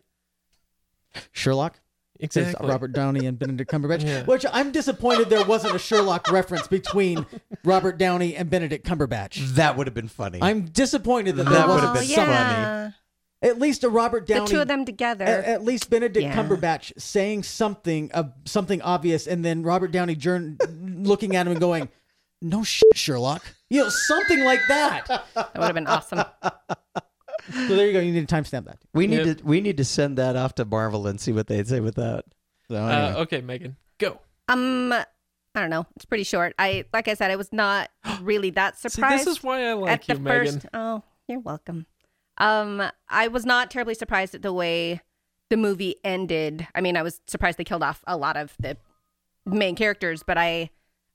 Sherlock. 1.32 1.80
Exactly. 2.20 2.68
Robert 2.68 2.92
Downey 2.92 3.26
and 3.26 3.38
Benedict 3.38 3.70
Cumberbatch. 3.70 4.02
Yeah. 4.06 4.22
Which 4.24 4.46
I'm 4.52 4.70
disappointed 4.70 5.28
there 5.30 5.44
wasn't 5.44 5.74
a 5.74 5.78
Sherlock 5.80 6.30
reference 6.30 6.68
between 6.68 7.26
Robert 7.64 7.98
Downey 7.98 8.36
and 8.36 8.48
Benedict 8.48 8.86
Cumberbatch. 8.86 9.54
That 9.54 9.76
would 9.76 9.88
have 9.88 9.94
been 9.94 10.08
funny. 10.08 10.38
I'm 10.40 10.62
disappointed 10.66 11.36
that, 11.36 11.44
That 11.44 11.50
there 11.50 11.66
would 11.66 11.74
wasn't 11.82 11.96
have 11.96 12.06
been 12.06 12.14
some- 12.14 12.28
yeah. 12.28 12.90
At 13.44 13.58
least 13.60 13.84
a 13.84 13.88
Robert 13.90 14.26
Downey. 14.26 14.46
The 14.46 14.52
two 14.52 14.60
of 14.60 14.68
them 14.68 14.84
together. 14.84 15.24
At, 15.24 15.44
at 15.44 15.64
least 15.64 15.90
Benedict 15.90 16.24
Yeah. 16.24 16.34
Cumberbatch 16.34 16.92
saying 16.98 17.42
something, 17.44 18.10
uh, 18.12 18.30
something 18.46 18.80
obvious, 18.82 19.26
and 19.26 19.44
then 19.44 19.62
Robert 19.62 19.92
Downey 19.92 20.16
Jr. 20.16 20.38
looking 20.70 21.36
at 21.36 21.46
him 21.46 21.52
and 21.52 21.60
going, 21.60 21.88
"No 22.40 22.64
shit, 22.64 22.96
Sherlock." 22.96 23.44
You 23.70 23.82
know, 23.82 23.88
something 23.90 24.42
like 24.44 24.60
that. 24.68 25.06
that 25.34 25.54
would 25.56 25.64
have 25.64 25.74
been 25.74 25.86
awesome. 25.86 26.24
So 27.52 27.76
there 27.76 27.86
you 27.86 27.92
go. 27.92 28.00
You 28.00 28.12
need 28.12 28.26
to 28.28 28.34
timestamp 28.34 28.64
that. 28.64 28.78
we 28.94 29.06
need 29.06 29.26
Yep. 29.26 29.38
to 29.38 29.44
we 29.44 29.60
need 29.60 29.76
to 29.76 29.84
send 29.84 30.16
that 30.18 30.34
off 30.36 30.54
to 30.56 30.64
Marvel 30.64 31.06
and 31.06 31.20
see 31.20 31.32
what 31.32 31.46
they'd 31.46 31.68
say 31.68 31.80
with 31.80 31.96
that. 31.96 32.24
So 32.68 32.76
Uh, 32.76 33.14
okay, 33.18 33.42
Megan, 33.42 33.76
go. 33.98 34.18
Um, 34.48 34.92
I 34.92 35.04
don't 35.54 35.68
know. 35.70 35.86
It's 35.96 36.06
pretty 36.06 36.24
short. 36.24 36.54
I 36.58 36.86
like 36.94 37.08
I 37.08 37.14
said, 37.14 37.30
I 37.30 37.36
was 37.36 37.52
not 37.52 37.90
really 38.22 38.50
that 38.50 38.78
See, 38.78 38.88
surprised. 38.88 39.26
this 39.26 39.36
is 39.36 39.42
why 39.42 39.68
I 39.68 39.74
like 39.74 39.90
at 39.92 40.08
you, 40.08 40.14
the 40.14 40.20
Megan. 40.20 40.54
first. 40.60 40.66
Oh, 40.72 41.02
you're 41.28 41.40
welcome. 41.40 41.84
Um, 42.38 42.82
I 43.08 43.28
was 43.28 43.44
not 43.46 43.70
terribly 43.70 43.94
surprised 43.94 44.34
at 44.34 44.42
the 44.42 44.52
way 44.52 45.00
the 45.50 45.56
movie 45.56 45.96
ended. 46.04 46.66
I 46.74 46.80
mean, 46.80 46.96
I 46.96 47.02
was 47.02 47.20
surprised 47.26 47.58
they 47.58 47.64
killed 47.64 47.82
off 47.82 48.02
a 48.06 48.16
lot 48.16 48.36
of 48.36 48.54
the 48.58 48.76
main 49.46 49.76
characters, 49.76 50.22
but 50.22 50.36
I, 50.38 50.70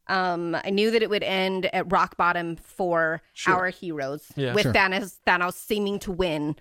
um, 0.08 0.56
I 0.64 0.70
knew 0.70 0.92
that 0.92 1.02
it 1.04 1.10
would 1.10 1.24
end 1.24 1.66
at 1.74 1.92
rock 1.92 2.16
bottom 2.18 2.56
for 2.56 3.22
Sure. 3.34 3.54
our 3.56 3.70
heroes, 3.70 4.32
Yeah. 4.36 4.54
with 4.54 4.64
Sure. 4.64 4.74
Thanos 4.74 5.18
Thanos 5.28 5.54
seeming 5.54 6.00
to 6.00 6.12
win. 6.12 6.56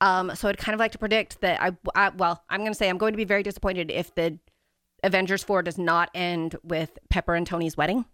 Um, 0.00 0.34
so 0.34 0.48
I'd 0.48 0.58
kind 0.58 0.74
of 0.74 0.80
like 0.80 0.92
to 0.92 0.98
predict 0.98 1.40
that 1.42 1.60
I, 1.62 1.72
I 1.94 2.08
well, 2.10 2.42
I'm 2.48 2.60
going 2.60 2.72
to 2.72 2.76
say 2.78 2.88
I'm 2.88 2.98
going 2.98 3.12
to 3.12 3.18
be 3.18 3.24
very 3.24 3.42
disappointed 3.42 3.90
if 3.90 4.14
the 4.14 4.38
Avengers 5.02 5.42
4 5.44 5.62
does 5.62 5.78
not 5.78 6.10
end 6.14 6.56
with 6.62 6.98
Pepper 7.10 7.34
and 7.34 7.46
Tony's 7.46 7.76
wedding. 7.76 8.06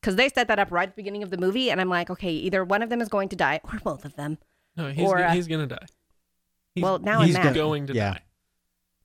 Because 0.00 0.16
they 0.16 0.28
set 0.28 0.48
that 0.48 0.58
up 0.58 0.70
right 0.70 0.88
at 0.88 0.94
the 0.94 1.00
beginning 1.00 1.22
of 1.22 1.30
the 1.30 1.38
movie, 1.38 1.70
and 1.70 1.80
I'm 1.80 1.88
like, 1.88 2.10
okay, 2.10 2.30
either 2.30 2.62
one 2.64 2.82
of 2.82 2.90
them 2.90 3.00
is 3.00 3.08
going 3.08 3.28
to 3.30 3.36
die 3.36 3.60
or 3.64 3.78
both 3.82 4.04
of 4.04 4.14
them. 4.16 4.38
No, 4.76 4.90
he's 4.90 5.06
Or, 5.08 5.16
go- 5.18 5.24
uh, 5.24 5.30
he's 5.32 5.46
gonna 5.48 5.66
die. 5.66 5.86
He's- 6.74 6.82
well, 6.82 6.98
now 6.98 7.20
he's 7.22 7.36
I'm 7.36 7.42
gonna- 7.42 7.54
going 7.54 7.86
to 7.88 7.94
Yeah. 7.94 8.18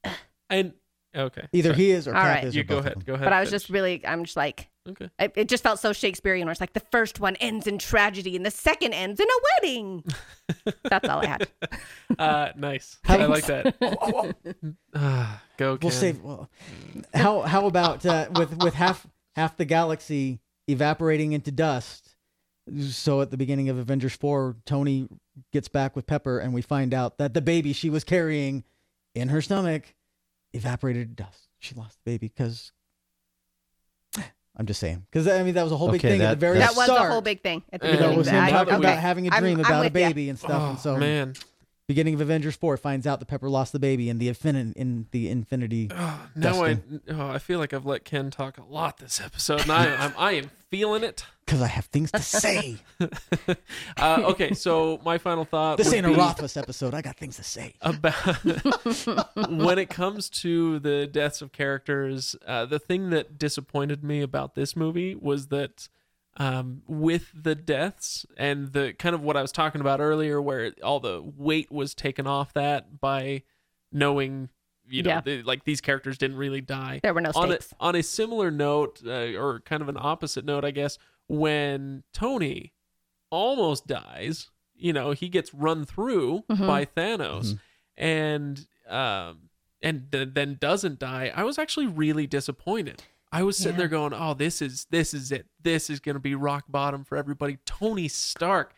die. 0.03 0.15
And 0.49 0.73
okay, 1.15 1.47
Either 1.53 1.69
sorry. 1.69 1.77
he 1.83 1.91
is 1.91 2.07
or 2.07 2.15
All 2.15 2.21
Cap 2.23 2.35
right. 2.37 2.43
is. 2.45 2.55
You 2.55 2.61
or 2.61 2.65
go 2.65 2.77
ahead. 2.79 3.05
Go 3.05 3.13
ahead. 3.13 3.25
but 3.25 3.33
I 3.33 3.39
was 3.39 3.51
just 3.51 3.69
really, 3.69 4.03
I'm 4.05 4.23
just 4.23 4.35
like, 4.35 4.67
okay. 4.87 5.09
it, 5.19 5.31
it 5.35 5.47
just 5.47 5.61
felt 5.61 5.79
so 5.79 5.93
Shakespearean. 5.93 6.45
Where 6.47 6.51
it's 6.51 6.59
like 6.61 6.73
the 6.73 6.79
first 6.91 7.19
one 7.19 7.35
ends 7.35 7.67
in 7.67 7.77
tragedy 7.77 8.35
and 8.35 8.43
the 8.43 8.49
second 8.49 8.93
ends 8.93 9.19
in 9.19 9.27
a 9.27 9.39
wedding. 9.61 10.03
That's 10.89 11.07
all 11.07 11.19
I 11.21 11.25
had. 11.27 11.47
Uh, 12.17 12.49
nice. 12.57 12.97
How- 13.03 13.17
I 13.19 13.25
like 13.27 13.45
that. 13.45 13.75
Ah, 14.95 15.43
go. 15.57 15.71
We'll 15.73 15.77
Kenn. 15.77 15.91
save. 15.91 16.21
Well, 16.23 16.49
how 17.13 17.41
how 17.41 17.67
about 17.67 18.03
uh, 18.05 18.27
with 18.35 18.57
with 18.63 18.73
half 18.73 19.05
half 19.35 19.55
the 19.55 19.65
galaxy 19.65 20.39
evaporating 20.67 21.33
into 21.33 21.51
dust? 21.51 22.15
So 22.91 23.21
at 23.21 23.31
the 23.31 23.37
beginning 23.37 23.69
of 23.69 23.77
Avengers 23.77 24.15
four, 24.15 24.55
Tony 24.65 25.07
gets 25.51 25.67
back 25.67 25.95
with 25.95 26.05
Pepper, 26.07 26.39
and 26.39 26.53
we 26.53 26.61
find 26.61 26.93
out 26.93 27.17
that 27.17 27.33
the 27.33 27.41
baby 27.41 27.73
she 27.73 27.89
was 27.89 28.03
carrying 28.03 28.63
in 29.15 29.29
her 29.29 29.41
stomach 29.41 29.95
evaporated 30.53 31.15
to 31.17 31.23
dust. 31.23 31.47
She 31.59 31.75
lost 31.75 31.97
the 32.03 32.11
baby 32.11 32.27
because 32.27 32.71
I'm 34.57 34.65
just 34.65 34.79
saying 34.79 35.05
because 35.11 35.27
I 35.27 35.43
mean 35.43 35.53
that 35.55 35.63
was 35.63 35.71
a 35.71 35.77
whole 35.77 35.89
big 35.91 36.01
Okay, 36.01 36.09
thing 36.09 36.21
at 36.21 36.31
the 36.31 36.35
very 36.37 36.57
That 36.59 36.75
was 36.75 36.89
a 36.89 37.09
whole 37.09 37.21
big 37.21 37.41
thing 37.41 37.63
at 37.71 37.81
the 37.81 37.87
Yeah, 37.87 37.93
You 37.93 37.99
know, 37.99 38.05
beginning. 38.09 38.17
was 38.17 38.27
him 38.29 38.47
talking 38.49 38.73
okay. 38.75 38.83
about 38.83 38.97
having 38.99 39.27
a 39.27 39.31
I'm- 39.31 39.41
dream 39.43 39.59
I'm 39.59 39.65
about 39.65 39.81
a 39.81 39.83
with 39.85 39.95
ya. 39.95 40.07
baby 40.09 40.29
and 40.29 40.37
stuff, 40.39 40.51
oh 40.61 40.69
and 40.71 40.79
so 40.79 40.97
man, 40.97 41.33
beginning 41.89 42.13
of 42.13 42.21
Avengers 42.21 42.55
Four 42.55 42.77
finds 42.77 43.07
out 43.07 43.19
that 43.19 43.25
Pepper 43.25 43.49
lost 43.49 43.73
the 43.73 43.79
baby 43.79 44.09
in 44.09 44.19
the 44.19 44.29
infin- 44.29 44.73
in 44.73 45.07
the 45.09 45.27
Infinity. 45.27 45.89
oh, 45.91 46.29
now 46.35 46.63
I 46.63 46.77
oh, 47.09 47.29
I 47.31 47.39
feel 47.39 47.57
like 47.57 47.73
I've 47.73 47.85
let 47.85 48.05
Kenn 48.05 48.29
talk 48.29 48.59
a 48.59 48.63
lot 48.63 48.99
this 48.99 49.19
episode, 49.19 49.61
and 49.61 49.71
I, 49.71 49.95
I'm 49.95 50.13
I 50.15 50.31
am 50.33 50.51
feeling 50.69 51.03
it. 51.03 51.25
Because 51.45 51.63
I 51.63 51.67
have 51.67 51.85
things 51.85 52.11
to 52.11 52.21
say. 52.21 52.77
Uh, 53.97 54.21
okay, 54.25 54.53
so 54.53 54.99
my 55.03 55.17
final 55.17 55.43
thought. 55.43 55.77
this 55.77 55.91
ain't 55.93 56.05
a 56.05 56.11
Rothfuss 56.11 56.55
episode. 56.55 56.93
I 56.93 57.01
got 57.01 57.17
things 57.17 57.37
to 57.37 57.43
say. 57.43 57.73
about 57.81 58.13
when 59.49 59.79
it 59.79 59.89
comes 59.89 60.29
to 60.29 60.79
the 60.79 61.07
deaths 61.07 61.41
of 61.41 61.51
characters 61.51 62.35
uh, 62.45 62.65
the 62.65 62.79
thing 62.79 63.09
that 63.09 63.37
disappointed 63.37 64.03
me 64.03 64.21
about 64.21 64.55
this 64.55 64.75
movie 64.75 65.15
was 65.15 65.47
that 65.47 65.89
um, 66.37 66.83
with 66.87 67.31
the 67.33 67.55
deaths 67.55 68.25
and 68.37 68.71
the 68.73 68.93
kind 68.97 69.13
of 69.15 69.21
what 69.21 69.35
i 69.35 69.41
was 69.41 69.51
talking 69.51 69.81
about 69.81 69.99
earlier 69.99 70.41
where 70.41 70.71
all 70.83 70.99
the 70.99 71.21
weight 71.35 71.71
was 71.71 71.93
taken 71.95 72.27
off 72.27 72.53
that 72.53 72.99
by 73.01 73.43
knowing 73.91 74.49
you 74.87 75.03
know 75.03 75.09
Yeah. 75.09 75.21
the, 75.21 75.43
like 75.43 75.63
these 75.65 75.81
characters 75.81 76.17
didn't 76.17 76.37
really 76.37 76.61
die 76.61 76.99
There 77.03 77.13
were 77.13 77.21
no 77.21 77.31
on 77.35 77.51
a, 77.51 77.57
on 77.79 77.95
a 77.95 78.03
similar 78.03 78.51
note 78.51 79.01
uh, 79.05 79.33
or 79.37 79.59
kind 79.61 79.81
of 79.81 79.89
an 79.89 79.97
opposite 79.99 80.45
note 80.45 80.63
i 80.63 80.71
guess 80.71 80.97
when 81.27 82.03
tony 82.13 82.73
almost 83.31 83.85
dies 83.87 84.49
you 84.75 84.93
know 84.93 85.11
he 85.11 85.29
gets 85.29 85.53
run 85.53 85.85
through 85.85 86.43
Mhm. 86.49 86.65
by 86.67 86.85
thanos 86.85 87.59
and 87.97 88.65
um 88.87 89.49
and 89.81 90.11
th- 90.11 90.29
then 90.33 90.57
doesn't 90.59 90.99
die 90.99 91.31
i 91.35 91.43
was 91.43 91.57
actually 91.59 91.85
really 91.87 92.25
disappointed 92.27 93.03
i 93.31 93.43
was 93.43 93.57
sitting 93.57 93.73
Yeah. 93.73 93.77
there 93.79 93.87
going 93.87 94.13
oh 94.13 94.33
this 94.33 94.61
is 94.61 94.85
this 94.89 95.13
is 95.13 95.31
it. 95.31 95.45
This 95.61 95.89
is 95.89 95.99
going 95.99 96.15
to 96.15 96.19
be 96.19 96.35
rock 96.35 96.65
bottom 96.69 97.03
for 97.03 97.17
everybody. 97.17 97.57
Tony 97.65 98.07
stark 98.07 98.73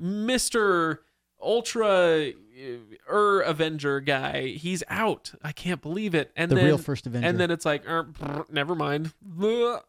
mr 0.00 0.98
ultra 1.40 2.28
uh, 2.28 3.12
er 3.12 3.40
avenger 3.40 4.00
guy 4.00 4.48
he's 4.48 4.82
out. 4.88 5.32
I 5.42 5.52
can't 5.52 5.80
believe 5.82 6.14
it. 6.14 6.30
And 6.36 6.50
The 6.50 6.56
then 6.56 6.64
real 6.66 6.78
first 6.78 7.06
Avenger. 7.06 7.26
and 7.28 7.38
then 7.40 7.50
it's 7.50 7.64
like 7.64 7.86
er, 7.88 8.08
never 8.50 8.74
mind. 8.74 9.12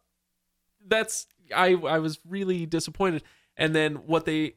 That's 0.86 1.28
i 1.55 1.74
i 1.74 1.99
was 1.99 2.20
really 2.28 2.66
disappointed. 2.66 3.24
And 3.55 3.76
then 3.76 3.95
what 4.07 4.26
they 4.26 4.55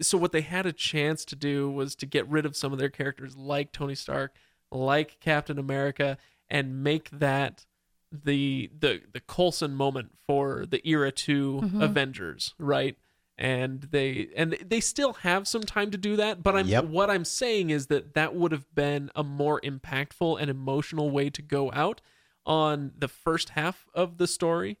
so 0.00 0.16
what 0.18 0.32
they 0.32 0.40
had 0.40 0.66
a 0.66 0.72
chance 0.72 1.24
to 1.26 1.36
do 1.36 1.70
was 1.70 1.94
to 1.96 2.06
get 2.06 2.26
rid 2.28 2.46
of 2.46 2.56
some 2.56 2.72
of 2.72 2.78
their 2.78 2.88
characters 2.88 3.36
like 3.36 3.72
tony 3.72 3.96
stark 3.96 4.32
like 4.70 5.18
captain 5.18 5.58
america 5.58 6.16
and 6.48 6.84
make 6.84 7.10
that 7.10 7.66
the 8.12 8.70
the 8.78 9.02
the 9.12 9.20
Coulson 9.20 9.74
moment 9.74 10.12
for 10.26 10.64
the 10.66 10.86
era 10.88 11.12
2 11.12 11.60
Mhm. 11.62 11.82
avengers 11.82 12.54
right 12.58 12.96
and 13.36 13.82
they 13.82 14.28
and 14.36 14.52
they 14.64 14.80
still 14.80 15.12
have 15.14 15.46
some 15.46 15.62
time 15.62 15.90
to 15.90 15.98
do 15.98 16.16
that 16.16 16.42
but 16.42 16.56
i'm 16.56 16.66
Yep. 16.66 16.84
what 16.86 17.10
i'm 17.10 17.24
saying 17.24 17.70
is 17.70 17.86
that 17.88 18.14
that 18.14 18.34
would 18.34 18.50
have 18.52 18.74
been 18.74 19.10
a 19.14 19.22
more 19.22 19.60
impactful 19.60 20.40
and 20.40 20.50
emotional 20.50 21.10
way 21.10 21.28
to 21.30 21.42
go 21.42 21.70
out 21.72 22.00
on 22.46 22.92
the 22.96 23.08
first 23.08 23.50
half 23.50 23.86
of 23.94 24.16
the 24.16 24.26
story 24.26 24.78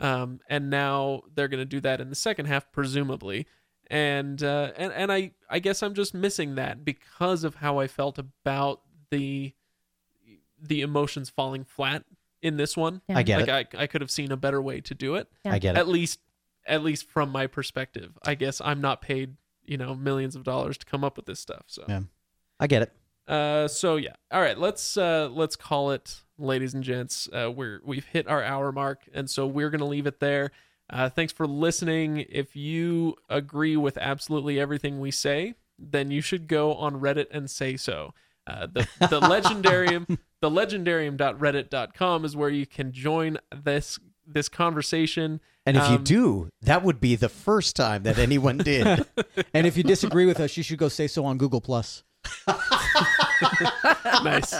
um, 0.00 0.40
and 0.48 0.68
now 0.68 1.22
they're 1.32 1.46
going 1.48 1.60
to 1.60 1.64
do 1.64 1.80
that 1.80 2.00
in 2.00 2.08
the 2.10 2.16
second 2.16 2.46
half 2.46 2.70
presumably 2.72 3.46
and 3.88 4.42
uh, 4.42 4.72
and 4.76 4.92
and 4.92 5.12
I 5.12 5.30
I 5.48 5.60
guess 5.60 5.82
I'm 5.82 5.94
just 5.94 6.12
missing 6.14 6.56
that 6.56 6.84
because 6.84 7.44
of 7.44 7.56
how 7.56 7.78
I 7.78 7.86
felt 7.86 8.18
about 8.18 8.80
the 9.10 9.52
the 10.60 10.80
emotions 10.80 11.28
falling 11.30 11.64
flat 11.64 12.04
in 12.44 12.56
this 12.56 12.76
one 12.76 13.00
Yeah. 13.08 13.18
I 13.18 13.22
get 13.24 13.48
like 13.48 13.74
it. 13.74 13.78
I 13.78 13.82
I 13.82 13.86
could 13.88 14.00
have 14.00 14.10
seen 14.10 14.30
a 14.30 14.36
better 14.36 14.62
way 14.62 14.80
to 14.82 14.94
do 14.94 15.16
it 15.16 15.26
I 15.44 15.58
get 15.58 15.74
it. 15.76 15.78
at 15.80 15.88
least 15.88 16.20
at 16.66 16.84
least 16.84 17.08
from 17.08 17.30
my 17.30 17.46
perspective 17.48 18.12
I 18.22 18.34
guess 18.36 18.60
I'm 18.64 18.80
not 18.80 19.00
paid 19.02 19.36
you 19.64 19.76
know 19.78 19.94
millions 19.94 20.36
of 20.36 20.44
dollars 20.44 20.78
to 20.78 20.86
come 20.86 21.02
up 21.04 21.16
with 21.16 21.26
this 21.26 21.40
stuff 21.40 21.64
so 21.66 21.84
Yeah. 21.88 22.02
I 22.60 22.66
get 22.68 22.82
it. 22.82 22.92
uh, 23.26 23.66
so 23.66 23.96
yeah. 23.96 24.12
All 24.30 24.40
right, 24.40 24.56
let's 24.58 24.96
uh, 24.96 25.28
let's 25.32 25.56
call 25.56 25.90
it, 25.90 26.20
ladies 26.38 26.72
and 26.74 26.84
gents. 26.84 27.28
Uh, 27.32 27.50
we're 27.50 27.80
we've 27.84 28.04
hit 28.04 28.28
our 28.28 28.42
hour 28.44 28.70
mark, 28.70 29.08
and 29.12 29.28
so 29.28 29.46
we're 29.46 29.70
gonna 29.70 29.86
leave 29.86 30.06
it 30.06 30.20
there. 30.20 30.50
Uh, 30.88 31.08
thanks 31.08 31.32
for 31.32 31.46
listening. 31.46 32.18
If 32.28 32.54
you 32.54 33.16
agree 33.28 33.76
with 33.76 33.96
absolutely 33.98 34.60
everything 34.60 35.00
we 35.00 35.10
say, 35.10 35.54
then 35.78 36.10
you 36.12 36.20
should 36.20 36.46
go 36.46 36.74
on 36.74 37.00
Reddit 37.00 37.26
and 37.32 37.50
say 37.50 37.76
so. 37.76 38.14
Uh, 38.46 38.66
the 38.66 38.80
the 39.00 39.20
legendarium 39.20 40.18
the 40.40 40.50
legendarium.reddit.com 40.50 42.24
is 42.24 42.36
where 42.36 42.50
you 42.50 42.66
can 42.66 42.92
join 42.92 43.38
this 43.54 43.98
this 44.26 44.48
conversation. 44.48 45.40
And 45.66 45.76
if 45.78 45.88
you 45.88 45.96
Um, 45.96 46.04
do, 46.04 46.48
that 46.62 46.82
would 46.82 47.00
be 47.00 47.16
the 47.16 47.28
first 47.30 47.74
time 47.76 48.02
that 48.02 48.18
anyone 48.18 48.58
did. 48.58 48.86
and 49.54 49.66
if 49.66 49.76
you 49.78 49.82
disagree 49.82 50.26
with 50.26 50.40
us, 50.40 50.56
you 50.58 50.62
should 50.62 50.78
go 50.78 50.88
say 50.88 51.06
so 51.06 51.24
on 51.24 51.38
Google 51.38 51.60
Plus. 51.62 52.02
nice. 54.22 54.54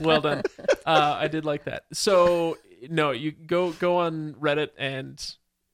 well 0.00 0.20
done. 0.20 0.42
Uh, 0.86 1.16
I 1.18 1.28
did 1.28 1.44
like 1.44 1.64
that. 1.64 1.84
So 1.92 2.58
no, 2.88 3.10
you 3.10 3.32
go 3.32 3.72
go 3.72 3.98
on 3.98 4.34
Reddit 4.34 4.70
and 4.78 5.22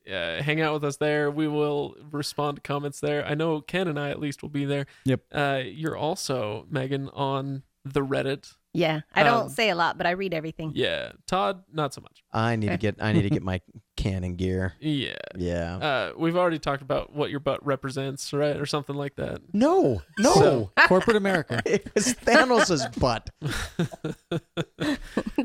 uh, 0.08 0.42
hang 0.42 0.60
out 0.60 0.72
with 0.74 0.84
us 0.84 0.96
there. 0.96 1.30
We 1.30 1.48
will 1.48 1.96
respond 2.10 2.56
to 2.56 2.60
comments 2.62 3.00
there. 3.00 3.24
I 3.26 3.34
know 3.34 3.60
Kenn 3.60 3.88
and 3.88 3.98
I 3.98 4.10
at 4.10 4.20
least 4.20 4.42
will 4.42 4.48
be 4.50 4.64
there. 4.64 4.86
Yep. 5.04 5.20
Uh, 5.32 5.62
you're 5.64 5.96
also 5.96 6.66
Megan 6.70 7.08
on 7.10 7.62
the 7.84 8.00
Reddit. 8.00 8.54
Yeah, 8.72 9.00
I 9.12 9.24
don't 9.24 9.44
Um, 9.46 9.48
say 9.48 9.70
a 9.70 9.74
lot, 9.74 9.98
but 9.98 10.06
I 10.06 10.10
read 10.12 10.32
everything. 10.32 10.70
Yeah. 10.76 11.10
Todd, 11.26 11.64
not 11.72 11.92
so 11.92 12.02
much. 12.02 12.22
I 12.32 12.54
need 12.54 12.68
to 12.68 12.76
get 12.76 12.96
I 13.00 13.12
need 13.12 13.22
to 13.22 13.30
get 13.30 13.42
my 13.42 13.60
canon 13.96 14.36
gear. 14.36 14.74
Yeah. 14.80 15.16
Yeah. 15.36 15.76
Uh, 15.78 16.12
we've 16.16 16.36
already 16.36 16.60
talked 16.60 16.80
about 16.80 17.12
what 17.12 17.30
your 17.30 17.40
butt 17.40 17.66
represents, 17.66 18.32
right, 18.32 18.56
or 18.56 18.66
something 18.66 18.94
like 18.94 19.16
that. 19.16 19.40
No, 19.52 20.02
no. 20.20 20.32
So- 20.34 20.70
Corporate 20.86 21.16
America. 21.16 21.60
it 21.66 21.90
was 21.96 22.14
Thanos' 22.14 22.96
butt. 23.00 23.30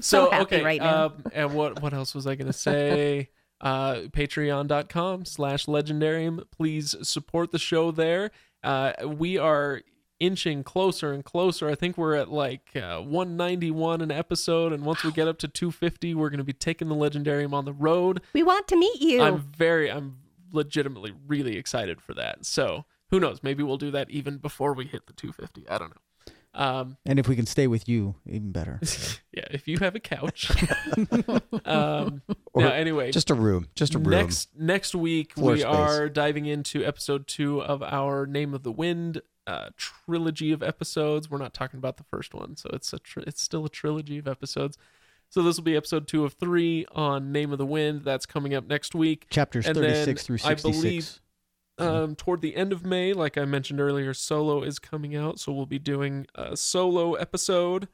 so 0.01 0.29
happy 0.29 0.61
right 0.61 0.81
now. 0.81 1.05
Um, 1.05 1.23
and 1.33 1.53
what 1.55 1.81
what 1.81 1.93
else 1.95 2.13
was 2.13 2.27
I 2.27 2.35
gonna 2.35 2.53
say? 2.53 3.29
Uh, 3.61 3.95
Patreon.com 4.11 5.25
slash 5.25 5.65
legendarium. 5.65 6.43
Please 6.51 6.95
support 7.01 7.51
the 7.51 7.59
show 7.59 7.91
there. 7.91 8.31
Uh, 8.63 8.93
we 9.05 9.37
are 9.37 9.81
inching 10.19 10.63
closer 10.63 11.11
and 11.11 11.23
closer. 11.23 11.69
I 11.69 11.75
think 11.75 11.97
we're 11.97 12.15
at 12.15 12.31
like 12.31 12.75
uh, 12.75 12.99
191 12.99 14.01
an 14.01 14.11
episode, 14.11 14.73
and 14.73 14.83
once 14.83 15.03
we 15.03 15.11
get 15.11 15.27
up 15.27 15.37
to 15.39 15.47
250, 15.47 16.15
we're 16.15 16.29
gonna 16.29 16.43
be 16.43 16.53
taking 16.53 16.89
the 16.89 16.95
legendarium 16.95 17.53
on 17.53 17.65
the 17.65 17.73
road. 17.73 18.21
we 18.33 18.43
want 18.43 18.67
to 18.69 18.77
meet 18.77 19.01
you. 19.01 19.21
I'm 19.21 19.39
very, 19.39 19.91
I'm 19.91 20.17
legitimately 20.51 21.13
really 21.27 21.57
excited 21.57 22.01
for 22.01 22.13
that. 22.13 22.45
So 22.45 22.85
who 23.09 23.19
knows? 23.19 23.41
Maybe 23.43 23.61
we'll 23.63 23.77
do 23.77 23.91
that 23.91 24.09
even 24.09 24.37
before 24.37 24.73
we 24.73 24.85
hit 24.85 25.07
the 25.07 25.13
250. 25.13 25.69
I 25.69 25.77
don't 25.77 25.89
know. 25.89 26.01
Um, 26.55 26.97
And 27.05 27.19
if 27.19 27.27
we 27.27 27.35
can 27.35 27.45
stay 27.45 27.67
with 27.67 27.87
you, 27.89 28.15
even 28.25 28.51
better. 28.51 28.79
yeah, 29.33 29.43
if 29.51 29.67
you 29.67 29.77
have 29.79 29.93
a 29.95 29.99
couch. 29.99 30.49
um, 31.65 32.21
Or 32.53 32.61
no, 32.63 32.69
anyway, 32.69 33.11
Just 33.11 33.29
a 33.29 33.33
room. 33.35 33.67
Just 33.75 33.93
a 33.95 33.99
room. 33.99 34.09
next 34.09 34.49
next 34.57 34.95
week 34.95 35.33
Floor 35.33 35.53
we 35.53 35.59
space. 35.59 35.65
are 35.73 36.09
diving 36.09 36.45
into 36.45 36.85
episode 36.85 37.27
two 37.27 37.61
of 37.61 37.83
our 37.83 38.25
Name 38.25 38.53
of 38.53 38.63
the 38.63 38.71
Wind 38.71 39.21
uh, 39.47 39.69
trilogy 39.77 40.51
of 40.51 40.63
episodes. 40.63 41.29
We're 41.29 41.37
not 41.37 41.53
talking 41.53 41.77
about 41.77 41.97
the 41.97 42.05
first 42.05 42.33
one, 42.33 42.55
so 42.55 42.69
it's 42.73 42.93
a 42.93 42.99
tr- 42.99 43.19
it's 43.27 43.41
still 43.41 43.65
a 43.65 43.69
trilogy 43.69 44.17
of 44.17 44.27
episodes. 44.27 44.77
So 45.29 45.43
this 45.43 45.57
will 45.57 45.63
be 45.65 45.75
episode 45.75 46.07
two 46.07 46.23
of 46.23 46.33
three 46.33 46.85
on 46.93 47.31
Name 47.31 47.51
of 47.51 47.57
the 47.57 47.65
Wind. 47.65 48.03
That's 48.05 48.25
coming 48.25 48.53
up 48.53 48.65
next 48.67 48.95
week. 48.95 49.27
Chapters 49.29 49.65
And 49.67 49.75
36 49.75 50.23
through 50.23 50.37
66. 50.37 51.19
Believe- 51.77 51.91
Um, 51.93 52.15
toward 52.15 52.41
the 52.41 52.55
end 52.55 52.71
of 52.71 52.85
May, 52.85 53.13
like 53.13 53.37
I 53.37 53.45
mentioned 53.45 53.79
earlier, 53.81 54.13
Solo 54.13 54.63
is 54.63 54.79
coming 54.79 55.15
out, 55.15 55.39
so 55.39 55.51
we'll 55.51 55.65
be 55.65 55.79
doing 55.79 56.25
a 56.35 56.55
solo 56.55 57.13
episode. 57.15 57.87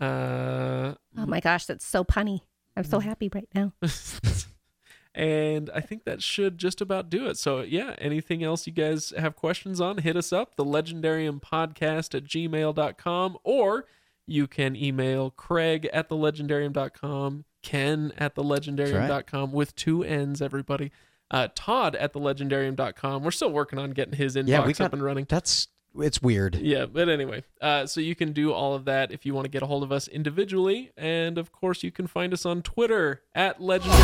Uh, 0.00 0.94
oh 1.16 1.26
my 1.26 1.40
gosh, 1.40 1.66
that's 1.66 1.84
so 1.86 2.04
punny. 2.04 2.40
I'm 2.76 2.84
so 2.84 2.98
happy 3.00 3.30
right 3.34 3.48
now. 3.54 3.72
and 5.14 5.70
I 5.74 5.80
think 5.80 6.04
that 6.04 6.22
should 6.22 6.58
just 6.58 6.80
about 6.82 7.08
do 7.08 7.26
it. 7.26 7.38
So, 7.38 7.62
yeah, 7.62 7.94
anything 7.98 8.42
else 8.44 8.66
you 8.66 8.72
guys 8.72 9.14
have 9.16 9.34
questions 9.36 9.80
on, 9.80 9.98
hit 9.98 10.16
us 10.16 10.32
up, 10.32 10.56
the 10.56 10.64
legendarium 10.64 11.40
podcast 11.40 12.14
at 12.14 12.24
gmail.com, 12.24 13.38
or 13.44 13.86
you 14.26 14.46
can 14.46 14.76
email 14.76 15.30
Craig 15.30 15.88
at 15.92 16.08
the 16.10 16.16
legendarium.com, 16.16 17.44
Kenn 17.62 18.12
at 18.18 18.34
the 18.34 18.42
legendarium.com 18.42 19.52
with 19.52 19.74
two 19.74 20.02
N's, 20.04 20.42
everybody. 20.42 20.92
Uh, 21.30 21.48
Todd 21.54 21.96
at 21.96 22.12
thelegendarium.com. 22.12 23.24
We're 23.24 23.30
still 23.30 23.50
working 23.50 23.78
on 23.78 23.90
getting 23.90 24.14
his 24.14 24.36
inbox 24.36 24.48
yeah, 24.48 24.66
we 24.66 24.72
got, 24.72 24.86
up 24.86 24.92
and 24.92 25.02
running. 25.02 25.26
That's 25.28 25.68
it's 25.98 26.22
weird. 26.22 26.56
Yeah, 26.56 26.86
but 26.86 27.08
anyway, 27.08 27.44
uh, 27.60 27.86
so 27.86 28.00
you 28.00 28.14
can 28.14 28.32
do 28.32 28.52
all 28.52 28.74
of 28.74 28.84
that 28.84 29.12
if 29.12 29.24
you 29.26 29.34
want 29.34 29.46
to 29.46 29.50
get 29.50 29.62
a 29.62 29.66
hold 29.66 29.82
of 29.82 29.90
us 29.92 30.08
individually, 30.08 30.92
and 30.96 31.38
of 31.38 31.52
course 31.52 31.82
you 31.82 31.90
can 31.90 32.06
find 32.06 32.32
us 32.32 32.44
on 32.44 32.62
Twitter 32.62 33.22
at 33.34 33.60
legendary 33.60 33.96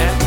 at 0.00 0.18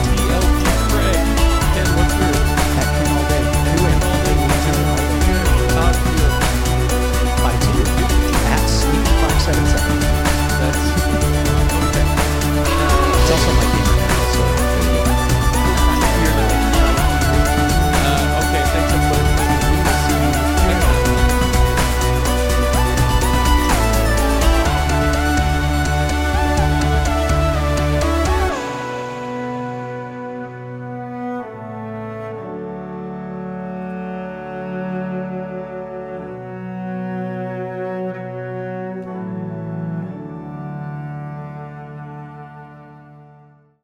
That's 13.21 13.31
also 13.31 13.53
my. 13.53 13.80